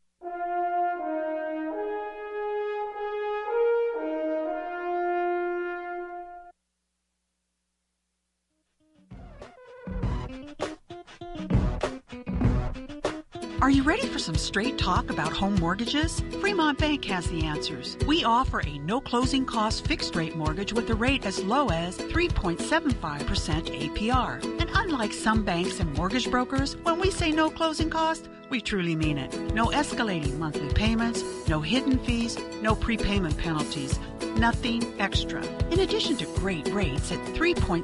Are 13.70 13.72
you 13.72 13.84
ready 13.84 14.08
for 14.08 14.18
some 14.18 14.34
straight 14.34 14.80
talk 14.80 15.12
about 15.12 15.32
home 15.32 15.54
mortgages? 15.60 16.24
Fremont 16.42 16.80
Bank 16.80 17.06
has 17.06 17.28
the 17.28 17.44
answers. 17.46 17.98
We 18.08 18.24
offer 18.24 18.62
a 18.62 18.80
no 18.80 19.00
closing 19.00 19.46
cost 19.46 19.86
fixed 19.86 20.16
rate 20.16 20.36
mortgage 20.36 20.74
with 20.74 20.90
a 20.90 20.96
rate 20.96 21.24
as 21.24 21.44
low 21.44 21.70
as 21.70 21.96
3.75% 21.96 23.94
APR. 23.94 24.44
And 24.60 24.72
unlike 24.74 25.14
some 25.14 25.44
banks 25.46 25.80
and 25.80 25.94
mortgage 25.94 26.32
brokers, 26.32 26.78
when 26.78 27.00
we 27.00 27.12
say 27.12 27.32
no 27.32 27.52
closing 27.52 27.92
cost, 27.92 28.28
we 28.50 28.60
truly 28.60 28.96
mean 28.96 29.20
it. 29.20 29.40
No 29.54 29.68
escalating 29.68 30.40
monthly 30.40 30.74
payments, 30.74 31.24
no 31.48 31.62
hidden 31.62 32.00
fees, 32.00 32.40
no 32.64 32.74
prepayment 32.74 33.38
penalties, 33.38 34.00
nothing 34.38 34.94
extra. 35.00 35.44
In 35.72 35.80
addition 35.80 36.18
to 36.18 36.26
great 36.36 36.68
rates 36.70 37.12
at 37.12 37.20
3.75% 37.36 37.84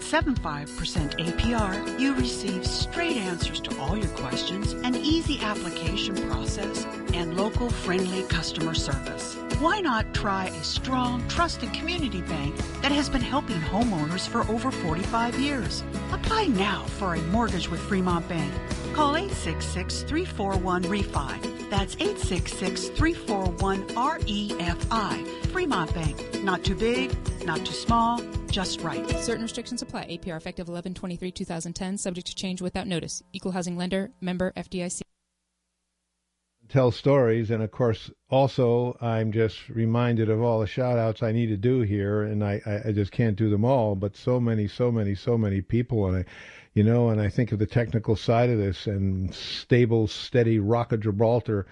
APR, 1.20 2.00
you 2.00 2.14
receive 2.16 2.66
straight 2.66 3.18
answers 3.18 3.60
to 3.62 3.80
all 3.80 3.98
your 3.98 4.10
questions, 4.10 4.74
an 4.74 4.96
easy 4.96 5.40
application 5.42 6.16
process, 6.30 6.86
and 7.14 7.38
local 7.38 7.70
friendly 7.70 8.24
customer 8.24 8.74
service. 8.74 9.36
Why 9.60 9.80
not 9.80 10.14
try 10.14 10.48
a 10.48 10.64
strong, 10.64 11.26
trusted 11.28 11.72
community 11.74 12.22
bank 12.22 12.56
that 12.82 12.92
has 12.92 13.10
been 13.10 13.22
helping 13.22 13.60
homeowners 13.62 14.28
for 14.28 14.42
over 14.52 14.70
45 14.70 15.40
years? 15.40 15.84
Apply 16.12 16.48
now 16.48 16.84
for 16.84 17.16
a 17.16 17.22
mortgage 17.24 17.70
with 17.70 17.80
Fremont 17.80 18.28
Bank. 18.28 18.54
Call 18.94 19.16
866 19.16 20.04
341 20.04 20.84
REFI. 20.84 21.55
That's 21.70 21.96
866 21.96 22.90
341 22.90 23.88
REFI. 23.88 25.46
Fremont 25.52 25.94
Bank. 25.94 26.44
Not 26.44 26.64
too 26.64 26.76
big, 26.76 27.16
not 27.46 27.66
too 27.66 27.74
small, 27.74 28.22
just 28.48 28.82
right. 28.82 29.10
Certain 29.22 29.44
restrictions 29.44 29.82
apply. 29.82 30.06
APR 30.08 30.38
effective 30.38 30.68
11 30.68 30.94
23 30.94 31.32
2010, 31.32 31.98
subject 31.98 32.28
to 32.28 32.36
change 32.36 32.62
without 32.62 32.88
notice. 32.88 33.24
Equal 33.34 33.52
housing 33.52 33.78
lender, 33.78 34.12
member 34.22 34.52
FDIC. 34.56 35.02
Tell 36.68 36.92
stories, 36.92 37.52
and 37.52 37.62
of 37.62 37.70
course, 37.70 38.10
also, 38.30 38.98
I'm 39.00 39.32
just 39.32 39.70
reminded 39.70 40.30
of 40.30 40.42
all 40.42 40.60
the 40.60 40.68
shout 40.68 40.98
outs 40.98 41.22
I 41.22 41.32
need 41.32 41.48
to 41.48 41.58
do 41.58 41.82
here, 41.82 42.24
and 42.24 42.44
I, 42.44 42.60
I, 42.66 42.90
I 42.90 42.92
just 42.92 43.12
can't 43.12 43.36
do 43.36 43.52
them 43.52 43.64
all, 43.64 43.96
but 43.96 44.16
so 44.16 44.40
many, 44.40 44.68
so 44.68 44.92
many, 44.92 45.14
so 45.14 45.38
many 45.38 45.62
people, 45.62 46.08
and 46.08 46.18
I 46.18 46.26
you 46.76 46.84
know, 46.84 47.10
and 47.10 47.20
I 47.20 47.30
think 47.30 47.52
of 47.52 47.58
the 47.58 47.66
technical 47.66 48.16
side 48.16 48.52
of 48.52 48.60
this 48.60 48.86
and 48.86 49.34
stable, 49.34 50.08
steady 50.08 50.60
Rock 50.60 50.92
of 50.92 51.00
Gibraltar 51.00 51.66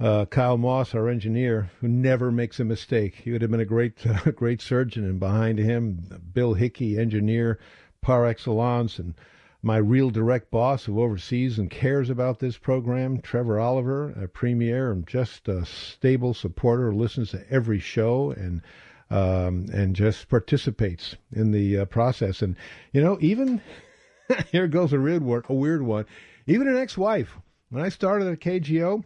uh, 0.00 0.24
Kyle 0.26 0.58
Moss, 0.58 0.94
our 0.94 1.08
engineer, 1.08 1.70
who 1.80 1.88
never 1.88 2.32
makes 2.32 2.58
a 2.58 2.64
mistake. 2.64 3.14
He 3.14 3.30
would 3.30 3.42
have 3.42 3.50
been 3.50 3.60
a 3.60 3.64
great, 3.64 4.06
uh, 4.06 4.30
great 4.32 4.60
surgeon, 4.60 5.04
and 5.04 5.20
behind 5.20 5.58
him, 5.58 6.20
Bill 6.32 6.54
Hickey, 6.54 6.98
engineer 6.98 7.58
par 8.00 8.26
excellence, 8.26 8.98
and 8.98 9.14
my 9.62 9.78
real 9.78 10.10
direct 10.10 10.50
boss 10.50 10.84
who 10.84 11.00
oversees 11.00 11.58
and 11.58 11.70
cares 11.70 12.10
about 12.10 12.38
this 12.38 12.58
program, 12.58 13.20
Trevor 13.20 13.58
Oliver, 13.58 14.10
a 14.10 14.28
premier 14.28 14.92
and 14.92 15.06
just 15.06 15.48
a 15.48 15.64
stable 15.64 16.34
supporter, 16.34 16.92
listens 16.92 17.30
to 17.30 17.50
every 17.50 17.78
show 17.78 18.30
and 18.32 18.60
um, 19.10 19.66
and 19.72 19.94
just 19.94 20.28
participates 20.28 21.16
in 21.32 21.52
the 21.52 21.78
uh, 21.78 21.84
process. 21.86 22.42
And 22.42 22.56
you 22.92 23.00
know, 23.02 23.16
even 23.20 23.62
here 24.52 24.68
goes 24.68 24.92
a 24.92 25.00
weird 25.00 25.22
one, 25.22 25.42
a 25.48 25.54
weird 25.54 25.82
one. 25.82 26.06
Even 26.46 26.68
an 26.68 26.76
ex-wife. 26.76 27.36
When 27.70 27.84
I 27.84 27.88
started 27.88 28.28
at 28.28 28.40
KGO, 28.40 29.04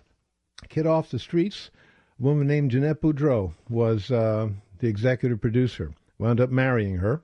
kid 0.69 0.87
off 0.87 1.11
the 1.11 1.19
streets, 1.19 1.71
a 2.19 2.23
woman 2.23 2.47
named 2.47 2.71
Jeanette 2.71 3.01
Boudreau 3.01 3.55
was 3.69 4.11
uh, 4.11 4.49
the 4.79 4.89
executive 4.89 5.41
producer. 5.41 5.93
Wound 6.19 6.41
up 6.41 6.51
marrying 6.51 6.97
her. 6.97 7.23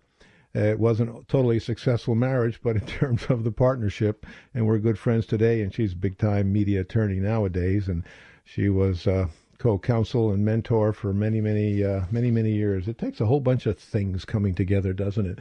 Uh, 0.56 0.60
it 0.60 0.78
wasn't 0.78 1.10
a 1.10 1.24
totally 1.24 1.58
successful 1.58 2.14
marriage, 2.14 2.60
but 2.62 2.76
in 2.76 2.86
terms 2.86 3.26
of 3.28 3.42
the 3.42 3.50
partnership, 3.50 4.24
and 4.54 4.66
we're 4.66 4.78
good 4.78 4.98
friends 4.98 5.26
today. 5.26 5.62
And 5.62 5.74
she's 5.74 5.92
a 5.92 5.96
big 5.96 6.16
time 6.16 6.52
media 6.52 6.82
attorney 6.82 7.18
nowadays, 7.18 7.88
and 7.88 8.04
she 8.44 8.68
was 8.68 9.06
uh, 9.06 9.26
co-counsel 9.58 10.30
and 10.30 10.44
mentor 10.44 10.92
for 10.92 11.12
many, 11.12 11.40
many, 11.40 11.82
uh, 11.82 12.02
many, 12.10 12.30
many 12.30 12.52
years. 12.52 12.86
It 12.86 12.98
takes 12.98 13.20
a 13.20 13.26
whole 13.26 13.40
bunch 13.40 13.66
of 13.66 13.78
things 13.78 14.24
coming 14.24 14.54
together, 14.54 14.92
doesn't 14.92 15.26
it? 15.26 15.38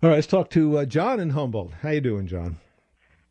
All 0.00 0.10
right, 0.10 0.14
let's 0.14 0.28
talk 0.28 0.48
to 0.50 0.78
uh, 0.78 0.84
John 0.84 1.18
in 1.18 1.30
Humboldt. 1.30 1.72
How 1.82 1.90
you 1.90 2.00
doing, 2.00 2.28
John? 2.28 2.58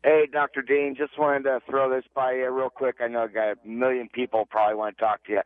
Hey, 0.04 0.28
Dr. 0.30 0.60
Dean, 0.60 0.94
just 0.94 1.18
wanted 1.18 1.44
to 1.44 1.60
throw 1.66 1.88
this 1.88 2.04
by 2.14 2.32
you 2.32 2.50
real 2.50 2.68
quick. 2.68 2.96
I 3.00 3.08
know 3.08 3.22
I 3.22 3.28
got 3.28 3.52
a 3.52 3.56
million 3.66 4.10
people 4.12 4.44
probably 4.44 4.74
want 4.76 4.98
to 4.98 5.00
talk 5.02 5.24
to 5.24 5.32
you. 5.32 5.40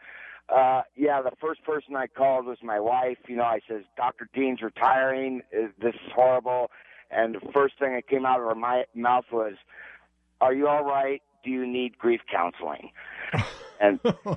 Uh, 0.48 0.82
yeah, 0.96 1.22
the 1.22 1.30
first 1.40 1.62
person 1.62 1.94
I 1.94 2.08
called 2.08 2.46
was 2.46 2.58
my 2.60 2.80
wife. 2.80 3.18
You 3.28 3.36
know, 3.36 3.44
I 3.44 3.60
says, 3.68 3.84
Dr. 3.96 4.28
Dean's 4.34 4.62
retiring. 4.62 5.42
This 5.52 5.94
is 5.94 6.12
horrible. 6.12 6.72
And 7.12 7.36
the 7.36 7.52
first 7.54 7.78
thing 7.78 7.94
that 7.94 8.08
came 8.08 8.26
out 8.26 8.40
of 8.40 8.46
her 8.46 8.54
my, 8.56 8.82
mouth 8.92 9.26
was, 9.30 9.54
Are 10.40 10.52
you 10.52 10.66
all 10.66 10.82
right? 10.82 11.22
Do 11.44 11.50
you 11.50 11.64
need 11.64 11.98
grief 11.98 12.22
counseling? 12.28 12.90
And 13.82 13.98
uh, 14.06 14.36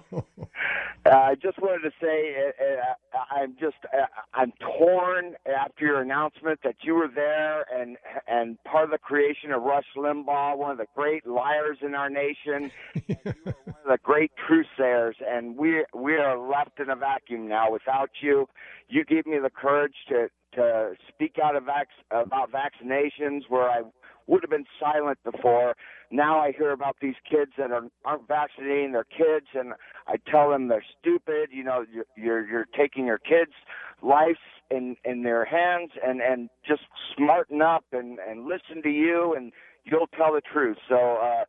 I 1.05 1.35
just 1.35 1.61
wanted 1.61 1.83
to 1.83 1.91
say, 2.01 2.35
uh, 2.59 3.17
uh, 3.17 3.23
I'm 3.29 3.55
just, 3.59 3.77
uh, 3.93 4.07
I'm 4.33 4.51
torn 4.59 5.35
after 5.45 5.85
your 5.85 6.01
announcement 6.01 6.59
that 6.63 6.77
you 6.81 6.95
were 6.95 7.09
there 7.13 7.63
and 7.71 7.97
and 8.27 8.61
part 8.63 8.85
of 8.85 8.89
the 8.89 8.97
creation 8.97 9.51
of 9.51 9.61
Rush 9.61 9.85
Limbaugh, 9.95 10.57
one 10.57 10.71
of 10.71 10.77
the 10.79 10.87
great 10.95 11.27
liars 11.27 11.77
in 11.83 11.93
our 11.93 12.09
nation. 12.09 12.71
you 13.07 13.15
were 13.23 13.35
one 13.45 13.75
of 13.85 13.91
the 13.91 13.99
great 14.01 14.31
truthsayers, 14.49 15.13
and 15.25 15.55
we 15.55 15.85
we 15.93 16.15
are 16.15 16.37
left 16.37 16.79
in 16.79 16.89
a 16.89 16.95
vacuum 16.95 17.47
now 17.47 17.71
without 17.71 18.09
you. 18.21 18.49
You 18.89 19.05
gave 19.05 19.27
me 19.27 19.37
the 19.37 19.51
courage 19.51 19.95
to 20.09 20.27
to 20.55 20.93
speak 21.09 21.35
out 21.43 21.55
of 21.55 21.65
vac- 21.65 21.89
about 22.09 22.49
vaccinations 22.51 23.41
where 23.49 23.69
I 23.69 23.81
would 24.27 24.41
have 24.43 24.49
been 24.49 24.65
silent 24.79 25.19
before. 25.23 25.75
Now 26.11 26.39
I 26.39 26.51
hear 26.51 26.71
about 26.71 26.97
these 27.01 27.15
kids 27.29 27.51
that 27.57 27.71
are, 27.71 27.83
aren't 28.03 28.27
vaccinating 28.27 28.91
their 28.91 29.05
kids, 29.05 29.47
and 29.53 29.73
I 30.07 30.17
tell 30.29 30.49
them 30.49 30.67
they're 30.67 30.83
stupid. 30.99 31.49
You 31.51 31.63
know, 31.63 31.85
you're 31.91 32.05
you're, 32.17 32.47
you're 32.47 32.67
taking 32.77 33.05
your 33.05 33.19
kids' 33.19 33.53
lives 34.01 34.39
in 34.69 34.95
in 35.03 35.23
their 35.23 35.45
hands, 35.45 35.91
and 36.05 36.21
and 36.21 36.49
just 36.67 36.83
smarten 37.15 37.61
up 37.61 37.85
and 37.91 38.19
and 38.19 38.45
listen 38.45 38.81
to 38.83 38.89
you, 38.89 39.33
and 39.35 39.51
you'll 39.83 40.07
tell 40.07 40.33
the 40.33 40.41
truth. 40.41 40.77
So 40.89 40.95
uh, 40.95 41.45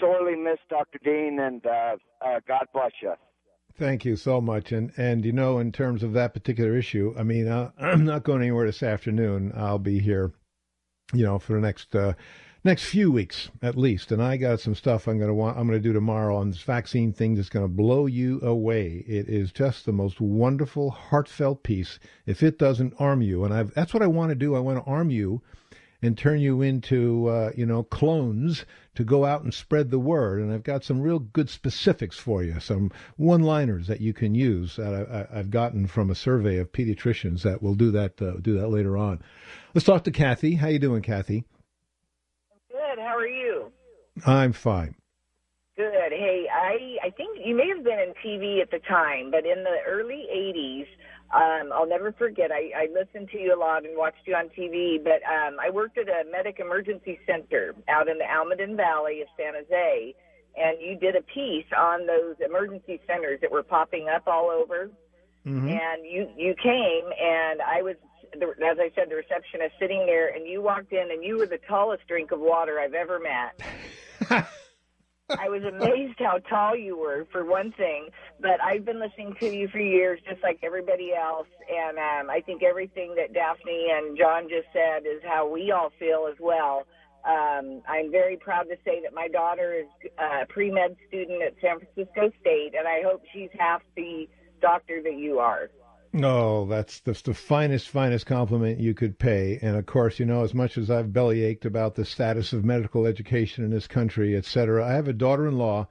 sorely 0.00 0.36
miss 0.36 0.58
Dr. 0.68 0.98
Dean, 1.02 1.38
and 1.40 1.64
uh, 1.66 1.96
uh, 2.24 2.40
God 2.46 2.66
bless 2.72 2.92
you. 3.02 3.14
Thank 3.76 4.04
you 4.04 4.16
so 4.16 4.40
much. 4.40 4.70
And 4.70 4.92
and 4.96 5.24
you 5.24 5.32
know, 5.32 5.58
in 5.58 5.72
terms 5.72 6.02
of 6.02 6.12
that 6.12 6.32
particular 6.32 6.76
issue, 6.76 7.14
I 7.18 7.24
mean, 7.24 7.48
uh, 7.48 7.72
I'm 7.78 8.04
not 8.04 8.22
going 8.22 8.42
anywhere 8.42 8.66
this 8.66 8.82
afternoon. 8.82 9.52
I'll 9.54 9.78
be 9.78 9.98
here, 9.98 10.32
you 11.12 11.24
know, 11.24 11.38
for 11.38 11.54
the 11.54 11.60
next 11.60 11.94
uh, 11.94 12.14
next 12.64 12.86
few 12.86 13.12
weeks 13.12 13.50
at 13.60 13.76
least. 13.76 14.10
And 14.10 14.22
I 14.22 14.36
got 14.36 14.60
some 14.60 14.74
stuff 14.74 15.06
I'm 15.06 15.18
to 15.28 15.34
want 15.34 15.58
I'm 15.58 15.68
to 15.68 15.80
do 15.80 15.92
tomorrow 15.92 16.36
on 16.36 16.50
this 16.50 16.62
vaccine 16.62 17.12
thing 17.12 17.34
that's 17.34 17.50
to 17.64 17.68
blow 17.68 18.06
you 18.06 18.40
away. 18.40 19.04
It 19.06 19.28
is 19.28 19.52
just 19.52 19.84
the 19.84 19.92
most 19.92 20.20
wonderful, 20.20 20.90
heartfelt 20.90 21.62
piece. 21.62 21.98
If 22.26 22.42
it 22.42 22.58
doesn't 22.58 22.94
arm 22.98 23.22
you, 23.22 23.44
and 23.44 23.52
I've 23.52 23.74
that's 23.74 23.92
what 23.92 24.02
I 24.02 24.06
want 24.06 24.30
to 24.30 24.34
do. 24.34 24.56
I 24.56 24.60
want 24.60 24.82
to 24.82 24.90
arm 24.90 25.10
you 25.10 25.42
and 26.04 26.18
turn 26.18 26.38
you 26.38 26.60
into 26.60 27.28
uh, 27.28 27.50
you 27.56 27.64
know 27.64 27.82
clones 27.82 28.66
to 28.94 29.04
go 29.04 29.24
out 29.24 29.42
and 29.42 29.54
spread 29.54 29.90
the 29.90 29.98
word. 29.98 30.40
And 30.40 30.52
I've 30.52 30.62
got 30.62 30.84
some 30.84 31.00
real 31.00 31.18
good 31.18 31.48
specifics 31.48 32.18
for 32.18 32.42
you, 32.42 32.60
some 32.60 32.92
one-liners 33.16 33.86
that 33.88 34.00
you 34.00 34.12
can 34.12 34.34
use 34.34 34.76
that 34.76 35.26
I, 35.32 35.36
have 35.36 35.50
gotten 35.50 35.86
from 35.86 36.10
a 36.10 36.14
survey 36.14 36.58
of 36.58 36.72
pediatricians 36.72 37.42
that 37.42 37.62
will 37.62 37.74
do 37.74 37.90
that 37.92 38.20
uh, 38.20 38.34
do 38.40 38.58
that 38.58 38.68
later 38.68 38.96
on. 38.96 39.22
Let's 39.74 39.86
talk 39.86 40.04
to 40.04 40.10
Kathy. 40.10 40.54
How 40.54 40.68
you 40.68 40.78
doing, 40.78 41.02
Kathy? 41.02 41.44
I'm 42.52 42.58
Good. 42.70 42.98
How 43.02 43.16
are 43.16 43.26
you? 43.26 43.72
I'm 44.26 44.52
fine. 44.52 44.94
Good. 45.76 46.12
Hey, 46.12 46.46
I 46.64 46.96
I 47.04 47.10
think 47.10 47.38
you 47.44 47.54
may 47.54 47.68
have 47.68 47.84
been 47.84 47.98
in 47.98 48.14
TV 48.24 48.60
at 48.60 48.70
the 48.70 48.80
time, 48.80 49.30
but 49.30 49.44
in 49.44 49.62
the 49.62 49.78
early 49.86 50.26
'80s, 50.32 50.86
um, 51.32 51.72
I'll 51.72 51.88
never 51.88 52.12
forget. 52.12 52.50
I, 52.52 52.70
I 52.76 52.88
listened 52.92 53.28
to 53.30 53.38
you 53.38 53.54
a 53.54 53.58
lot 53.58 53.84
and 53.84 53.96
watched 53.96 54.26
you 54.26 54.34
on 54.34 54.48
TV, 54.50 55.02
but 55.02 55.22
um, 55.28 55.56
I 55.60 55.70
worked 55.70 55.98
at 55.98 56.08
a 56.08 56.24
medic 56.30 56.60
emergency 56.60 57.18
center 57.26 57.74
out 57.88 58.08
in 58.08 58.18
the 58.18 58.24
Almaden 58.24 58.76
Valley 58.76 59.20
of 59.22 59.28
San 59.36 59.54
Jose, 59.54 60.14
and 60.56 60.80
you 60.80 60.96
did 60.96 61.16
a 61.16 61.22
piece 61.22 61.66
on 61.76 62.06
those 62.06 62.36
emergency 62.44 63.00
centers 63.06 63.40
that 63.40 63.50
were 63.50 63.62
popping 63.62 64.08
up 64.08 64.24
all 64.26 64.50
over. 64.50 64.90
Mm-hmm. 65.46 65.68
And 65.68 66.06
you 66.06 66.28
you 66.36 66.54
came, 66.62 67.04
and 67.20 67.60
I 67.60 67.82
was 67.82 67.96
as 68.32 68.78
I 68.80 68.90
said, 68.94 69.10
the 69.10 69.16
receptionist 69.16 69.74
sitting 69.78 70.06
there, 70.06 70.28
and 70.34 70.46
you 70.46 70.62
walked 70.62 70.92
in, 70.92 71.10
and 71.10 71.22
you 71.22 71.36
were 71.36 71.46
the 71.46 71.60
tallest 71.68 72.06
drink 72.08 72.32
of 72.32 72.40
water 72.40 72.80
I've 72.80 72.94
ever 72.94 73.20
met. 73.20 74.48
I 75.30 75.48
was 75.48 75.62
amazed 75.62 76.18
how 76.18 76.38
tall 76.38 76.76
you 76.76 76.98
were, 76.98 77.26
for 77.32 77.44
one 77.44 77.72
thing. 77.72 78.08
But 78.40 78.62
I've 78.62 78.84
been 78.84 79.00
listening 79.00 79.34
to 79.40 79.46
you 79.46 79.68
for 79.68 79.78
years, 79.78 80.20
just 80.28 80.42
like 80.42 80.58
everybody 80.62 81.12
else. 81.14 81.48
And 81.68 81.98
um, 81.98 82.30
I 82.30 82.40
think 82.40 82.62
everything 82.62 83.14
that 83.16 83.32
Daphne 83.32 83.88
and 83.90 84.18
John 84.18 84.48
just 84.48 84.68
said 84.72 85.06
is 85.06 85.22
how 85.24 85.48
we 85.48 85.72
all 85.72 85.90
feel 85.98 86.28
as 86.30 86.36
well. 86.40 86.86
Um, 87.24 87.80
I'm 87.88 88.10
very 88.10 88.36
proud 88.36 88.64
to 88.64 88.76
say 88.84 89.00
that 89.02 89.14
my 89.14 89.28
daughter 89.28 89.72
is 89.72 90.10
a 90.18 90.46
pre 90.46 90.70
med 90.70 90.96
student 91.08 91.42
at 91.42 91.54
San 91.62 91.78
Francisco 91.78 92.30
State, 92.40 92.72
and 92.78 92.86
I 92.86 93.00
hope 93.02 93.22
she's 93.32 93.48
half 93.58 93.80
the 93.96 94.28
doctor 94.60 95.02
that 95.02 95.16
you 95.16 95.38
are. 95.38 95.70
No, 96.16 96.64
that's 96.66 97.00
that's 97.00 97.22
the 97.22 97.34
finest, 97.34 97.88
finest 97.88 98.24
compliment 98.24 98.78
you 98.78 98.94
could 98.94 99.18
pay. 99.18 99.58
And 99.60 99.76
of 99.76 99.84
course, 99.86 100.20
you 100.20 100.24
know, 100.24 100.44
as 100.44 100.54
much 100.54 100.78
as 100.78 100.88
I've 100.88 101.12
belly 101.12 101.42
ached 101.42 101.64
about 101.64 101.96
the 101.96 102.04
status 102.04 102.52
of 102.52 102.64
medical 102.64 103.04
education 103.04 103.64
in 103.64 103.72
this 103.72 103.88
country, 103.88 104.36
et 104.36 104.44
cetera, 104.44 104.86
I 104.86 104.92
have 104.92 105.08
a 105.08 105.12
daughter-in-law 105.12 105.88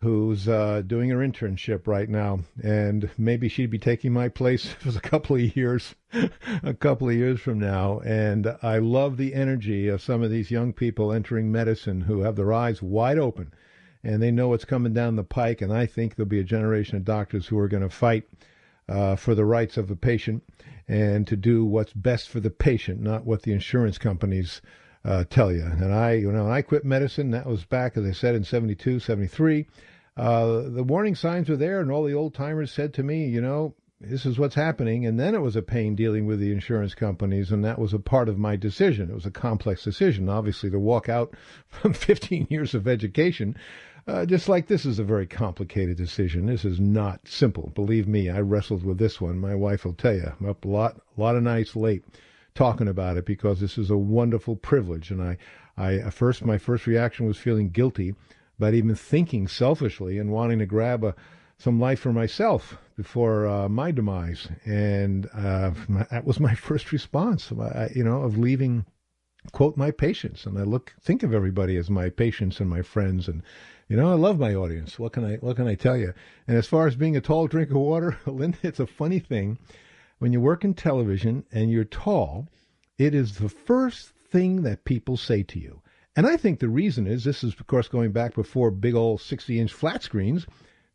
who's 0.00 0.48
uh, 0.48 0.82
doing 0.84 1.10
her 1.10 1.18
internship 1.18 1.86
right 1.86 2.08
now, 2.08 2.40
and 2.64 3.10
maybe 3.16 3.48
she'd 3.48 3.70
be 3.70 3.78
taking 3.78 4.12
my 4.12 4.28
place 4.28 4.66
for 4.80 4.88
a 4.88 5.00
couple 5.00 5.36
of 5.36 5.56
years, 5.56 5.94
a 6.64 6.74
couple 6.74 7.08
of 7.08 7.14
years 7.14 7.38
from 7.38 7.60
now. 7.60 8.00
And 8.00 8.56
I 8.64 8.78
love 8.78 9.18
the 9.18 9.34
energy 9.34 9.86
of 9.86 10.02
some 10.02 10.24
of 10.24 10.32
these 10.32 10.50
young 10.50 10.72
people 10.72 11.12
entering 11.12 11.52
medicine 11.52 12.00
who 12.00 12.22
have 12.22 12.34
their 12.34 12.52
eyes 12.52 12.82
wide 12.82 13.20
open, 13.20 13.54
and 14.02 14.20
they 14.20 14.32
know 14.32 14.48
what's 14.48 14.64
coming 14.64 14.94
down 14.94 15.14
the 15.14 15.22
pike. 15.22 15.62
And 15.62 15.72
I 15.72 15.86
think 15.86 16.16
there'll 16.16 16.28
be 16.28 16.40
a 16.40 16.44
generation 16.44 16.96
of 16.96 17.04
doctors 17.04 17.46
who 17.46 17.58
are 17.60 17.68
going 17.68 17.84
to 17.84 17.88
fight 17.88 18.24
uh, 18.90 19.16
for 19.16 19.34
the 19.34 19.44
rights 19.44 19.76
of 19.76 19.88
the 19.88 19.96
patient 19.96 20.42
and 20.88 21.26
to 21.28 21.36
do 21.36 21.64
what's 21.64 21.92
best 21.92 22.28
for 22.28 22.40
the 22.40 22.50
patient, 22.50 23.00
not 23.00 23.24
what 23.24 23.42
the 23.42 23.52
insurance 23.52 23.96
companies 23.96 24.60
uh, 25.04 25.24
tell 25.30 25.52
you. 25.52 25.62
And 25.62 25.94
I, 25.94 26.12
you 26.12 26.32
know, 26.32 26.50
I 26.50 26.62
quit 26.62 26.84
medicine, 26.84 27.30
that 27.30 27.46
was 27.46 27.64
back, 27.64 27.96
as 27.96 28.04
I 28.04 28.10
said, 28.10 28.34
in 28.34 28.44
72, 28.44 28.98
73. 28.98 29.66
Uh, 30.16 30.62
the 30.68 30.82
warning 30.82 31.14
signs 31.14 31.48
were 31.48 31.56
there, 31.56 31.80
and 31.80 31.90
all 31.90 32.04
the 32.04 32.12
old 32.12 32.34
timers 32.34 32.72
said 32.72 32.92
to 32.94 33.02
me, 33.04 33.26
you 33.26 33.40
know, 33.40 33.74
this 34.00 34.24
is 34.24 34.38
what's 34.38 34.54
happening. 34.54 35.06
And 35.06 35.18
then 35.18 35.34
it 35.34 35.40
was 35.40 35.56
a 35.56 35.62
pain 35.62 35.94
dealing 35.94 36.26
with 36.26 36.40
the 36.40 36.52
insurance 36.52 36.94
companies, 36.94 37.52
and 37.52 37.64
that 37.64 37.78
was 37.78 37.92
a 37.92 37.98
part 37.98 38.28
of 38.28 38.38
my 38.38 38.56
decision. 38.56 39.10
It 39.10 39.14
was 39.14 39.26
a 39.26 39.30
complex 39.30 39.84
decision, 39.84 40.28
obviously, 40.28 40.70
to 40.70 40.78
walk 40.78 41.08
out 41.08 41.34
from 41.68 41.92
15 41.92 42.46
years 42.50 42.74
of 42.74 42.88
education 42.88 43.56
uh, 44.06 44.26
just 44.26 44.48
like 44.48 44.66
this 44.66 44.84
is 44.84 44.98
a 44.98 45.04
very 45.04 45.26
complicated 45.26 45.96
decision. 45.96 46.46
This 46.46 46.64
is 46.64 46.80
not 46.80 47.26
simple. 47.28 47.70
Believe 47.74 48.08
me, 48.08 48.30
I 48.30 48.40
wrestled 48.40 48.84
with 48.84 48.98
this 48.98 49.20
one. 49.20 49.38
My 49.38 49.54
wife 49.54 49.84
will 49.84 49.94
tell 49.94 50.14
you. 50.14 50.32
I'm 50.40 50.48
up 50.48 50.64
a 50.64 50.68
lot, 50.68 51.00
a 51.16 51.20
lot 51.20 51.36
of 51.36 51.42
nights 51.42 51.76
late 51.76 52.04
talking 52.54 52.88
about 52.88 53.16
it 53.16 53.26
because 53.26 53.60
this 53.60 53.78
is 53.78 53.90
a 53.90 53.96
wonderful 53.96 54.56
privilege. 54.56 55.10
And 55.10 55.22
I, 55.22 55.36
I 55.76 55.94
at 55.96 56.14
first, 56.14 56.44
my 56.44 56.58
first 56.58 56.86
reaction 56.86 57.26
was 57.26 57.36
feeling 57.36 57.70
guilty 57.70 58.14
about 58.58 58.74
even 58.74 58.94
thinking 58.94 59.46
selfishly 59.46 60.18
and 60.18 60.32
wanting 60.32 60.58
to 60.58 60.66
grab 60.66 61.04
a, 61.04 61.14
some 61.58 61.78
life 61.78 62.00
for 62.00 62.12
myself 62.12 62.78
before 63.02 63.46
uh, 63.46 63.66
my 63.66 63.90
demise. 63.90 64.46
And 64.66 65.26
uh, 65.32 65.70
that 66.10 66.26
was 66.26 66.38
my 66.38 66.54
first 66.68 66.92
response, 66.92 67.50
you 67.94 68.04
know, 68.04 68.22
of 68.22 68.36
leaving 68.36 68.84
quote 69.52 69.74
my 69.74 69.90
patients, 69.90 70.44
and 70.44 70.58
I 70.58 70.64
look 70.64 70.94
think 71.00 71.22
of 71.22 71.32
everybody 71.32 71.78
as 71.78 71.88
my 71.88 72.10
patients 72.10 72.60
and 72.60 72.68
my 72.68 72.82
friends, 72.82 73.26
and 73.26 73.42
you 73.88 73.96
know 73.96 74.10
I 74.10 74.14
love 74.14 74.38
my 74.38 74.54
audience. 74.54 74.98
What 74.98 75.14
can 75.14 75.24
I 75.24 75.36
what 75.36 75.56
can 75.56 75.66
I 75.66 75.76
tell 75.76 75.96
you? 75.96 76.12
And 76.46 76.58
as 76.58 76.66
far 76.66 76.86
as 76.86 76.94
being 76.94 77.16
a 77.16 77.22
tall 77.22 77.46
drink 77.46 77.70
of 77.70 77.76
water, 77.76 78.18
Linda, 78.26 78.58
it's 78.62 78.80
a 78.80 78.86
funny 78.86 79.18
thing 79.18 79.58
when 80.18 80.34
you 80.34 80.42
work 80.42 80.62
in 80.62 80.74
television 80.74 81.44
and 81.50 81.70
you're 81.70 81.84
tall. 81.84 82.48
It 82.98 83.14
is 83.14 83.38
the 83.38 83.48
first 83.48 84.10
thing 84.30 84.60
that 84.62 84.84
people 84.84 85.16
say 85.16 85.42
to 85.44 85.58
you. 85.58 85.80
And 86.14 86.26
I 86.26 86.36
think 86.36 86.58
the 86.58 86.68
reason 86.68 87.06
is 87.06 87.24
this 87.24 87.42
is, 87.42 87.54
of 87.58 87.66
course, 87.66 87.88
going 87.88 88.12
back 88.12 88.34
before 88.34 88.70
big 88.70 88.94
old 88.94 89.22
60 89.22 89.58
inch 89.58 89.72
flat 89.72 90.02
screens. 90.02 90.46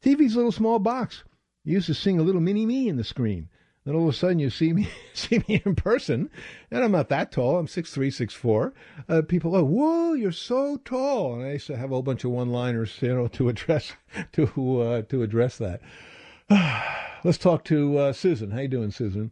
TV's 0.04 0.36
a 0.36 0.38
little 0.38 0.52
small 0.52 0.78
box. 0.78 1.24
You 1.66 1.74
used 1.74 1.88
to 1.88 1.96
sing 1.96 2.20
a 2.20 2.24
little 2.24 2.42
mini 2.42 2.66
me 2.66 2.88
in 2.88 2.96
the 2.96 3.04
screen. 3.04 3.50
Then 3.86 3.96
all 3.96 4.04
of 4.04 4.14
a 4.16 4.18
sudden 4.18 4.40
you 4.40 4.50
see 4.50 4.72
me 4.72 4.88
see 5.14 5.44
me 5.48 5.62
in 5.66 5.76
person, 5.76 6.30
and 6.72 6.84
I'm 6.84 6.92
not 6.92 7.10
that 7.10 7.32
tall. 7.32 7.58
I'm 7.58 7.68
six 7.68 7.92
three, 7.92 8.12
six 8.12 8.34
four. 8.34 8.74
Uh, 9.10 9.22
people 9.28 9.52
go, 9.52 9.64
"Whoa, 9.64 10.14
you're 10.14 10.32
so 10.32 10.78
tall!" 10.78 11.36
And 11.36 11.44
I 11.44 11.54
used 11.54 11.68
to 11.68 11.78
have 11.78 11.92
a 11.92 11.94
whole 11.94 12.04
bunch 12.04 12.24
of 12.24 12.32
one-liners, 12.32 12.98
you 13.02 13.14
know, 13.14 13.28
to 13.30 13.50
address 13.50 13.94
to 14.34 14.82
uh, 14.82 15.02
to 15.04 15.24
address 15.24 15.58
that. 15.58 15.82
Let's 17.24 17.40
talk 17.40 17.64
to 17.66 17.98
uh, 17.98 18.14
Susan. 18.14 18.52
How 18.52 18.62
you 18.62 18.68
doing, 18.68 18.92
Susan? 18.92 19.32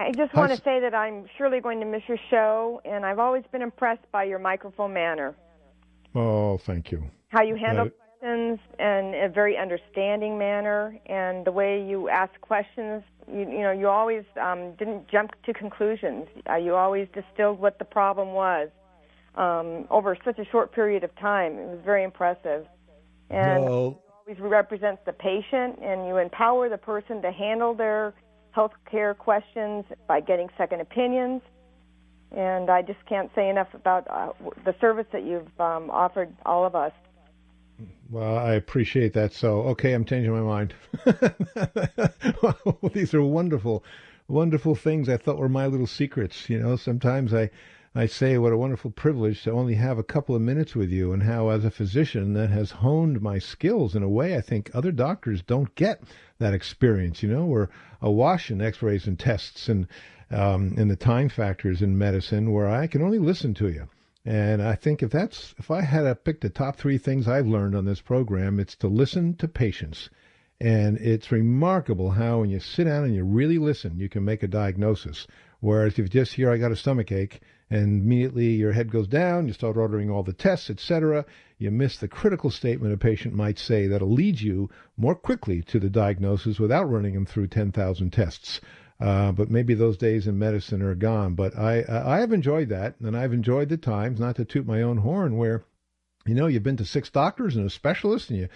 I 0.00 0.12
just 0.12 0.32
want 0.32 0.52
to 0.52 0.56
say 0.58 0.78
that 0.78 0.94
I'm 0.94 1.26
surely 1.36 1.60
going 1.60 1.80
to 1.80 1.86
miss 1.86 2.02
your 2.06 2.18
show, 2.30 2.80
and 2.84 3.04
I've 3.04 3.18
always 3.18 3.42
been 3.50 3.62
impressed 3.62 4.10
by 4.12 4.24
your 4.24 4.38
microphone 4.38 4.92
manner. 4.92 5.34
Oh, 6.14 6.56
thank 6.58 6.92
you. 6.92 7.10
How 7.30 7.42
you 7.42 7.56
handle 7.56 7.90
questions 8.18 8.58
in 8.78 9.14
a 9.14 9.28
very 9.32 9.56
understanding 9.56 10.38
manner, 10.38 10.98
and 11.06 11.44
the 11.44 11.52
way 11.52 11.84
you 11.84 12.08
ask 12.08 12.32
questions. 12.40 13.02
You, 13.30 13.40
you 13.40 13.60
know, 13.60 13.72
you 13.72 13.88
always 13.88 14.24
um, 14.40 14.72
didn't 14.78 15.08
jump 15.08 15.32
to 15.44 15.52
conclusions. 15.52 16.26
Uh, 16.48 16.56
you 16.56 16.74
always 16.74 17.08
distilled 17.14 17.60
what 17.60 17.78
the 17.78 17.84
problem 17.84 18.32
was 18.32 18.68
um, 19.36 19.86
over 19.90 20.16
such 20.24 20.38
a 20.38 20.44
short 20.46 20.72
period 20.72 21.04
of 21.04 21.14
time. 21.16 21.52
It 21.52 21.68
was 21.68 21.80
very 21.84 22.04
impressive. 22.04 22.66
And 23.30 23.64
well, 23.64 24.02
always 24.26 24.40
represents 24.40 25.02
the 25.04 25.12
patient, 25.12 25.78
and 25.82 26.06
you 26.06 26.16
empower 26.16 26.68
the 26.68 26.78
person 26.78 27.20
to 27.22 27.30
handle 27.30 27.74
their 27.74 28.14
health 28.52 28.72
care 28.90 29.14
questions 29.14 29.84
by 30.06 30.20
getting 30.20 30.48
second 30.56 30.80
opinions. 30.80 31.42
And 32.34 32.70
I 32.70 32.82
just 32.82 32.98
can't 33.06 33.30
say 33.34 33.48
enough 33.48 33.68
about 33.74 34.06
uh, 34.10 34.32
the 34.64 34.74
service 34.80 35.06
that 35.12 35.24
you've 35.24 35.60
um, 35.60 35.90
offered 35.90 36.34
all 36.44 36.64
of 36.66 36.74
us. 36.74 36.92
Well, 38.10 38.38
I 38.38 38.54
appreciate 38.54 39.12
that. 39.12 39.34
So, 39.34 39.60
okay, 39.64 39.92
I'm 39.92 40.06
changing 40.06 40.32
my 40.32 40.40
mind. 40.40 40.74
these 42.94 43.12
are 43.12 43.22
wonderful, 43.22 43.84
wonderful 44.28 44.74
things 44.74 45.10
I 45.10 45.18
thought 45.18 45.36
were 45.36 45.50
my 45.50 45.66
little 45.66 45.86
secrets. 45.86 46.48
You 46.48 46.58
know, 46.58 46.76
sometimes 46.76 47.34
I, 47.34 47.50
I 47.94 48.06
say 48.06 48.38
what 48.38 48.54
a 48.54 48.56
wonderful 48.56 48.92
privilege 48.92 49.42
to 49.42 49.50
only 49.50 49.74
have 49.74 49.98
a 49.98 50.02
couple 50.02 50.34
of 50.34 50.40
minutes 50.40 50.74
with 50.74 50.88
you, 50.90 51.12
and 51.12 51.22
how, 51.22 51.50
as 51.50 51.66
a 51.66 51.70
physician, 51.70 52.32
that 52.32 52.48
has 52.48 52.70
honed 52.70 53.20
my 53.20 53.38
skills 53.38 53.94
in 53.94 54.02
a 54.02 54.08
way 54.08 54.36
I 54.36 54.40
think 54.40 54.70
other 54.72 54.92
doctors 54.92 55.42
don't 55.42 55.74
get 55.74 56.02
that 56.38 56.54
experience. 56.54 57.22
You 57.22 57.28
know, 57.28 57.44
we're 57.44 57.68
awash 58.00 58.50
in 58.50 58.62
X-rays 58.62 59.06
and 59.06 59.18
tests 59.18 59.68
and 59.68 59.86
um, 60.30 60.74
and 60.78 60.90
the 60.90 60.96
time 60.96 61.28
factors 61.28 61.82
in 61.82 61.98
medicine, 61.98 62.52
where 62.52 62.68
I 62.68 62.86
can 62.86 63.02
only 63.02 63.18
listen 63.18 63.52
to 63.54 63.68
you. 63.68 63.88
And 64.24 64.60
I 64.60 64.74
think 64.74 65.02
if 65.02 65.10
that's 65.10 65.54
if 65.58 65.70
I 65.70 65.82
had 65.82 66.02
to 66.02 66.14
pick 66.14 66.40
the 66.40 66.50
top 66.50 66.76
three 66.76 66.98
things 66.98 67.28
I've 67.28 67.46
learned 67.46 67.74
on 67.74 67.84
this 67.84 68.00
program, 68.00 68.60
it's 68.60 68.76
to 68.76 68.88
listen 68.88 69.34
to 69.36 69.48
patients. 69.48 70.10
And 70.60 70.98
it's 70.98 71.30
remarkable 71.30 72.10
how 72.10 72.40
when 72.40 72.50
you 72.50 72.58
sit 72.58 72.84
down 72.84 73.04
and 73.04 73.14
you 73.14 73.24
really 73.24 73.58
listen, 73.58 73.98
you 73.98 74.08
can 74.08 74.24
make 74.24 74.42
a 74.42 74.48
diagnosis. 74.48 75.26
Whereas 75.60 75.92
if 75.92 75.98
you 75.98 76.08
just 76.08 76.34
hear 76.34 76.50
I 76.50 76.56
got 76.56 76.72
a 76.72 76.76
stomach 76.76 77.12
ache 77.12 77.40
and 77.70 78.02
immediately 78.02 78.50
your 78.54 78.72
head 78.72 78.90
goes 78.90 79.06
down, 79.06 79.46
you 79.46 79.52
start 79.52 79.76
ordering 79.76 80.10
all 80.10 80.22
the 80.22 80.32
tests, 80.32 80.68
etc., 80.68 81.24
you 81.58 81.70
miss 81.70 81.96
the 81.96 82.08
critical 82.08 82.50
statement 82.50 82.94
a 82.94 82.96
patient 82.96 83.34
might 83.34 83.58
say 83.58 83.86
that'll 83.86 84.10
lead 84.10 84.40
you 84.40 84.70
more 84.96 85.14
quickly 85.14 85.62
to 85.62 85.78
the 85.78 85.90
diagnosis 85.90 86.58
without 86.58 86.90
running 86.90 87.14
them 87.14 87.26
through 87.26 87.48
10,000 87.48 88.12
tests. 88.12 88.60
Uh, 89.00 89.30
but 89.30 89.50
maybe 89.50 89.74
those 89.74 89.96
days 89.96 90.26
in 90.26 90.38
medicine 90.38 90.82
are 90.82 90.94
gone. 90.94 91.34
But 91.34 91.56
I 91.56 91.84
I 91.88 92.18
have 92.18 92.32
enjoyed 92.32 92.68
that, 92.70 92.98
and 93.00 93.16
I've 93.16 93.32
enjoyed 93.32 93.68
the 93.68 93.76
times. 93.76 94.18
Not 94.18 94.36
to 94.36 94.44
toot 94.44 94.66
my 94.66 94.82
own 94.82 94.98
horn, 94.98 95.36
where 95.36 95.64
you 96.26 96.34
know 96.34 96.46
you've 96.46 96.64
been 96.64 96.76
to 96.78 96.84
six 96.84 97.08
doctors 97.08 97.54
and 97.54 97.64
a 97.64 97.70
specialist, 97.70 98.30
and 98.30 98.40
you 98.40 98.48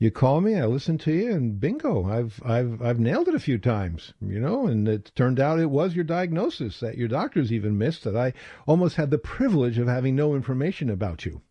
you 0.00 0.10
call 0.10 0.40
me, 0.40 0.56
I 0.56 0.64
listen 0.64 0.96
to 0.98 1.12
you, 1.12 1.30
and 1.30 1.60
bingo, 1.60 2.10
I've 2.10 2.40
I've 2.42 2.80
I've 2.80 2.98
nailed 2.98 3.28
it 3.28 3.34
a 3.34 3.38
few 3.38 3.58
times, 3.58 4.14
you 4.22 4.40
know. 4.40 4.66
And 4.66 4.88
it 4.88 5.12
turned 5.14 5.38
out 5.38 5.60
it 5.60 5.70
was 5.70 5.94
your 5.94 6.04
diagnosis 6.04 6.80
that 6.80 6.96
your 6.96 7.08
doctors 7.08 7.52
even 7.52 7.76
missed. 7.76 8.04
That 8.04 8.16
I 8.16 8.32
almost 8.66 8.96
had 8.96 9.10
the 9.10 9.18
privilege 9.18 9.76
of 9.76 9.86
having 9.86 10.16
no 10.16 10.34
information 10.34 10.88
about 10.88 11.26
you. 11.26 11.42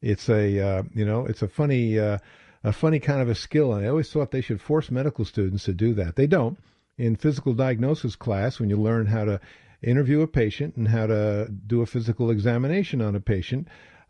It's 0.00 0.30
a 0.30 0.58
uh, 0.58 0.82
you 0.94 1.04
know 1.04 1.26
it's 1.26 1.42
a 1.42 1.48
funny 1.48 1.98
uh, 1.98 2.16
a 2.64 2.72
funny 2.72 2.98
kind 2.98 3.20
of 3.20 3.28
a 3.28 3.34
skill, 3.34 3.74
and 3.74 3.84
I 3.84 3.90
always 3.90 4.10
thought 4.10 4.30
they 4.30 4.40
should 4.40 4.62
force 4.62 4.90
medical 4.90 5.26
students 5.26 5.64
to 5.64 5.74
do 5.74 5.92
that. 5.94 6.16
They 6.16 6.26
don't 6.26 6.58
in 7.00 7.16
physical 7.16 7.54
diagnosis 7.54 8.14
class 8.14 8.60
when 8.60 8.68
you 8.68 8.76
learn 8.76 9.06
how 9.06 9.24
to 9.24 9.40
interview 9.82 10.20
a 10.20 10.26
patient 10.26 10.76
and 10.76 10.88
how 10.88 11.06
to 11.06 11.48
do 11.66 11.80
a 11.80 11.86
physical 11.86 12.30
examination 12.30 13.00
on 13.00 13.16
a 13.16 13.20
patient. 13.20 13.66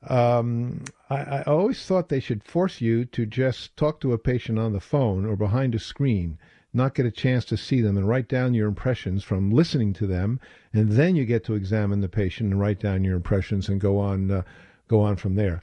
Um, 0.09 0.83
I, 1.09 1.17
I, 1.17 1.43
always 1.43 1.85
thought 1.85 2.09
they 2.09 2.21
should 2.21 2.43
force 2.43 2.81
you 2.81 3.05
to 3.05 3.27
just 3.27 3.77
talk 3.77 4.01
to 4.01 4.13
a 4.13 4.19
patient 4.19 4.59
on 4.59 4.73
the 4.73 4.81
phone 4.81 5.25
or 5.25 5.37
behind 5.37 5.75
a 5.75 5.79
screen, 5.79 6.39
not 6.73 6.95
get 6.95 7.05
a 7.07 7.11
chance 7.11 7.45
to 7.47 7.57
see 7.57 7.81
them 7.83 7.97
and 7.97 8.09
write 8.09 8.27
down 8.27 8.55
your 8.55 8.67
impressions 8.67 9.23
from 9.23 9.53
listening 9.53 9.93
to 9.93 10.07
them, 10.07 10.41
and 10.73 10.93
then 10.93 11.17
you 11.17 11.27
get 11.27 11.45
to 11.45 11.55
examine 11.55 12.01
the 12.01 12.09
patient 12.09 12.51
and 12.51 12.59
write 12.59 12.81
down 12.81 13.05
your 13.05 13.15
impressions 13.15 13.69
and 13.69 13.79
go 13.81 13.99
on, 13.99 14.31
uh, 14.31 14.43
go 14.89 15.01
on 15.01 15.17
from 15.17 15.35
there. 15.35 15.63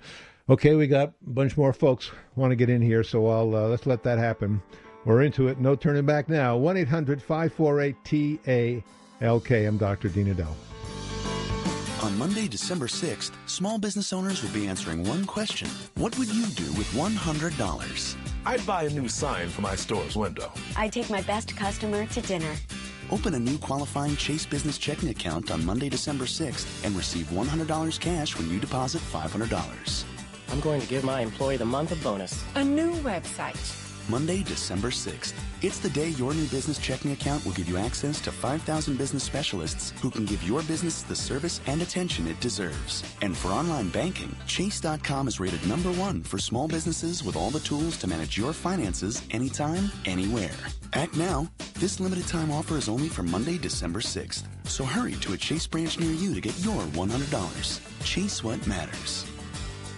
Okay, 0.50 0.76
we 0.76 0.88
got 0.88 1.10
a 1.10 1.30
bunch 1.30 1.58
more 1.58 1.74
folks 1.74 2.12
want 2.36 2.52
to 2.52 2.56
get 2.56 2.70
in 2.70 2.82
here, 2.82 3.04
so 3.04 3.28
I'll 3.28 3.54
uh, 3.56 3.68
let's 3.68 3.88
let 3.88 4.04
that 4.04 4.20
happen. 4.20 4.62
We're 5.06 5.24
into 5.24 5.48
it. 5.48 5.60
No 5.60 5.76
turning 5.76 6.06
back 6.06 6.28
now. 6.30 6.58
1 6.58 6.78
800 6.78 7.22
548 7.22 8.84
TALK. 9.22 9.52
I'm 9.52 9.78
Dr. 9.78 10.10
Dean 10.10 10.34
Edell. 10.34 10.54
On 12.04 12.16
Monday, 12.18 12.48
December 12.48 12.88
6th, 12.88 13.32
small 13.48 13.80
business 13.80 14.14
owners 14.14 14.44
will 14.44 14.52
be 14.52 14.68
answering 14.68 15.04
one 15.04 15.26
question 15.26 15.68
What 15.96 16.18
would 16.20 16.30
you 16.30 16.46
do 16.48 16.72
with 16.74 16.88
$100? 16.94 18.16
I'd 18.46 18.66
buy 18.66 18.84
a 18.84 18.90
new 18.90 19.10
sign 19.10 19.50
for 19.50 19.62
my 19.62 19.76
store's 19.76 20.16
window. 20.16 20.52
I'd 20.76 20.94
take 20.94 21.10
my 21.10 21.22
best 21.22 21.56
customer 21.56 22.06
to 22.06 22.22
dinner. 22.22 22.54
Open 23.10 23.34
a 23.34 23.40
new 23.40 23.58
qualifying 23.58 24.16
Chase 24.16 24.46
Business 24.46 24.78
checking 24.78 25.10
account 25.10 25.50
on 25.50 25.66
Monday, 25.66 25.90
December 25.90 26.26
6th 26.26 26.86
and 26.86 26.96
receive 26.96 27.26
$100 27.28 28.00
cash 28.00 28.38
when 28.38 28.50
you 28.50 28.60
deposit 28.60 29.02
$500. 29.02 30.04
I'm 30.50 30.60
going 30.60 30.82
to 30.82 30.88
give 30.88 31.04
my 31.04 31.22
employee 31.22 31.58
the 31.58 31.66
month 31.66 31.92
of 31.92 32.04
bonus. 32.04 32.44
A 32.56 32.64
new 32.64 32.92
website 32.98 33.87
Monday, 34.10 34.44
December 34.44 34.90
6th. 34.90 35.34
It's 35.62 35.80
the 35.80 35.90
day 35.90 36.10
your 36.10 36.34
new 36.34 36.46
business 36.48 36.78
checking 36.78 37.12
account 37.12 37.46
will 37.46 37.54
give 37.54 37.68
you 37.68 37.78
access 37.78 38.22
to 38.22 38.32
5,000 38.32 38.98
business 38.98 39.24
specialists 39.24 39.94
who 40.02 40.10
can 40.10 40.26
give 40.26 40.42
your 40.44 40.62
business 40.64 41.02
the 41.02 41.16
service 41.16 41.62
and 41.68 41.82
attention 41.82 42.28
it 42.28 42.40
deserves. 42.40 43.04
And 43.22 43.36
for 43.36 43.50
online 43.50 43.90
banking, 43.90 44.36
Chase.com 44.46 45.28
is 45.28 45.40
rated 45.40 45.66
number 45.68 45.92
one 45.92 46.24
for 46.24 46.38
small 46.38 46.68
businesses 46.68 47.24
with 47.24 47.36
all 47.36 47.50
the 47.50 47.60
tools 47.60 47.98
to 47.98 48.08
manage 48.08 48.38
your 48.38 48.54
finances 48.54 49.22
anytime, 49.32 49.92
anywhere. 50.06 50.58
Act 50.94 51.16
now. 51.16 51.48
This 51.76 52.00
limited 52.00 52.28
time 52.28 52.52
offer 52.52 52.78
is 52.78 52.90
only 52.90 53.10
for 53.10 53.24
Monday, 53.24 53.58
December 53.58 54.00
6th. 54.00 54.44
So 54.66 54.84
hurry 54.84 55.14
to 55.16 55.34
a 55.34 55.38
Chase 55.38 55.68
branch 55.68 56.00
near 56.00 56.12
you 56.12 56.34
to 56.34 56.42
get 56.42 56.58
your 56.60 56.82
$100. 56.82 58.04
Chase 58.04 58.44
what 58.44 58.66
matters. 58.66 59.26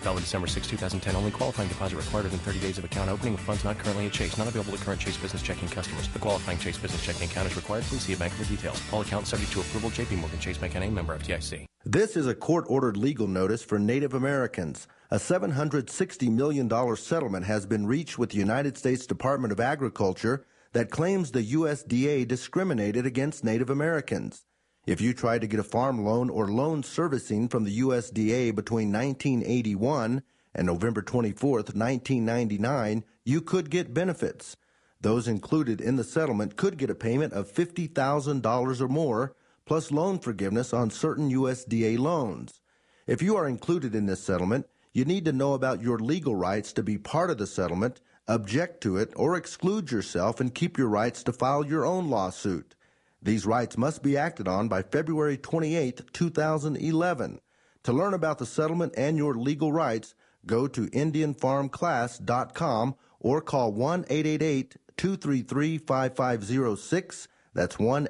Valid 0.01 0.23
December 0.23 0.47
6, 0.47 0.67
2010. 0.67 1.15
Only 1.15 1.31
qualifying 1.31 1.69
deposit 1.69 1.97
required 1.97 2.23
within 2.23 2.39
30 2.39 2.59
days 2.59 2.77
of 2.77 2.83
account 2.85 3.09
opening 3.09 3.33
with 3.33 3.41
funds 3.41 3.63
not 3.63 3.77
currently 3.77 4.05
at 4.05 4.13
Chase. 4.13 4.37
Not 4.37 4.47
available 4.47 4.77
to 4.77 4.83
current 4.83 5.01
Chase 5.01 5.17
Business 5.17 5.41
Checking 5.41 5.67
customers. 5.69 6.07
The 6.09 6.19
qualifying 6.19 6.57
Chase 6.57 6.77
Business 6.77 7.05
Checking 7.05 7.23
account 7.29 7.49
is 7.49 7.55
required. 7.55 7.83
Please 7.83 8.01
see 8.01 8.13
a 8.13 8.17
bank 8.17 8.33
for 8.33 8.45
details. 8.45 8.81
All 8.91 9.01
accounts 9.01 9.29
subject 9.29 9.51
to 9.53 9.61
approval. 9.61 9.89
J.P. 9.89 10.15
Morgan 10.15 10.39
Chase 10.39 10.57
Bank 10.57 10.75
NA 10.75 10.89
member 10.89 11.17
FDIC. 11.17 11.65
This 11.85 12.17
is 12.17 12.27
a 12.27 12.35
court-ordered 12.35 12.97
legal 12.97 13.27
notice 13.27 13.63
for 13.63 13.79
Native 13.79 14.13
Americans. 14.13 14.87
A 15.11 15.15
$760 15.15 16.29
million 16.29 16.69
settlement 16.97 17.45
has 17.45 17.65
been 17.65 17.87
reached 17.87 18.19
with 18.19 18.31
the 18.31 18.37
United 18.37 18.77
States 18.77 19.05
Department 19.05 19.53
of 19.53 19.59
Agriculture 19.59 20.45
that 20.73 20.91
claims 20.91 21.31
the 21.31 21.53
USDA 21.53 22.27
discriminated 22.27 23.05
against 23.05 23.43
Native 23.43 23.69
Americans. 23.69 24.45
If 24.89 25.01
you 25.01 25.13
tried 25.13 25.41
to 25.41 25.47
get 25.47 25.59
a 25.59 25.63
farm 25.63 26.03
loan 26.03 26.31
or 26.31 26.47
loan 26.47 26.81
servicing 26.81 27.47
from 27.47 27.63
the 27.63 27.79
USDA 27.79 28.55
between 28.55 28.91
1981 28.91 30.23
and 30.55 30.65
November 30.65 31.03
24, 31.03 31.57
1999, 31.57 33.03
you 33.23 33.39
could 33.39 33.69
get 33.69 33.93
benefits. 33.93 34.57
Those 34.99 35.27
included 35.27 35.79
in 35.79 35.97
the 35.97 36.03
settlement 36.03 36.55
could 36.55 36.79
get 36.79 36.89
a 36.89 36.95
payment 36.95 37.33
of 37.33 37.53
$50,000 37.53 38.81
or 38.81 38.87
more, 38.87 39.35
plus 39.67 39.91
loan 39.91 40.17
forgiveness 40.17 40.73
on 40.73 40.89
certain 40.89 41.29
USDA 41.29 41.99
loans. 41.99 42.59
If 43.05 43.21
you 43.21 43.35
are 43.35 43.47
included 43.47 43.93
in 43.93 44.07
this 44.07 44.23
settlement, 44.23 44.65
you 44.91 45.05
need 45.05 45.25
to 45.25 45.31
know 45.31 45.53
about 45.53 45.83
your 45.83 45.99
legal 45.99 46.35
rights 46.35 46.73
to 46.73 46.81
be 46.81 46.97
part 46.97 47.29
of 47.29 47.37
the 47.37 47.45
settlement, 47.45 48.01
object 48.27 48.81
to 48.81 48.97
it, 48.97 49.13
or 49.15 49.35
exclude 49.35 49.91
yourself 49.91 50.39
and 50.39 50.55
keep 50.55 50.79
your 50.79 50.89
rights 50.89 51.21
to 51.25 51.31
file 51.31 51.63
your 51.63 51.85
own 51.85 52.09
lawsuit. 52.09 52.73
These 53.21 53.45
rights 53.45 53.77
must 53.77 54.01
be 54.01 54.17
acted 54.17 54.47
on 54.47 54.69
by 54.69 54.81
February 54.81 55.37
28, 55.37 56.13
2011. 56.13 57.41
To 57.83 57.93
learn 57.93 58.13
about 58.13 58.37
the 58.37 58.45
settlement 58.45 58.93
and 58.97 59.17
your 59.17 59.35
legal 59.35 59.73
rights, 59.73 60.15
go 60.45 60.67
to 60.67 60.87
IndianFarmClass.com 60.87 62.95
or 63.19 63.41
call 63.41 63.73
1 63.73 64.05
888 64.09 64.77
233 64.97 65.77
5506. 65.79 67.27
That's 67.53 67.79
1 67.79 68.07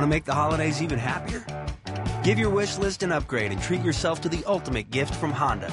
Want 0.00 0.10
to 0.10 0.16
make 0.16 0.24
the 0.24 0.32
holidays 0.32 0.80
even 0.80 0.98
happier? 0.98 1.44
Give 2.24 2.38
your 2.38 2.48
wish 2.48 2.78
list 2.78 3.02
an 3.02 3.12
upgrade 3.12 3.52
and 3.52 3.60
treat 3.60 3.82
yourself 3.82 4.22
to 4.22 4.30
the 4.30 4.42
ultimate 4.46 4.90
gift 4.90 5.14
from 5.14 5.30
Honda. 5.30 5.70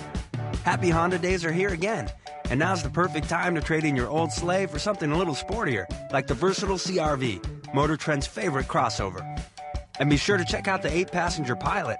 Happy 0.65 0.89
Honda 0.89 1.17
days 1.17 1.45
are 1.45 1.51
here 1.53 1.69
again, 1.69 2.11
and 2.49 2.59
now's 2.59 2.83
the 2.83 2.89
perfect 2.89 3.29
time 3.29 3.55
to 3.55 3.61
trade 3.61 3.85
in 3.85 3.95
your 3.95 4.09
old 4.09 4.33
sleigh 4.33 4.65
for 4.65 4.79
something 4.79 5.13
a 5.13 5.17
little 5.17 5.33
sportier, 5.33 5.85
like 6.11 6.27
the 6.27 6.33
versatile 6.33 6.75
CRV, 6.75 7.73
Motor 7.73 7.95
Trend's 7.95 8.27
favorite 8.27 8.67
crossover. 8.67 9.23
And 9.97 10.09
be 10.09 10.17
sure 10.17 10.35
to 10.35 10.43
check 10.43 10.67
out 10.67 10.81
the 10.81 10.91
8 10.91 11.09
passenger 11.09 11.55
Pilot. 11.55 11.99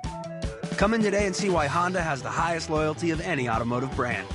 Come 0.75 0.93
in 0.93 1.01
today 1.01 1.27
and 1.27 1.33
see 1.33 1.49
why 1.49 1.67
Honda 1.67 2.01
has 2.01 2.21
the 2.21 2.29
highest 2.29 2.69
loyalty 2.69 3.11
of 3.11 3.21
any 3.21 3.47
automotive 3.47 3.95
brand. 3.95 4.27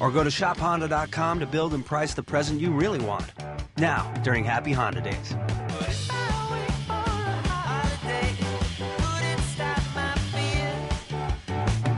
Or 0.00 0.10
go 0.10 0.24
to 0.24 0.30
shophonda.com 0.30 1.38
to 1.38 1.46
build 1.46 1.72
and 1.72 1.86
price 1.86 2.14
the 2.14 2.22
present 2.24 2.60
you 2.60 2.72
really 2.72 2.98
want. 2.98 3.32
Now, 3.76 4.12
during 4.24 4.42
Happy 4.42 4.72
Honda 4.72 5.02
Days. 5.02 5.36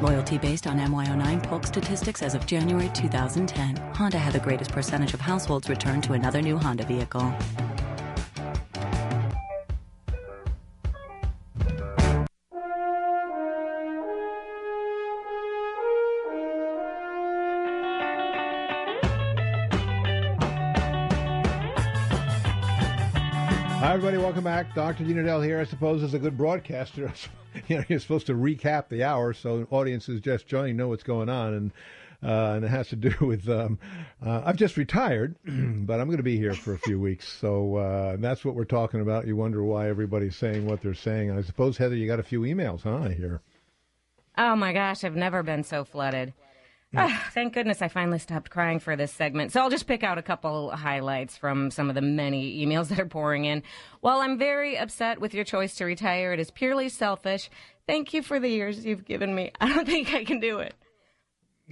Loyalty 0.00 0.38
based 0.38 0.66
on 0.66 0.78
MY09 0.78 1.42
Polk 1.42 1.66
statistics 1.66 2.22
as 2.22 2.34
of 2.34 2.46
January 2.46 2.88
2010. 2.94 3.76
Honda 3.94 4.16
had 4.16 4.32
the 4.32 4.38
greatest 4.38 4.72
percentage 4.72 5.12
of 5.12 5.20
households 5.20 5.68
return 5.68 6.00
to 6.00 6.14
another 6.14 6.40
new 6.40 6.56
Honda 6.56 6.84
vehicle. 6.86 7.34
Welcome 24.30 24.44
back. 24.44 24.76
Dr. 24.76 25.02
Dean 25.02 25.16
Edell 25.16 25.44
here. 25.44 25.58
I 25.58 25.64
suppose 25.64 26.04
is 26.04 26.14
a 26.14 26.18
good 26.20 26.38
broadcaster, 26.38 27.12
you 27.66 27.78
know, 27.78 27.84
you're 27.88 27.98
supposed 27.98 28.28
to 28.28 28.34
recap 28.34 28.88
the 28.88 29.02
hour 29.02 29.32
so 29.32 29.66
audiences 29.72 30.20
just 30.20 30.46
joining 30.46 30.76
know 30.76 30.86
what's 30.86 31.02
going 31.02 31.28
on. 31.28 31.52
And 31.52 31.72
uh, 32.22 32.52
and 32.54 32.64
it 32.64 32.68
has 32.68 32.86
to 32.90 32.96
do 32.96 33.12
with 33.20 33.48
um, 33.48 33.80
uh, 34.24 34.42
I've 34.44 34.54
just 34.54 34.76
retired, 34.76 35.34
but 35.44 35.98
I'm 35.98 36.06
going 36.06 36.18
to 36.18 36.22
be 36.22 36.36
here 36.36 36.54
for 36.54 36.74
a 36.74 36.78
few 36.78 37.00
weeks. 37.00 37.26
So 37.26 37.74
uh, 37.74 38.16
that's 38.20 38.44
what 38.44 38.54
we're 38.54 38.66
talking 38.66 39.00
about. 39.00 39.26
You 39.26 39.34
wonder 39.34 39.64
why 39.64 39.88
everybody's 39.88 40.36
saying 40.36 40.64
what 40.64 40.80
they're 40.80 40.94
saying. 40.94 41.36
I 41.36 41.42
suppose 41.42 41.76
Heather, 41.76 41.96
you 41.96 42.06
got 42.06 42.20
a 42.20 42.22
few 42.22 42.42
emails, 42.42 42.82
huh? 42.82 42.98
I 42.98 43.14
hear. 43.14 43.40
Oh 44.38 44.54
my 44.54 44.72
gosh, 44.72 45.02
I've 45.02 45.16
never 45.16 45.42
been 45.42 45.64
so 45.64 45.82
flooded. 45.84 46.34
Ah, 46.96 47.30
thank 47.32 47.54
goodness 47.54 47.82
I 47.82 47.88
finally 47.88 48.18
stopped 48.18 48.50
crying 48.50 48.80
for 48.80 48.96
this 48.96 49.12
segment. 49.12 49.52
So 49.52 49.60
I'll 49.60 49.70
just 49.70 49.86
pick 49.86 50.02
out 50.02 50.18
a 50.18 50.22
couple 50.22 50.70
highlights 50.70 51.36
from 51.36 51.70
some 51.70 51.88
of 51.88 51.94
the 51.94 52.02
many 52.02 52.64
emails 52.64 52.88
that 52.90 52.98
are 52.98 53.06
pouring 53.06 53.44
in. 53.44 53.62
While 54.00 54.20
I'm 54.20 54.38
very 54.38 54.76
upset 54.76 55.20
with 55.20 55.32
your 55.32 55.44
choice 55.44 55.76
to 55.76 55.84
retire, 55.84 56.32
it 56.32 56.40
is 56.40 56.50
purely 56.50 56.88
selfish. 56.88 57.48
Thank 57.86 58.12
you 58.12 58.22
for 58.22 58.40
the 58.40 58.48
years 58.48 58.84
you've 58.84 59.04
given 59.04 59.34
me. 59.34 59.52
I 59.60 59.68
don't 59.68 59.86
think 59.86 60.12
I 60.12 60.24
can 60.24 60.40
do 60.40 60.58
it. 60.58 60.74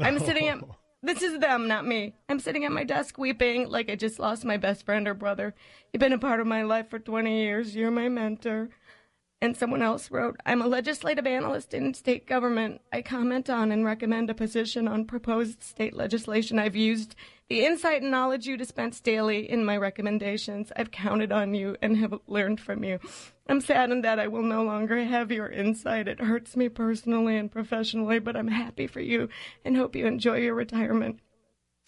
I'm 0.01 0.21
sitting 0.21 0.47
at 0.47 0.61
this 1.03 1.23
is 1.23 1.39
them, 1.39 1.69
not 1.69 1.87
me. 1.87 2.15
I'm 2.29 2.41
sitting 2.41 2.65
at 2.65 2.73
my 2.73 2.83
desk 2.83 3.19
weeping 3.19 3.69
like 3.69 3.89
I 3.89 3.95
just 3.95 4.19
lost 4.19 4.45
my 4.45 4.57
best 4.57 4.85
friend 4.85 5.07
or 5.07 5.15
brother. 5.15 5.55
You've 5.93 6.01
been 6.01 6.13
a 6.13 6.19
part 6.19 6.41
of 6.41 6.47
my 6.47 6.63
life 6.63 6.91
for 6.91 6.99
20 6.99 7.41
years. 7.41 7.77
You're 7.77 7.93
my 7.93 8.09
mentor. 8.09 8.69
And 9.41 9.57
someone 9.57 9.83
else 9.83 10.11
wrote, 10.11 10.37
I'm 10.45 10.63
a 10.63 10.67
legislative 10.67 11.25
analyst 11.25 11.73
in 11.73 11.95
state 11.95 12.27
government. 12.27 12.81
I 12.93 13.03
comment 13.03 13.49
on 13.49 13.71
and 13.71 13.85
recommend 13.85 14.31
a 14.31 14.35
position 14.35 14.89
on 14.89 15.05
proposed 15.05 15.63
state 15.63 15.95
legislation. 15.95 16.59
I've 16.59 16.75
used 16.75 17.15
the 17.49 17.65
insight 17.65 18.03
and 18.03 18.11
knowledge 18.11 18.47
you 18.47 18.57
dispense 18.57 19.01
daily 19.01 19.49
in 19.49 19.65
my 19.65 19.77
recommendations. 19.77 20.73
I've 20.75 20.91
counted 20.91 21.31
on 21.31 21.55
you 21.55 21.77
and 21.81 21.97
have 21.99 22.19
learned 22.27 22.61
from 22.61 22.83
you. 22.83 22.99
I'm 23.49 23.61
saddened 23.61 24.05
that 24.05 24.19
I 24.19 24.27
will 24.27 24.43
no 24.43 24.65
longer 24.65 25.05
have 25.05 25.31
your 25.31 25.49
insight. 25.49 26.09
It 26.09 26.21
hurts 26.21 26.57
me 26.57 26.69
personally 26.69 27.37
and 27.37 27.51
professionally, 27.51 28.19
but 28.19 28.37
I'm 28.37 28.49
happy 28.49 28.89
for 28.89 29.01
you 29.01 29.29
and 29.65 29.77
hope 29.77 29.95
you 29.95 30.07
enjoy 30.07 30.39
your 30.39 30.55
retirement. 30.55 31.21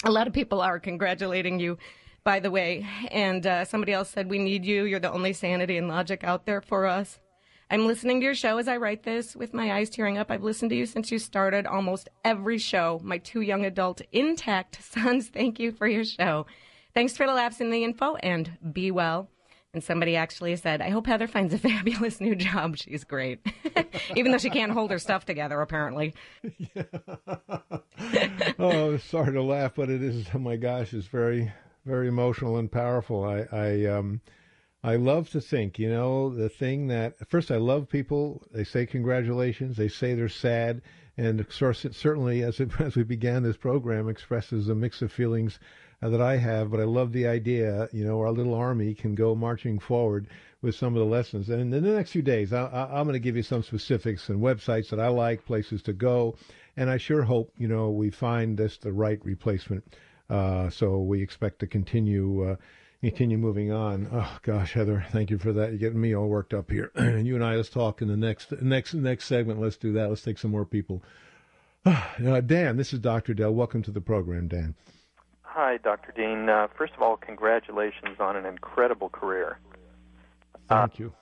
A 0.05 0.13
lot 0.13 0.29
of 0.29 0.33
people 0.33 0.61
are 0.61 0.79
congratulating 0.79 1.59
you 1.59 1.79
by 2.23 2.39
the 2.39 2.51
way. 2.51 2.87
And 3.11 3.47
uh, 3.47 3.65
somebody 3.65 3.93
else 3.93 4.11
said, 4.11 4.31
We 4.31 4.39
need 4.39 4.65
you. 4.65 4.85
You're 4.85 5.01
the 5.01 5.13
only 5.13 5.33
sanity 5.33 5.77
and 5.77 5.89
logic 5.89 6.23
out 6.23 6.47
there 6.47 6.61
for 6.61 6.87
us. 6.87 7.19
I'm 7.73 7.87
listening 7.87 8.19
to 8.19 8.25
your 8.25 8.35
show 8.35 8.59
as 8.59 8.67
I 8.67 8.79
write 8.79 9.05
this 9.05 9.37
with 9.37 9.55
my 9.55 9.73
eyes 9.73 9.91
tearing 9.91 10.19
up. 10.19 10.29
I've 10.29 10.43
listened 10.43 10.71
to 10.71 10.77
you 10.77 10.87
since 10.87 11.13
you 11.13 11.21
started 11.21 11.67
almost 11.67 12.09
every 12.25 12.59
show. 12.59 13.01
My 13.05 13.19
two 13.19 13.43
young 13.43 13.65
adult 13.65 14.03
intact 14.11 14.83
sons, 14.93 15.29
thank 15.29 15.61
you 15.61 15.71
for 15.71 15.87
your 15.87 16.05
show. 16.05 16.47
Thanks 16.95 17.17
for 17.17 17.27
the 17.27 17.33
laughs 17.33 17.61
and 17.61 17.73
the 17.73 17.85
info 17.85 18.17
and 18.17 18.59
be 18.73 18.91
well. 18.91 19.31
And 19.73 19.85
somebody 19.85 20.17
actually 20.17 20.57
said, 20.57 20.83
I 20.83 20.91
hope 20.91 21.07
Heather 21.07 21.29
finds 21.29 21.55
a 21.55 21.59
fabulous 21.61 22.21
new 22.21 22.35
job. 22.35 22.77
She's 22.77 23.05
great. 23.05 23.39
Even 24.17 24.33
though 24.33 24.39
she 24.39 24.51
can't 24.51 24.73
hold 24.73 24.91
her 24.91 24.99
stuff 24.99 25.25
together, 25.25 25.61
apparently. 25.61 26.13
oh, 28.59 28.97
sorry 28.97 29.33
to 29.33 29.43
laugh, 29.45 29.77
but 29.77 29.91
it 29.91 30.03
is, 30.03 30.27
oh 30.35 30.41
my 30.41 30.57
gosh, 30.57 30.93
it's 30.93 31.07
very, 31.07 31.53
very 31.87 32.09
emotional 32.09 32.57
and 32.57 32.73
powerful. 32.73 33.23
I, 33.23 33.47
I, 33.53 33.85
um, 33.87 34.21
I 34.83 34.97
love 34.97 35.29
to 35.31 35.43
think, 35.43 35.79
you 35.79 35.91
know, 35.91 36.31
the 36.31 36.49
thing 36.49 36.87
that 36.87 37.29
first 37.29 37.51
I 37.51 37.57
love 37.57 37.89
people. 37.89 38.43
They 38.51 38.65
say 38.65 38.87
congratulations. 38.87 39.77
They 39.77 39.89
say 39.89 40.15
they're 40.15 40.31
sad, 40.31 40.81
and 41.19 41.45
certainly, 41.51 42.43
as 42.43 42.61
it, 42.61 42.71
as 42.81 42.97
we 42.97 43.03
began 43.03 43.43
this 43.43 43.59
program, 43.59 44.09
expresses 44.09 44.71
a 44.71 44.75
mix 44.75 45.03
of 45.03 45.13
feelings 45.13 45.59
uh, 46.01 46.09
that 46.09 46.23
I 46.23 46.39
have. 46.39 46.71
But 46.71 46.81
I 46.81 46.85
love 46.85 47.13
the 47.13 47.27
idea, 47.27 47.89
you 47.93 48.07
know, 48.07 48.21
our 48.21 48.33
little 48.33 48.55
army 48.55 48.95
can 48.95 49.15
go 49.15 49.35
marching 49.35 49.79
forward 49.79 50.29
with 50.63 50.75
some 50.75 50.95
of 50.95 51.01
the 51.01 51.05
lessons. 51.05 51.51
And 51.51 51.61
in 51.61 51.83
the 51.85 51.93
next 51.93 52.13
few 52.13 52.23
days, 52.23 52.55
I, 52.55 52.67
I'm 52.91 53.05
going 53.05 53.13
to 53.13 53.19
give 53.19 53.37
you 53.37 53.43
some 53.43 53.63
specifics 53.63 54.31
and 54.31 54.41
websites 54.41 54.89
that 54.91 55.01
I 55.01 55.09
like, 55.09 55.45
places 55.45 55.83
to 55.83 55.93
go, 55.93 56.37
and 56.79 56.89
I 56.89 56.97
sure 56.97 57.23
hope, 57.23 57.53
you 57.59 57.69
know, 57.69 57.91
we 57.91 58.09
find 58.09 58.57
this 58.57 58.79
the 58.79 58.93
right 58.93 59.23
replacement. 59.27 59.85
Uh, 60.31 60.71
so 60.71 61.01
we 61.01 61.23
expect 61.23 61.59
to 61.59 61.67
continue. 61.67 62.53
Uh, 62.53 62.57
continue 63.05 63.39
moving 63.39 63.73
on. 63.73 64.09
Oh 64.13 64.39
gosh, 64.43 64.75
Heather, 64.75 65.05
thank 65.11 65.31
you 65.31 65.39
for 65.39 65.53
that. 65.55 65.71
You're 65.71 65.79
getting 65.79 66.01
me 66.01 66.15
all 66.15 66.29
worked 66.29 66.53
up 66.53 66.71
here. 66.71 66.91
and 66.95 67.27
you 67.27 67.35
and 67.35 67.45
I, 67.45 67.57
let's 67.57 67.71
talk 67.71 68.03
in 68.03 68.09
the 68.09 68.17
next 68.17 68.53
next 68.61 68.95
next 68.95 69.25
segment. 69.25 69.61
Let's 69.61 69.77
do 69.77 69.93
that. 69.95 70.09
Let's 70.09 70.23
take 70.23 70.39
some 70.39 70.51
more 70.51 70.65
people. 70.65 71.03
Uh, 71.87 72.43
Dan, 72.43 72.77
this 72.77 72.93
is 72.93 72.99
Dr. 72.99 73.35
Edell. 73.35 73.55
Welcome 73.55 73.83
to 73.85 73.91
the 73.91 74.03
program, 74.03 74.49
Dan. 74.49 74.75
Hi, 75.41 75.79
Dr. 75.79 76.13
Dean. 76.15 76.51
Uh, 76.51 76.69
first 76.77 76.93
of 76.93 77.01
all, 77.01 77.17
congratulations 77.17 78.21
on 78.21 78.37
an 78.37 78.45
incredible 78.45 79.09
career. 79.09 79.59
Thank 80.69 80.99
you. 80.99 81.15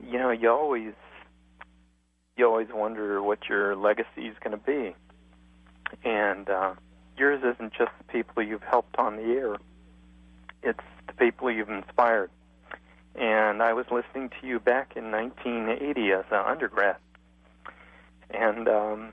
You 0.00 0.18
know, 0.20 0.30
you 0.30 0.48
always 0.48 0.92
you 2.36 2.46
always 2.46 2.68
wonder 2.72 3.20
what 3.20 3.48
your 3.48 3.74
legacy 3.74 4.28
is 4.28 4.36
going 4.44 4.56
to 4.56 4.64
be, 4.64 4.94
and 6.04 6.48
uh, 6.48 6.74
yours 7.18 7.42
isn't 7.42 7.72
just 7.72 7.90
the 7.98 8.04
people 8.04 8.44
you've 8.44 8.62
helped 8.62 8.94
on 8.96 9.16
the 9.16 9.22
air 9.24 9.56
it's 10.64 10.80
the 11.06 11.12
people 11.12 11.50
you've 11.50 11.70
inspired. 11.70 12.30
And 13.14 13.62
I 13.62 13.74
was 13.74 13.86
listening 13.92 14.30
to 14.40 14.46
you 14.46 14.58
back 14.58 14.96
in 14.96 15.12
1980 15.12 16.12
as 16.12 16.24
an 16.32 16.42
undergrad, 16.44 16.96
and 18.30 18.68
um, 18.68 19.12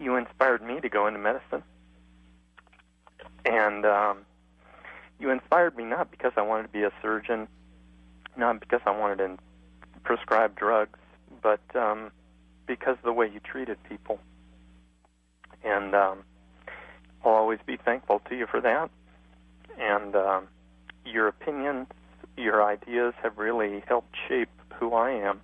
you 0.00 0.16
inspired 0.16 0.62
me 0.62 0.80
to 0.80 0.88
go 0.88 1.06
into 1.06 1.20
medicine. 1.20 1.62
And 3.44 3.86
um, 3.86 4.18
you 5.20 5.30
inspired 5.30 5.76
me 5.76 5.84
not 5.84 6.10
because 6.10 6.32
I 6.36 6.42
wanted 6.42 6.64
to 6.64 6.68
be 6.70 6.82
a 6.82 6.90
surgeon, 7.00 7.46
not 8.36 8.58
because 8.58 8.80
I 8.86 8.90
wanted 8.90 9.18
to 9.18 9.38
prescribe 10.02 10.56
drugs, 10.56 10.98
but 11.40 11.60
um, 11.76 12.10
because 12.66 12.96
of 12.98 13.04
the 13.04 13.12
way 13.12 13.30
you 13.32 13.38
treated 13.38 13.78
people. 13.84 14.18
And 15.62 15.94
um, 15.94 16.24
I'll 17.24 17.32
always 17.32 17.60
be 17.64 17.76
thankful 17.76 18.20
to 18.28 18.36
you 18.36 18.48
for 18.48 18.60
that 18.62 18.90
and 19.78 20.14
um, 20.14 20.48
your 21.04 21.28
opinions, 21.28 21.86
your 22.36 22.62
ideas 22.64 23.14
have 23.22 23.38
really 23.38 23.82
helped 23.86 24.14
shape 24.28 24.48
who 24.74 24.92
I 24.92 25.10
am, 25.10 25.40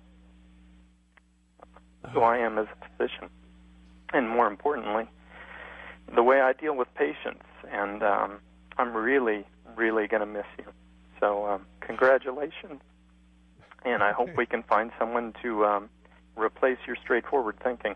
who 2.11 2.21
I 2.21 2.37
am 2.37 2.57
as 2.57 2.67
a 2.67 2.97
physician, 2.97 3.29
and 4.13 4.29
more 4.29 4.47
importantly, 4.47 5.07
the 6.13 6.23
way 6.23 6.41
I 6.41 6.53
deal 6.53 6.75
with 6.75 6.93
patients. 6.95 7.45
And 7.71 8.03
um, 8.03 8.39
I'm 8.77 8.93
really, 8.93 9.45
really 9.75 10.07
going 10.07 10.21
to 10.21 10.25
miss 10.25 10.45
you. 10.57 10.65
So, 11.19 11.45
um, 11.47 11.65
congratulations, 11.79 12.81
and 13.85 14.03
I 14.03 14.11
hope 14.11 14.29
we 14.37 14.45
can 14.45 14.63
find 14.63 14.91
someone 14.99 15.33
to 15.41 15.65
um, 15.65 15.89
replace 16.35 16.77
your 16.85 16.97
straightforward 17.01 17.55
thinking. 17.63 17.95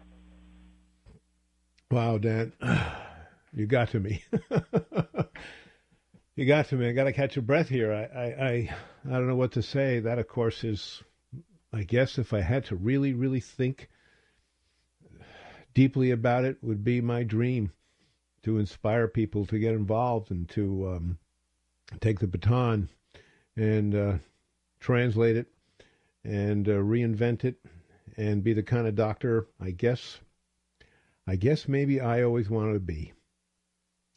Wow, 1.92 2.18
Dan, 2.18 2.54
you 3.54 3.66
got 3.66 3.90
to 3.92 4.00
me. 4.00 4.24
you 6.38 6.46
got 6.46 6.70
to 6.70 6.76
me. 6.76 6.88
I 6.88 6.92
got 6.92 7.06
to 7.06 7.14
catch 7.14 7.36
a 7.36 7.42
breath 7.42 7.68
here. 7.68 7.92
I, 7.92 8.04
I, 8.04 8.26
I, 8.26 8.76
I 9.08 9.12
don't 9.12 9.28
know 9.28 9.36
what 9.36 9.54
to 9.54 9.64
say. 9.64 10.00
That, 10.00 10.20
of 10.20 10.28
course, 10.28 10.64
is, 10.64 11.02
I 11.74 11.82
guess, 11.82 12.20
if 12.20 12.32
I 12.32 12.42
had 12.42 12.66
to 12.66 12.76
really, 12.76 13.14
really 13.14 13.40
think 13.40 13.90
deeply 15.74 16.12
about 16.12 16.46
it, 16.46 16.64
would 16.64 16.84
be 16.84 17.02
my 17.02 17.24
dream 17.24 17.72
to 18.44 18.60
inspire 18.60 19.08
people 19.08 19.48
to 19.48 19.58
get 19.58 19.74
involved 19.74 20.30
and 20.30 20.48
to 20.50 20.88
um, 20.90 21.18
take 22.02 22.20
the 22.20 22.28
baton 22.28 22.90
and 23.56 23.96
uh, 23.96 24.14
translate 24.80 25.38
it 25.38 25.48
and 26.24 26.70
uh, 26.70 26.74
reinvent 26.74 27.46
it 27.46 27.56
and 28.16 28.44
be 28.44 28.54
the 28.54 28.64
kind 28.64 28.86
of 28.86 28.96
doctor 28.96 29.48
I 29.60 29.72
guess 29.72 30.20
I 31.26 31.36
guess 31.36 31.68
maybe 31.68 32.00
I 32.00 32.24
always 32.24 32.50
wanted 32.50 32.74
to 32.74 32.80
be. 32.80 33.12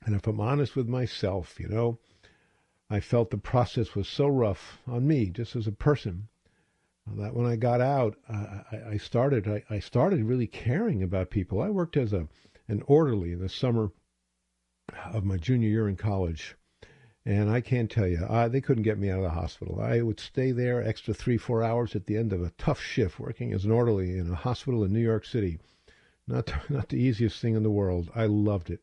And 0.05 0.15
if 0.15 0.27
I'm 0.27 0.41
honest 0.41 0.77
with 0.77 0.87
myself, 0.87 1.59
you 1.59 1.69
know, 1.69 1.99
I 2.91 3.01
felt 3.01 3.31
the 3.31 3.39
process 3.39 3.95
was 3.95 4.09
so 4.09 4.27
rough 4.27 4.81
on 4.87 5.07
me, 5.07 5.31
just 5.31 5.55
as 5.55 5.67
a 5.67 5.73
person, 5.73 6.29
that 7.07 7.35
when 7.35 7.47
I 7.47 7.57
got 7.57 7.81
out, 7.81 8.17
uh, 8.29 8.63
I, 8.73 8.77
I, 8.91 8.97
started 8.97 9.49
I, 9.49 9.63
I, 9.71 9.79
started 9.79 10.25
really 10.25 10.47
caring 10.47 11.03
about 11.03 11.31
people. 11.31 11.63
I 11.63 11.71
worked 11.71 11.97
as 11.97 12.13
a 12.13 12.29
an 12.69 12.83
orderly 12.87 13.33
in 13.33 13.41
the 13.41 13.49
summer 13.49 13.91
of 15.13 15.25
my 15.25 15.37
junior 15.37 15.69
year 15.69 15.89
in 15.89 15.97
college, 15.97 16.57
and 17.25 17.49
I 17.49 17.61
can't 17.61 17.91
tell 17.91 18.07
you, 18.07 18.27
I, 18.29 18.49
they 18.49 18.61
couldn't 18.61 18.83
get 18.83 18.99
me 18.99 19.11
out 19.11 19.19
of 19.19 19.25
the 19.25 19.31
hospital. 19.31 19.81
I 19.81 20.03
would 20.03 20.21
stay 20.21 20.53
there 20.53 20.87
extra 20.87 21.15
three 21.15 21.37
four 21.37 21.63
hours 21.63 21.97
at 21.97 22.07
the 22.07 22.17
end 22.17 22.33
of 22.33 22.43
a 22.43 22.53
tough 22.59 22.81
shift 22.81 23.19
working 23.19 23.53
as 23.53 23.65
an 23.65 23.71
orderly 23.71 24.19
in 24.19 24.31
a 24.31 24.37
hospital 24.37 24.85
in 24.85 24.93
New 24.93 25.01
York 25.01 25.25
City 25.25 25.59
not 26.31 26.53
not 26.71 26.89
the 26.89 26.97
easiest 26.97 27.41
thing 27.41 27.55
in 27.55 27.63
the 27.63 27.71
world. 27.71 28.11
I 28.15 28.27
loved 28.27 28.71
it. 28.71 28.81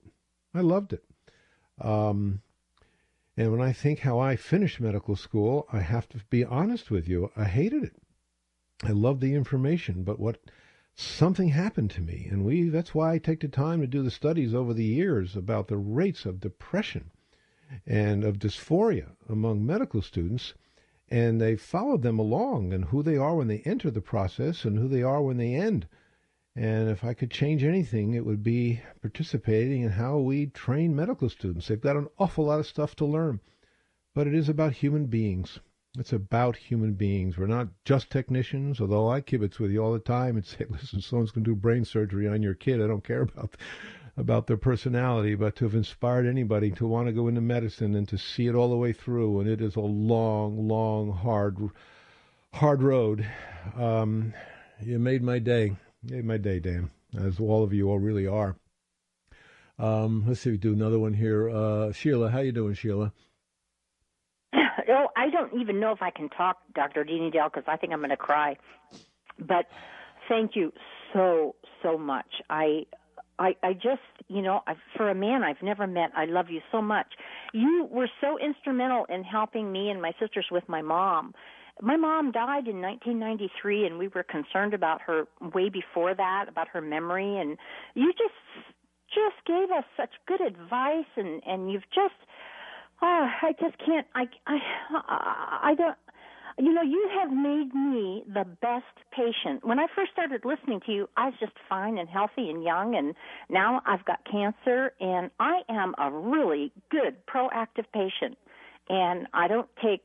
I 0.54 0.62
loved 0.62 0.94
it. 0.94 1.04
Um, 1.80 2.42
and 3.38 3.52
when 3.52 3.62
I 3.62 3.72
think 3.72 4.00
how 4.00 4.20
I 4.20 4.36
finished 4.36 4.82
medical 4.82 5.16
school, 5.16 5.68
I 5.72 5.80
have 5.80 6.10
to 6.10 6.18
be 6.30 6.44
honest 6.44 6.90
with 6.90 7.08
you. 7.08 7.32
I 7.38 7.46
hated 7.46 7.84
it. 7.84 7.96
I 8.84 8.92
loved 8.92 9.22
the 9.22 9.36
information, 9.36 10.04
but 10.04 10.20
what 10.20 10.40
something 10.96 11.50
happened 11.50 11.92
to 11.92 12.02
me, 12.02 12.28
and 12.32 12.44
we 12.44 12.70
that's 12.70 12.96
why 12.96 13.14
I 13.14 13.18
take 13.20 13.42
the 13.42 13.48
time 13.48 13.82
to 13.82 13.88
do 13.88 14.02
the 14.02 14.12
studies 14.12 14.56
over 14.56 14.74
the 14.74 14.84
years 14.84 15.36
about 15.36 15.68
the 15.68 15.78
rates 15.78 16.26
of 16.26 16.40
depression 16.42 17.12
and 17.86 18.24
of 18.24 18.40
dysphoria 18.40 19.12
among 19.30 19.66
medical 19.66 20.02
students 20.02 20.54
and 21.10 21.40
they 21.40 21.56
followed 21.56 22.02
them 22.02 22.20
along 22.20 22.74
and 22.74 22.86
who 22.86 23.02
they 23.04 23.18
are 23.18 23.36
when 23.36 23.48
they 23.48 23.60
enter 23.60 23.90
the 23.92 24.02
process 24.02 24.66
and 24.66 24.78
who 24.78 24.88
they 24.88 25.04
are 25.04 25.22
when 25.22 25.38
they 25.38 25.54
end 25.54 25.88
and 26.58 26.90
if 26.90 27.04
I 27.04 27.14
could 27.14 27.30
change 27.30 27.64
anything, 27.64 28.16
it 28.16 28.26
would 28.26 28.42
be 28.42 28.82
participating 29.00 29.84
in 29.84 29.92
how 29.92 30.18
we 30.18 30.48
train 30.48 30.96
medical 30.96 31.30
students. 31.30 31.68
They've 31.68 31.80
got 31.80 31.98
an 31.98 32.08
awful 32.18 32.46
lot 32.46 32.60
of 32.60 32.66
stuff 32.66 32.96
to 32.96 33.06
learn, 33.06 33.42
but 34.16 34.26
it 34.26 34.34
is 34.34 34.50
about 34.50 34.74
human 34.74 35.06
beings. 35.06 35.60
It's 36.00 36.14
about 36.14 36.56
human 36.56 36.94
beings. 36.94 37.38
We're 37.38 37.46
not 37.46 37.68
just 37.86 38.10
technicians, 38.10 38.82
although 38.82 39.08
I 39.08 39.22
kibitz 39.22 39.60
with 39.60 39.70
you 39.70 39.84
all 39.84 39.94
the 39.94 40.00
time 40.00 40.36
and 40.36 40.46
say, 40.48 40.66
listen, 40.68 41.00
someone's 41.00 41.30
going 41.30 41.44
to 41.44 41.52
do 41.52 41.56
brain 41.56 41.86
surgery 41.86 42.28
on 42.28 42.42
your 42.42 42.56
kid. 42.56 42.82
I 42.82 42.88
don't 42.88 43.04
care 43.04 43.22
about 43.22 43.56
about 44.18 44.48
their 44.48 44.58
personality, 44.58 45.36
but 45.36 45.56
to 45.58 45.66
have 45.66 45.76
inspired 45.76 46.26
anybody 46.26 46.72
to 46.72 46.88
want 46.88 47.06
to 47.06 47.14
go 47.14 47.28
into 47.28 47.40
medicine 47.40 47.94
and 47.94 48.08
to 48.08 48.18
see 48.18 48.48
it 48.48 48.56
all 48.56 48.72
the 48.72 48.76
way 48.76 48.92
through, 48.92 49.40
and 49.40 49.48
it 49.48 49.62
is 49.62 49.76
a 49.76 49.80
long, 49.80 50.68
long, 50.68 51.12
hard, 51.12 51.56
hard 52.52 52.82
road. 52.82 53.24
Um, 53.76 54.34
you 54.82 54.98
made 54.98 55.22
my 55.22 55.38
day 55.38 55.76
made 56.10 56.26
my 56.26 56.38
day, 56.38 56.60
Dan, 56.60 56.90
as 57.18 57.40
all 57.40 57.64
of 57.64 57.74
you 57.74 57.90
all 57.90 58.00
really 58.00 58.28
are. 58.28 58.56
Um, 59.80 60.24
let's 60.28 60.42
see, 60.42 60.52
we 60.52 60.58
do 60.58 60.74
another 60.74 61.00
one 61.00 61.14
here. 61.14 61.50
Uh, 61.50 61.92
Sheila, 61.92 62.30
how 62.30 62.40
you 62.40 62.52
doing, 62.52 62.74
Sheila? 62.74 63.14
Oh, 64.90 65.08
I 65.18 65.30
don't 65.30 65.60
even 65.60 65.82
know 65.82 65.92
if 65.92 66.02
I 66.02 66.12
can 66.12 66.30
talk, 66.30 66.60
Dr. 66.74 67.04
Dean 67.04 67.30
Edell, 67.30 67.52
because 67.54 67.66
I 67.68 67.76
think 67.76 67.92
I'm 67.92 68.00
going 68.00 68.10
to 68.10 68.16
cry. 68.16 68.56
But 69.38 69.66
thank 70.30 70.56
you 70.56 70.72
so 71.12 71.56
so 71.84 71.98
much. 71.98 72.28
I 72.50 72.86
I, 73.40 73.56
I 73.62 73.74
just, 73.74 74.02
you 74.30 74.42
know, 74.42 74.62
I, 74.66 74.76
for 74.96 75.10
a 75.10 75.16
man 75.16 75.44
I've 75.44 75.62
never 75.62 75.86
met, 75.86 76.12
I 76.16 76.26
love 76.26 76.50
you 76.50 76.62
so 76.72 76.82
much. 76.82 77.08
You 77.54 77.88
were 77.92 78.10
so 78.22 78.38
instrumental 78.40 79.06
in 79.10 79.24
helping 79.24 79.72
me 79.72 79.90
and 79.90 80.02
my 80.02 80.14
sisters 80.20 80.48
with 80.52 80.68
my 80.68 80.82
mom 80.82 81.34
my 81.82 81.96
mom 81.96 82.32
died 82.32 82.68
in 82.68 82.82
1993 82.82 83.86
and 83.86 83.98
we 83.98 84.08
were 84.08 84.24
concerned 84.24 84.74
about 84.74 85.02
her 85.02 85.26
way 85.54 85.70
before 85.70 86.14
that 86.16 86.46
about 86.48 86.68
her 86.70 86.82
memory. 86.82 87.38
And 87.38 87.58
you 87.96 88.12
just 88.14 88.34
just 89.10 89.46
gave 89.46 89.72
us 89.72 89.86
such 89.96 90.12
good 90.28 90.42
advice 90.42 91.06
and 91.16 91.42
and 91.46 91.72
you've 91.72 91.90
just 91.94 92.16
oh, 93.02 93.28
I 93.42 93.54
just 93.60 93.78
can't 93.86 94.08
I 94.16 94.26
I 94.48 94.58
I 95.64 95.76
don't 95.76 95.98
you 96.60 96.74
know 96.74 96.82
you 96.82 97.10
have 97.20 97.32
made 97.32 97.74
me 97.74 98.24
the 98.28 98.46
best 98.62 98.86
patient. 99.12 99.66
When 99.66 99.80
i 99.80 99.86
first 99.96 100.12
started 100.12 100.46
listening 100.46 100.82
to 100.86 100.92
you 100.92 101.10
i 101.16 101.26
was 101.26 101.36
just 101.40 101.54
fine 101.70 101.98
and 101.98 102.10
healthy 102.10 102.50
and 102.50 102.64
young 102.64 102.96
and 102.96 103.14
now 103.50 103.82
i've 103.86 104.06
got 104.06 104.20
cancer 104.30 104.94
and 105.00 105.30
i 105.40 105.62
am 105.70 105.94
a 105.98 106.12
really 106.12 106.72
good 106.90 107.18
proactive 107.28 107.86
patient. 107.94 108.38
And 108.90 109.28
i 109.34 109.48
don't 109.48 109.70
take 109.82 110.02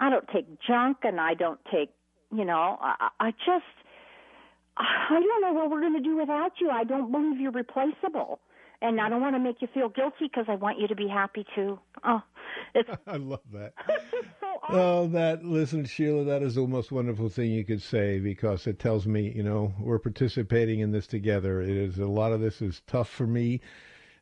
I 0.00 0.08
don't 0.08 0.26
take 0.32 0.46
junk 0.66 0.98
and 1.02 1.20
I 1.20 1.34
don't 1.34 1.60
take, 1.70 1.90
you 2.34 2.44
know, 2.44 2.78
I, 2.80 3.08
I 3.20 3.30
just, 3.32 3.64
I 4.76 5.10
don't 5.10 5.42
know 5.42 5.52
what 5.52 5.70
we're 5.70 5.80
going 5.80 5.96
to 5.96 6.00
do 6.02 6.16
without 6.16 6.52
you. 6.58 6.70
I 6.70 6.84
don't 6.84 7.12
believe 7.12 7.38
you're 7.38 7.52
replaceable. 7.52 8.40
And 8.82 8.98
I 8.98 9.10
don't 9.10 9.20
want 9.20 9.36
to 9.36 9.38
make 9.38 9.60
you 9.60 9.68
feel 9.74 9.90
guilty 9.90 10.22
because 10.22 10.46
I 10.48 10.54
want 10.54 10.78
you 10.78 10.88
to 10.88 10.94
be 10.96 11.06
happy 11.06 11.44
too. 11.54 11.78
Oh, 12.02 12.22
it's. 12.74 12.88
I 13.06 13.16
love 13.16 13.42
that. 13.52 13.74
so 14.40 14.46
oh, 14.70 15.06
that 15.08 15.44
listen, 15.44 15.84
Sheila, 15.84 16.24
that 16.24 16.42
is 16.42 16.54
the 16.54 16.66
most 16.66 16.90
wonderful 16.90 17.28
thing 17.28 17.50
you 17.50 17.62
could 17.62 17.82
say 17.82 18.20
because 18.20 18.66
it 18.66 18.78
tells 18.78 19.06
me, 19.06 19.30
you 19.36 19.42
know, 19.42 19.74
we're 19.78 19.98
participating 19.98 20.80
in 20.80 20.92
this 20.92 21.06
together. 21.06 21.60
It 21.60 21.76
is 21.76 21.98
a 21.98 22.06
lot 22.06 22.32
of 22.32 22.40
this 22.40 22.62
is 22.62 22.80
tough 22.86 23.10
for 23.10 23.26
me, 23.26 23.60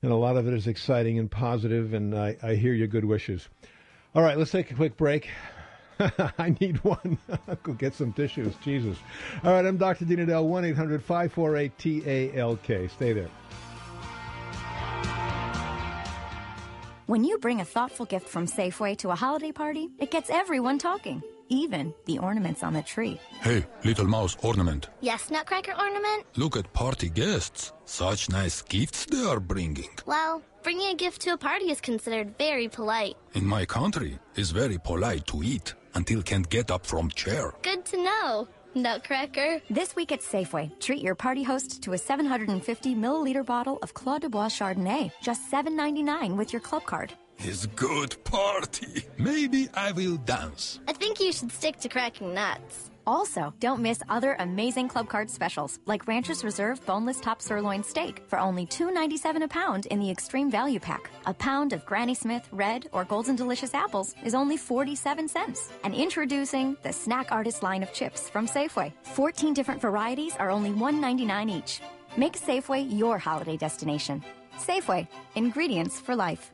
and 0.02 0.10
a 0.10 0.16
lot 0.16 0.36
of 0.36 0.48
it 0.48 0.54
is 0.54 0.66
exciting 0.66 1.20
and 1.20 1.30
positive, 1.30 1.94
and 1.94 2.12
I, 2.18 2.36
I 2.42 2.56
hear 2.56 2.72
your 2.72 2.88
good 2.88 3.04
wishes. 3.04 3.48
All 4.12 4.22
right, 4.22 4.36
let's 4.36 4.50
take 4.50 4.72
a 4.72 4.74
quick 4.74 4.96
break. 4.96 5.28
I 6.38 6.54
need 6.60 6.82
one. 6.84 7.18
Go 7.62 7.72
get 7.72 7.94
some 7.94 8.12
tissues. 8.12 8.54
Jesus. 8.62 8.98
All 9.44 9.52
right, 9.52 9.64
I'm 9.64 9.76
Dr. 9.76 10.04
Dean 10.04 10.18
Edell, 10.18 10.44
1 10.46 10.64
800 10.64 11.02
548 11.02 12.32
TALK. 12.34 12.90
Stay 12.90 13.12
there. 13.12 13.28
When 17.06 17.24
you 17.24 17.38
bring 17.38 17.62
a 17.62 17.64
thoughtful 17.64 18.04
gift 18.04 18.28
from 18.28 18.46
Safeway 18.46 18.94
to 18.98 19.10
a 19.10 19.14
holiday 19.14 19.50
party, 19.50 19.88
it 19.98 20.10
gets 20.10 20.28
everyone 20.28 20.76
talking, 20.76 21.22
even 21.48 21.94
the 22.04 22.18
ornaments 22.18 22.62
on 22.62 22.74
the 22.74 22.82
tree. 22.82 23.18
Hey, 23.40 23.64
little 23.82 24.04
mouse 24.06 24.36
ornament. 24.42 24.90
Yes, 25.00 25.30
Nutcracker 25.30 25.72
ornament? 25.72 26.26
Look 26.36 26.54
at 26.58 26.70
party 26.74 27.08
guests. 27.08 27.72
Such 27.86 28.28
nice 28.28 28.60
gifts 28.60 29.06
they 29.06 29.24
are 29.24 29.40
bringing. 29.40 29.88
Well, 30.04 30.42
bringing 30.62 30.90
a 30.90 30.94
gift 30.94 31.22
to 31.22 31.32
a 31.32 31.38
party 31.38 31.70
is 31.70 31.80
considered 31.80 32.36
very 32.36 32.68
polite. 32.68 33.16
In 33.32 33.46
my 33.46 33.64
country, 33.64 34.18
it's 34.34 34.50
very 34.50 34.76
polite 34.76 35.26
to 35.28 35.42
eat 35.42 35.72
until 35.94 36.22
can't 36.22 36.48
get 36.48 36.70
up 36.70 36.86
from 36.86 37.10
chair. 37.10 37.52
Good 37.62 37.84
to 37.86 37.96
know. 37.96 38.48
Nutcracker. 38.74 39.60
This 39.70 39.96
week 39.96 40.12
at 40.12 40.20
Safeway, 40.20 40.78
treat 40.78 41.02
your 41.02 41.14
party 41.14 41.42
host 41.42 41.82
to 41.82 41.94
a 41.94 41.98
750 41.98 42.94
milliliter 42.94 43.44
bottle 43.44 43.78
of 43.82 43.94
Clos 43.94 44.20
du 44.20 44.28
Bois 44.28 44.48
Chardonnay, 44.48 45.10
just 45.22 45.50
$7.99 45.50 46.36
with 46.36 46.52
your 46.52 46.60
club 46.60 46.84
card. 46.84 47.12
It's 47.38 47.66
good 47.66 48.22
party. 48.24 49.04
Maybe 49.16 49.68
I 49.74 49.92
will 49.92 50.16
dance. 50.16 50.80
I 50.88 50.92
think 50.92 51.20
you 51.20 51.32
should 51.32 51.52
stick 51.52 51.78
to 51.80 51.88
cracking 51.88 52.34
nuts. 52.34 52.90
Also, 53.08 53.54
don't 53.58 53.80
miss 53.80 54.02
other 54.10 54.36
amazing 54.38 54.86
Club 54.86 55.08
Card 55.08 55.30
specials 55.30 55.78
like 55.86 56.06
Rancher's 56.06 56.44
Reserve 56.44 56.84
Boneless 56.84 57.18
Top 57.18 57.40
Sirloin 57.40 57.82
Steak 57.82 58.22
for 58.28 58.38
only 58.38 58.66
$2.97 58.66 59.44
a 59.44 59.48
pound 59.48 59.86
in 59.86 59.98
the 59.98 60.10
Extreme 60.10 60.50
Value 60.50 60.78
Pack. 60.78 61.08
A 61.24 61.32
pound 61.32 61.72
of 61.72 61.86
Granny 61.86 62.12
Smith 62.12 62.46
Red 62.52 62.90
or 62.92 63.06
Golden 63.06 63.34
Delicious 63.34 63.72
apples 63.72 64.14
is 64.24 64.34
only 64.34 64.58
47 64.58 65.26
cents. 65.26 65.72
And 65.84 65.94
introducing 65.94 66.76
the 66.82 66.92
Snack 66.92 67.32
Artist 67.32 67.62
line 67.62 67.82
of 67.82 67.94
chips 67.94 68.28
from 68.28 68.46
Safeway. 68.46 68.92
14 69.04 69.54
different 69.54 69.80
varieties 69.80 70.36
are 70.38 70.50
only 70.50 70.70
$1.99 70.70 71.50
each. 71.50 71.80
Make 72.18 72.38
Safeway 72.38 72.94
your 72.94 73.16
holiday 73.16 73.56
destination. 73.56 74.22
Safeway, 74.58 75.08
ingredients 75.34 75.98
for 75.98 76.14
life. 76.14 76.52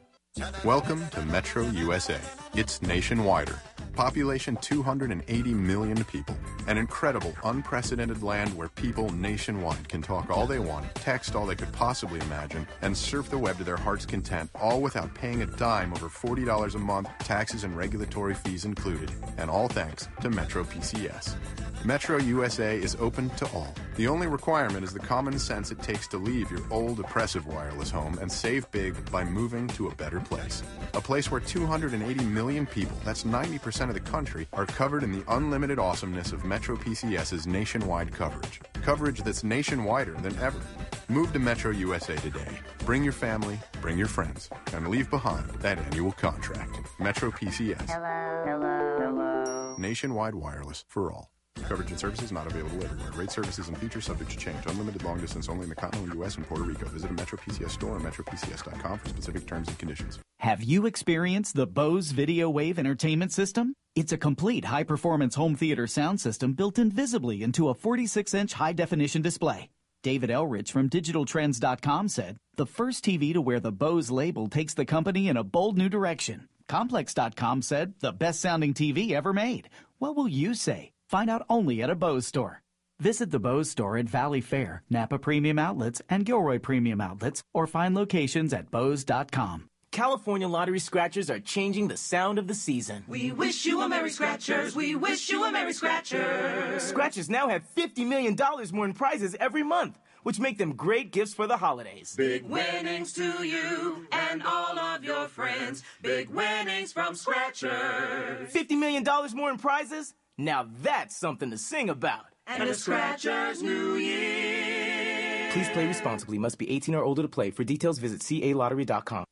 Welcome 0.64 1.08
to 1.08 1.22
Metro 1.22 1.66
USA. 1.70 2.20
It's 2.54 2.78
nationwider 2.78 3.58
Population 3.94 4.56
280 4.56 5.54
million 5.54 6.04
people. 6.04 6.36
An 6.66 6.78
incredible, 6.78 7.32
unprecedented 7.44 8.22
land 8.24 8.52
where 8.56 8.68
people 8.68 9.10
nationwide 9.10 9.88
can 9.88 10.02
talk 10.02 10.30
all 10.30 10.46
they 10.46 10.58
want, 10.58 10.92
text 10.96 11.36
all 11.36 11.46
they 11.46 11.54
could 11.54 11.72
possibly 11.72 12.18
imagine, 12.20 12.66
and 12.82 12.96
surf 12.96 13.30
the 13.30 13.38
web 13.38 13.56
to 13.58 13.64
their 13.64 13.76
heart's 13.76 14.04
content, 14.04 14.50
all 14.60 14.80
without 14.80 15.14
paying 15.14 15.42
a 15.42 15.46
dime 15.46 15.92
over 15.92 16.08
$40 16.08 16.74
a 16.74 16.78
month, 16.78 17.08
taxes 17.20 17.62
and 17.62 17.76
regulatory 17.76 18.34
fees 18.34 18.64
included. 18.64 19.12
And 19.38 19.48
all 19.48 19.68
thanks 19.68 20.08
to 20.22 20.30
Metro 20.30 20.64
PCS. 20.64 21.36
Metro 21.84 22.18
USA 22.18 22.78
is 22.78 22.96
open 22.98 23.28
to 23.30 23.46
all. 23.52 23.74
The 23.96 24.08
only 24.08 24.26
requirement 24.26 24.84
is 24.84 24.94
the 24.94 25.00
common 25.00 25.38
sense 25.38 25.70
it 25.70 25.82
takes 25.82 26.08
to 26.08 26.16
leave 26.16 26.50
your 26.50 26.62
old, 26.70 26.98
oppressive 26.98 27.46
wireless 27.46 27.90
home 27.90 28.18
and 28.22 28.32
save 28.32 28.70
big 28.70 28.94
by 29.12 29.22
moving 29.22 29.68
to 29.68 29.88
a 29.88 29.94
better 29.94 30.18
place. 30.18 30.62
A 30.94 31.00
place 31.00 31.30
where 31.30 31.40
280 31.40 32.24
million 32.24 32.64
people, 32.64 32.96
that's 33.04 33.24
90% 33.24 33.83
of 33.90 33.94
the 33.94 34.00
country, 34.00 34.46
are 34.52 34.66
covered 34.66 35.02
in 35.02 35.12
the 35.12 35.24
unlimited 35.28 35.78
awesomeness 35.78 36.32
of 36.32 36.44
Metro 36.44 36.76
PCS's 36.76 37.46
nationwide 37.46 38.12
coverage. 38.12 38.60
Coverage 38.82 39.22
that's 39.22 39.42
nationwider 39.42 40.20
than 40.22 40.38
ever. 40.38 40.60
Move 41.08 41.32
to 41.32 41.38
Metro 41.38 41.70
USA 41.70 42.16
today. 42.16 42.58
Bring 42.86 43.02
your 43.02 43.12
family, 43.12 43.58
bring 43.80 43.98
your 43.98 44.08
friends, 44.08 44.48
and 44.72 44.88
leave 44.88 45.10
behind 45.10 45.48
that 45.60 45.78
annual 45.78 46.12
contract. 46.12 46.78
Metro 46.98 47.30
PCS. 47.30 47.90
Hello, 47.90 48.44
hello, 48.46 48.96
hello. 49.00 49.74
Nationwide 49.78 50.34
wireless 50.34 50.84
for 50.88 51.12
all. 51.12 51.33
Coverage 51.62 51.90
and 51.90 51.98
services 51.98 52.32
not 52.32 52.46
available 52.46 52.82
everywhere. 52.84 53.10
Rate 53.12 53.30
services 53.30 53.68
and 53.68 53.78
features 53.78 54.04
subject 54.04 54.30
to 54.32 54.36
change. 54.36 54.58
Unlimited 54.66 55.02
long 55.04 55.18
distance 55.20 55.48
only 55.48 55.64
in 55.64 55.68
the 55.68 55.74
continental 55.74 56.16
U.S. 56.18 56.36
and 56.36 56.46
Puerto 56.46 56.64
Rico. 56.64 56.86
Visit 56.88 57.10
a 57.10 57.14
MetroPCS 57.14 57.70
store 57.70 57.96
or 57.96 58.00
metropcs.com 58.00 58.98
for 58.98 59.08
specific 59.08 59.46
terms 59.46 59.68
and 59.68 59.78
conditions. 59.78 60.18
Have 60.40 60.62
you 60.62 60.84
experienced 60.86 61.54
the 61.54 61.66
Bose 61.66 62.10
Video 62.10 62.50
Wave 62.50 62.78
Entertainment 62.78 63.32
System? 63.32 63.74
It's 63.94 64.12
a 64.12 64.18
complete 64.18 64.66
high 64.66 64.82
performance 64.82 65.36
home 65.36 65.54
theater 65.54 65.86
sound 65.86 66.20
system 66.20 66.52
built 66.52 66.78
invisibly 66.78 67.42
into 67.42 67.68
a 67.68 67.74
46 67.74 68.34
inch 68.34 68.54
high 68.54 68.72
definition 68.72 69.22
display. 69.22 69.70
David 70.02 70.28
Elrich 70.28 70.70
from 70.70 70.90
DigitalTrends.com 70.90 72.08
said, 72.08 72.36
The 72.56 72.66
first 72.66 73.04
TV 73.04 73.32
to 73.32 73.40
wear 73.40 73.58
the 73.58 73.72
Bose 73.72 74.10
label 74.10 74.48
takes 74.48 74.74
the 74.74 74.84
company 74.84 75.28
in 75.28 75.38
a 75.38 75.44
bold 75.44 75.78
new 75.78 75.88
direction. 75.88 76.48
Complex.com 76.68 77.62
said, 77.62 77.94
The 78.00 78.12
best 78.12 78.40
sounding 78.40 78.74
TV 78.74 79.12
ever 79.12 79.32
made. 79.32 79.70
What 79.98 80.14
will 80.14 80.28
you 80.28 80.52
say? 80.52 80.93
Find 81.14 81.30
out 81.30 81.46
only 81.48 81.80
at 81.80 81.90
a 81.90 81.94
Bose 81.94 82.26
store. 82.26 82.60
Visit 82.98 83.30
the 83.30 83.38
Bose 83.38 83.70
store 83.70 83.96
at 83.96 84.06
Valley 84.08 84.40
Fair, 84.40 84.82
Napa 84.90 85.16
Premium 85.16 85.60
Outlets, 85.60 86.02
and 86.10 86.26
Gilroy 86.26 86.58
Premium 86.58 87.00
Outlets, 87.00 87.44
or 87.52 87.68
find 87.68 87.94
locations 87.94 88.52
at 88.52 88.72
Bose.com. 88.72 89.70
California 89.92 90.48
lottery 90.48 90.80
scratchers 90.80 91.30
are 91.30 91.38
changing 91.38 91.86
the 91.86 91.96
sound 91.96 92.36
of 92.36 92.48
the 92.48 92.54
season. 92.54 93.04
We 93.06 93.30
wish 93.30 93.64
you 93.64 93.80
a 93.82 93.88
Merry 93.88 94.10
Scratchers. 94.10 94.74
We 94.74 94.96
wish 94.96 95.28
you 95.28 95.44
a 95.44 95.52
Merry 95.52 95.72
Scratchers. 95.72 96.82
Scratchers 96.82 97.30
now 97.30 97.46
have 97.48 97.62
$50 97.76 98.04
million 98.04 98.36
more 98.72 98.84
in 98.84 98.92
prizes 98.92 99.36
every 99.38 99.62
month, 99.62 99.96
which 100.24 100.40
make 100.40 100.58
them 100.58 100.74
great 100.74 101.12
gifts 101.12 101.32
for 101.32 101.46
the 101.46 101.56
holidays. 101.56 102.14
Big 102.16 102.42
winnings 102.44 103.12
to 103.12 103.44
you 103.44 104.06
and 104.10 104.42
all 104.42 104.76
of 104.78 105.04
your 105.04 105.28
friends. 105.28 105.84
Big 106.02 106.28
winnings 106.30 106.92
from 106.92 107.14
Scratchers. 107.14 108.52
$50 108.52 108.78
million 108.78 109.04
more 109.34 109.50
in 109.50 109.58
prizes? 109.58 110.14
Now 110.36 110.68
that's 110.82 111.16
something 111.16 111.50
to 111.50 111.58
sing 111.58 111.88
about. 111.88 112.24
And 112.46 112.64
a 112.64 112.74
Scratchers 112.74 113.62
New 113.62 113.94
Year. 113.94 115.48
Please 115.52 115.68
play 115.70 115.86
responsibly. 115.86 116.38
Must 116.38 116.58
be 116.58 116.70
18 116.70 116.94
or 116.94 117.04
older 117.04 117.22
to 117.22 117.28
play. 117.28 117.50
For 117.50 117.62
details, 117.62 117.98
visit 117.98 118.20
calottery.com. 118.20 119.24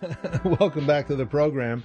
Welcome 0.44 0.86
back 0.86 1.06
to 1.08 1.16
the 1.16 1.26
program. 1.26 1.84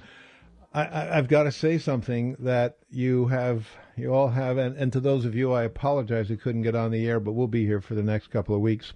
I, 0.76 1.14
have 1.14 1.28
got 1.28 1.44
to 1.44 1.52
say 1.52 1.78
something 1.78 2.36
that 2.40 2.76
you 2.90 3.28
have, 3.28 3.66
you 3.96 4.12
all 4.12 4.28
have, 4.28 4.58
and, 4.58 4.76
and, 4.76 4.92
to 4.92 5.00
those 5.00 5.24
of 5.24 5.34
you, 5.34 5.50
I 5.52 5.62
apologize 5.62 6.28
we 6.28 6.36
couldn't 6.36 6.62
get 6.62 6.74
on 6.74 6.90
the 6.90 7.08
air, 7.08 7.18
but 7.18 7.32
we'll 7.32 7.46
be 7.46 7.64
here 7.64 7.80
for 7.80 7.94
the 7.94 8.02
next 8.02 8.26
couple 8.26 8.54
of 8.54 8.60
weeks. 8.60 8.92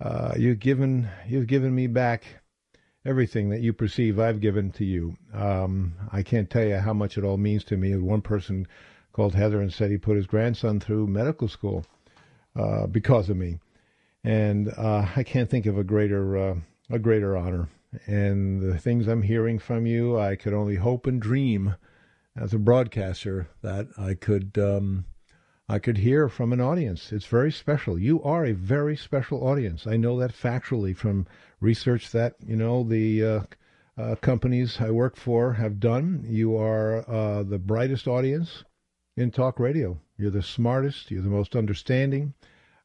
Uh, 0.00 0.34
you've 0.36 0.60
given, 0.60 1.08
you've 1.26 1.48
given 1.48 1.74
me 1.74 1.88
back 1.88 2.22
everything 3.04 3.50
that 3.50 3.60
you 3.60 3.72
perceive 3.72 4.20
I've 4.20 4.40
given 4.40 4.70
to 4.72 4.84
you. 4.84 5.16
Um, 5.34 5.94
I 6.12 6.22
can't 6.22 6.48
tell 6.48 6.64
you 6.64 6.76
how 6.76 6.92
much 6.92 7.18
it 7.18 7.24
all 7.24 7.38
means 7.38 7.64
to 7.64 7.76
me. 7.76 7.96
One 7.96 8.22
person 8.22 8.68
called 9.12 9.34
Heather 9.34 9.60
and 9.60 9.72
said 9.72 9.90
he 9.90 9.98
put 9.98 10.16
his 10.16 10.28
grandson 10.28 10.78
through 10.78 11.08
medical 11.08 11.48
school 11.48 11.84
uh, 12.54 12.86
because 12.86 13.28
of 13.28 13.36
me, 13.36 13.58
and 14.22 14.72
uh, 14.78 15.06
I 15.16 15.24
can't 15.24 15.50
think 15.50 15.66
of 15.66 15.76
a 15.76 15.82
greater, 15.82 16.38
uh, 16.38 16.54
a 16.88 17.00
greater 17.00 17.36
honor 17.36 17.68
and 18.06 18.60
the 18.60 18.78
things 18.78 19.08
I'm 19.08 19.22
hearing 19.22 19.58
from 19.58 19.86
you, 19.86 20.18
I 20.18 20.36
could 20.36 20.52
only 20.54 20.76
hope 20.76 21.06
and 21.06 21.20
dream 21.20 21.74
as 22.36 22.54
a 22.54 22.58
broadcaster 22.58 23.48
that 23.62 23.88
I 23.98 24.14
could 24.14 24.56
um, 24.58 25.04
I 25.68 25.78
could 25.78 25.98
hear 25.98 26.28
from 26.28 26.52
an 26.52 26.60
audience. 26.60 27.12
It's 27.12 27.26
very 27.26 27.52
special. 27.52 27.98
You 27.98 28.22
are 28.22 28.44
a 28.44 28.52
very 28.52 28.96
special 28.96 29.46
audience. 29.46 29.86
I 29.86 29.96
know 29.96 30.18
that 30.18 30.32
factually 30.32 30.96
from 30.96 31.26
research 31.60 32.10
that 32.12 32.34
you 32.44 32.56
know 32.56 32.82
the 32.82 33.24
uh, 33.24 33.40
uh, 33.96 34.14
companies 34.16 34.78
I 34.80 34.90
work 34.90 35.16
for 35.16 35.52
have 35.54 35.78
done. 35.78 36.24
You 36.26 36.56
are 36.56 37.08
uh, 37.08 37.42
the 37.42 37.58
brightest 37.58 38.08
audience 38.08 38.64
in 39.16 39.30
talk 39.30 39.60
radio. 39.60 40.00
You're 40.16 40.30
the 40.30 40.42
smartest. 40.42 41.10
You're 41.10 41.22
the 41.22 41.28
most 41.28 41.54
understanding. 41.54 42.34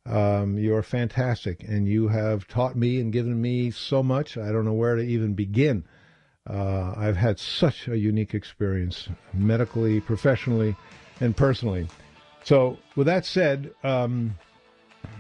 Um, 0.06 0.58
you 0.58 0.76
are 0.76 0.84
fantastic, 0.84 1.64
and 1.64 1.88
you 1.88 2.08
have 2.10 2.48
taught 2.48 2.76
me 2.76 3.00
and 3.00 3.12
given 3.12 3.42
me 3.42 3.72
so 3.72 4.04
much. 4.04 4.38
I 4.38 4.52
don't 4.52 4.66
know 4.66 4.74
where 4.74 4.96
to 4.96 5.02
even 5.02 5.34
begin. 5.34 5.84
Uh, 6.48 6.94
I've 6.96 7.18
had 7.18 7.40
such 7.40 7.88
a 7.88 7.98
unique 7.98 8.36
experience, 8.36 9.10
medically, 9.34 10.00
professionally, 10.00 10.76
and 11.20 11.36
personally. 11.36 11.88
So, 12.44 12.78
with 12.96 13.08
that 13.08 13.26
said, 13.26 13.74
um, 13.84 14.36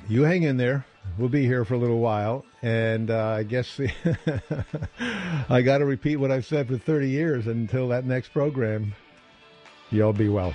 you 0.07 0.21
hang 0.21 0.43
in 0.43 0.57
there. 0.57 0.85
We'll 1.17 1.29
be 1.29 1.45
here 1.45 1.65
for 1.65 1.73
a 1.73 1.77
little 1.77 1.99
while, 1.99 2.45
and 2.61 3.09
uh, 3.09 3.27
I 3.29 3.43
guess 3.43 3.79
I 5.49 5.61
got 5.61 5.79
to 5.79 5.85
repeat 5.85 6.17
what 6.17 6.31
I've 6.31 6.45
said 6.45 6.67
for 6.67 6.77
30 6.77 7.09
years 7.09 7.47
until 7.47 7.87
that 7.89 8.05
next 8.05 8.29
program. 8.29 8.93
Y'all 9.89 10.13
be 10.13 10.29
well. 10.29 10.53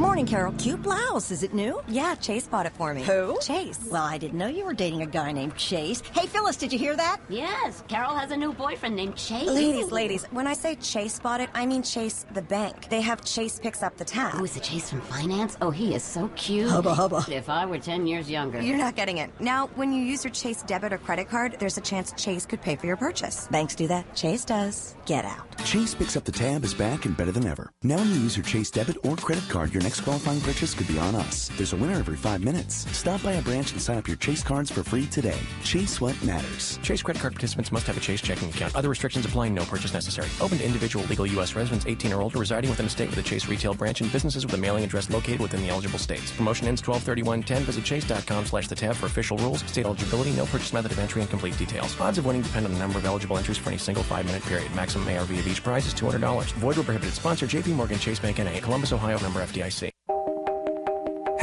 Morning, 0.00 0.24
Carol. 0.24 0.54
Cute 0.54 0.80
blouse. 0.80 1.30
Is 1.30 1.42
it 1.42 1.52
new? 1.52 1.78
Yeah, 1.86 2.14
Chase 2.14 2.46
bought 2.46 2.64
it 2.64 2.72
for 2.72 2.94
me. 2.94 3.02
Who? 3.02 3.36
Chase. 3.42 3.78
Well, 3.90 4.02
I 4.02 4.16
didn't 4.16 4.38
know 4.38 4.46
you 4.46 4.64
were 4.64 4.72
dating 4.72 5.02
a 5.02 5.06
guy 5.06 5.30
named 5.30 5.56
Chase. 5.56 6.02
Hey, 6.14 6.26
Phyllis, 6.26 6.56
did 6.56 6.72
you 6.72 6.78
hear 6.78 6.96
that? 6.96 7.20
Yes, 7.28 7.84
Carol 7.86 8.14
has 8.14 8.30
a 8.30 8.36
new 8.36 8.54
boyfriend 8.54 8.96
named 8.96 9.16
Chase. 9.16 9.46
Ladies, 9.46 9.92
ladies, 9.92 10.24
when 10.30 10.46
I 10.46 10.54
say 10.54 10.76
Chase 10.76 11.18
bought 11.18 11.42
it, 11.42 11.50
I 11.52 11.66
mean 11.66 11.82
Chase 11.82 12.24
the 12.32 12.40
bank. 12.40 12.88
They 12.88 13.02
have 13.02 13.22
Chase 13.26 13.60
picks 13.60 13.82
up 13.82 13.98
the 13.98 14.06
tab. 14.06 14.36
Oh, 14.36 14.44
is 14.44 14.56
it 14.56 14.62
Chase 14.62 14.88
from 14.88 15.02
finance? 15.02 15.58
Oh, 15.60 15.70
he 15.70 15.94
is 15.94 16.02
so 16.02 16.28
cute. 16.28 16.70
Hubba 16.70 16.94
hubba. 16.94 17.22
If 17.28 17.50
I 17.50 17.66
were 17.66 17.78
10 17.78 18.06
years 18.06 18.30
younger. 18.30 18.62
You're 18.62 18.78
not 18.78 18.96
getting 18.96 19.18
it. 19.18 19.30
Now, 19.38 19.66
when 19.74 19.92
you 19.92 20.02
use 20.02 20.24
your 20.24 20.32
Chase 20.32 20.62
debit 20.62 20.94
or 20.94 20.98
credit 20.98 21.28
card, 21.28 21.56
there's 21.58 21.76
a 21.76 21.82
chance 21.82 22.14
Chase 22.16 22.46
could 22.46 22.62
pay 22.62 22.74
for 22.74 22.86
your 22.86 22.96
purchase. 22.96 23.48
Banks 23.48 23.74
do 23.74 23.86
that. 23.88 24.16
Chase 24.16 24.46
does. 24.46 24.96
Get 25.04 25.26
out. 25.26 25.46
Chase 25.66 25.94
picks 25.94 26.16
up 26.16 26.24
the 26.24 26.32
tab 26.32 26.64
is 26.64 26.72
back 26.72 27.04
and 27.04 27.14
better 27.14 27.32
than 27.32 27.46
ever. 27.46 27.70
Now 27.82 27.96
when 27.96 28.08
you 28.08 28.20
use 28.20 28.34
your 28.34 28.46
Chase 28.46 28.70
debit 28.70 28.96
or 29.04 29.14
credit 29.16 29.46
card, 29.50 29.74
your 29.74 29.82
next 29.90 30.02
qualifying 30.02 30.40
purchase 30.42 30.72
could 30.72 30.86
be 30.86 31.00
on 31.00 31.16
us. 31.16 31.50
There's 31.56 31.72
a 31.72 31.76
winner 31.76 31.98
every 31.98 32.16
five 32.16 32.44
minutes. 32.44 32.86
Stop 32.96 33.24
by 33.24 33.32
a 33.32 33.42
branch 33.42 33.72
and 33.72 33.82
sign 33.82 33.98
up 33.98 34.06
your 34.06 34.18
Chase 34.18 34.40
cards 34.40 34.70
for 34.70 34.84
free 34.84 35.06
today. 35.06 35.40
Chase 35.64 36.00
what 36.00 36.14
matters. 36.22 36.78
Chase 36.80 37.02
credit 37.02 37.18
card 37.18 37.32
participants 37.34 37.72
must 37.72 37.88
have 37.88 37.96
a 37.96 38.00
Chase 38.00 38.20
checking 38.20 38.50
account. 38.50 38.76
Other 38.76 38.88
restrictions 38.88 39.26
apply. 39.26 39.48
No 39.48 39.64
purchase 39.64 39.92
necessary. 39.92 40.28
Open 40.40 40.58
to 40.58 40.64
individual 40.64 41.04
legal 41.06 41.26
U.S. 41.26 41.56
residents 41.56 41.86
18 41.86 42.12
or 42.12 42.22
older 42.22 42.38
residing 42.38 42.70
within 42.70 42.86
a 42.86 42.88
state 42.88 43.10
with 43.10 43.18
a 43.18 43.22
Chase 43.22 43.48
retail 43.48 43.74
branch 43.74 44.00
and 44.00 44.12
businesses 44.12 44.46
with 44.46 44.54
a 44.54 44.58
mailing 44.58 44.84
address 44.84 45.10
located 45.10 45.40
within 45.40 45.60
the 45.60 45.70
eligible 45.70 45.98
states. 45.98 46.30
Promotion 46.30 46.68
ends 46.68 46.86
123110. 46.86 47.64
Visit 47.64 47.84
chase.com 47.84 48.46
slash 48.46 48.68
the 48.68 48.76
tab 48.76 48.94
for 48.94 49.06
official 49.06 49.38
rules, 49.38 49.62
state 49.62 49.86
eligibility, 49.86 50.30
no 50.34 50.46
purchase 50.46 50.72
method 50.72 50.92
of 50.92 51.00
entry, 51.00 51.20
and 51.20 51.30
complete 51.30 51.58
details. 51.58 51.98
Odds 52.00 52.16
of 52.16 52.26
winning 52.26 52.42
depend 52.42 52.64
on 52.64 52.72
the 52.72 52.78
number 52.78 53.00
of 53.00 53.06
eligible 53.06 53.36
entries 53.36 53.58
for 53.58 53.70
any 53.70 53.78
single 53.78 54.04
five-minute 54.04 54.44
period. 54.44 54.72
Maximum 54.76 55.08
ARV 55.08 55.32
of 55.32 55.48
each 55.48 55.64
prize 55.64 55.84
is 55.84 55.94
$200. 55.94 56.44
Void 56.52 56.76
where 56.76 56.84
prohibited. 56.84 57.12
Sponsor 57.12 57.48
JP 57.48 57.74
Morgan 57.74 57.98
Chase 57.98 58.20
Bank 58.20 58.38
N.A. 58.38 58.60
Columbus, 58.60 58.92
Ohio. 58.92 59.18
Member 59.18 59.40
FDIC. 59.40 59.79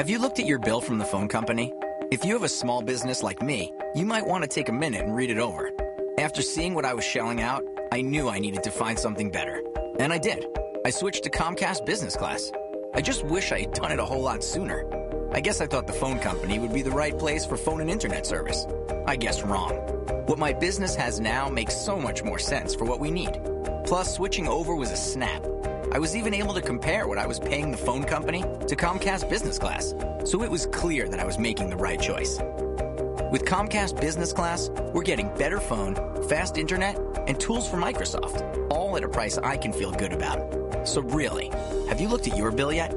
Have 0.07 0.13
you 0.13 0.19
looked 0.19 0.39
at 0.39 0.45
your 0.45 0.57
bill 0.57 0.79
from 0.79 0.99
the 0.99 1.03
phone 1.03 1.27
company? 1.27 1.73
If 2.11 2.23
you 2.23 2.31
have 2.31 2.43
a 2.43 2.47
small 2.47 2.81
business 2.81 3.23
like 3.23 3.41
me, 3.41 3.73
you 3.93 4.05
might 4.05 4.25
want 4.25 4.41
to 4.41 4.47
take 4.47 4.69
a 4.69 4.71
minute 4.71 5.03
and 5.03 5.13
read 5.13 5.29
it 5.29 5.37
over. 5.37 5.69
After 6.17 6.41
seeing 6.41 6.75
what 6.75 6.85
I 6.85 6.93
was 6.93 7.03
shelling 7.03 7.41
out, 7.41 7.65
I 7.91 7.99
knew 7.99 8.29
I 8.29 8.39
needed 8.39 8.63
to 8.63 8.71
find 8.71 8.97
something 8.97 9.29
better. 9.29 9.61
And 9.99 10.13
I 10.13 10.17
did. 10.17 10.45
I 10.85 10.91
switched 10.91 11.25
to 11.25 11.29
Comcast 11.29 11.85
Business 11.85 12.15
Class. 12.15 12.53
I 12.93 13.01
just 13.01 13.25
wish 13.25 13.51
I 13.51 13.59
had 13.59 13.73
done 13.73 13.91
it 13.91 13.99
a 13.99 14.05
whole 14.05 14.21
lot 14.21 14.45
sooner. 14.45 14.85
I 15.33 15.41
guess 15.41 15.59
I 15.59 15.67
thought 15.67 15.87
the 15.87 15.99
phone 16.01 16.19
company 16.19 16.57
would 16.57 16.71
be 16.71 16.83
the 16.83 16.91
right 17.03 17.19
place 17.19 17.45
for 17.45 17.57
phone 17.57 17.81
and 17.81 17.89
internet 17.89 18.25
service. 18.25 18.65
I 19.07 19.17
guess 19.17 19.43
wrong. 19.43 19.73
What 20.27 20.39
my 20.39 20.53
business 20.53 20.95
has 20.95 21.19
now 21.19 21.49
makes 21.49 21.75
so 21.75 21.99
much 21.99 22.23
more 22.23 22.39
sense 22.39 22.73
for 22.73 22.85
what 22.85 23.01
we 23.01 23.11
need. 23.11 23.41
Plus, 23.83 24.15
switching 24.15 24.47
over 24.47 24.73
was 24.73 24.91
a 24.91 24.95
snap. 24.95 25.43
I 25.91 25.99
was 25.99 26.15
even 26.15 26.33
able 26.33 26.53
to 26.53 26.61
compare 26.61 27.07
what 27.07 27.17
I 27.17 27.25
was 27.25 27.39
paying 27.39 27.71
the 27.71 27.77
phone 27.77 28.03
company 28.03 28.41
to 28.41 28.75
Comcast 28.75 29.29
Business 29.29 29.57
Class, 29.57 29.95
so 30.25 30.43
it 30.43 30.51
was 30.51 30.65
clear 30.65 31.07
that 31.07 31.19
I 31.19 31.25
was 31.25 31.39
making 31.39 31.69
the 31.69 31.77
right 31.77 31.99
choice. 31.99 32.39
With 33.31 33.45
Comcast 33.45 33.99
Business 33.99 34.33
Class, 34.33 34.69
we're 34.93 35.03
getting 35.03 35.33
better 35.35 35.59
phone, 35.61 35.95
fast 36.27 36.57
internet, 36.57 36.99
and 37.27 37.39
tools 37.39 37.69
from 37.69 37.81
Microsoft, 37.81 38.67
all 38.69 38.97
at 38.97 39.03
a 39.03 39.09
price 39.09 39.37
I 39.37 39.55
can 39.55 39.71
feel 39.71 39.91
good 39.91 40.11
about. 40.11 40.87
So 40.87 41.01
really, 41.01 41.49
have 41.87 42.01
you 42.01 42.09
looked 42.09 42.27
at 42.27 42.37
your 42.37 42.51
bill 42.51 42.73
yet? 42.73 42.91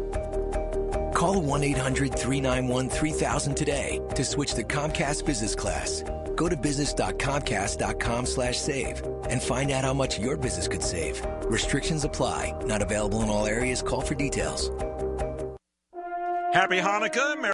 Call 1.14 1.40
1 1.40 1.62
800 1.62 2.18
391 2.18 2.88
3000 2.88 3.54
today 3.54 4.00
to 4.16 4.24
switch 4.24 4.54
to 4.54 4.64
Comcast 4.64 5.24
Business 5.24 5.54
Class. 5.54 6.02
Go 6.40 6.48
to 6.48 6.56
business.comcast.com 6.56 8.24
slash 8.24 8.58
save 8.58 9.02
and 9.28 9.42
find 9.42 9.70
out 9.70 9.84
how 9.84 9.92
much 9.92 10.18
your 10.18 10.38
business 10.38 10.68
could 10.68 10.82
save. 10.82 11.22
Restrictions 11.42 12.02
apply. 12.02 12.54
Not 12.64 12.80
available 12.80 13.20
in 13.20 13.28
all 13.28 13.46
areas. 13.46 13.82
Call 13.82 14.00
for 14.00 14.14
details. 14.14 14.70
Happy 16.54 16.78
Hanukkah. 16.78 17.40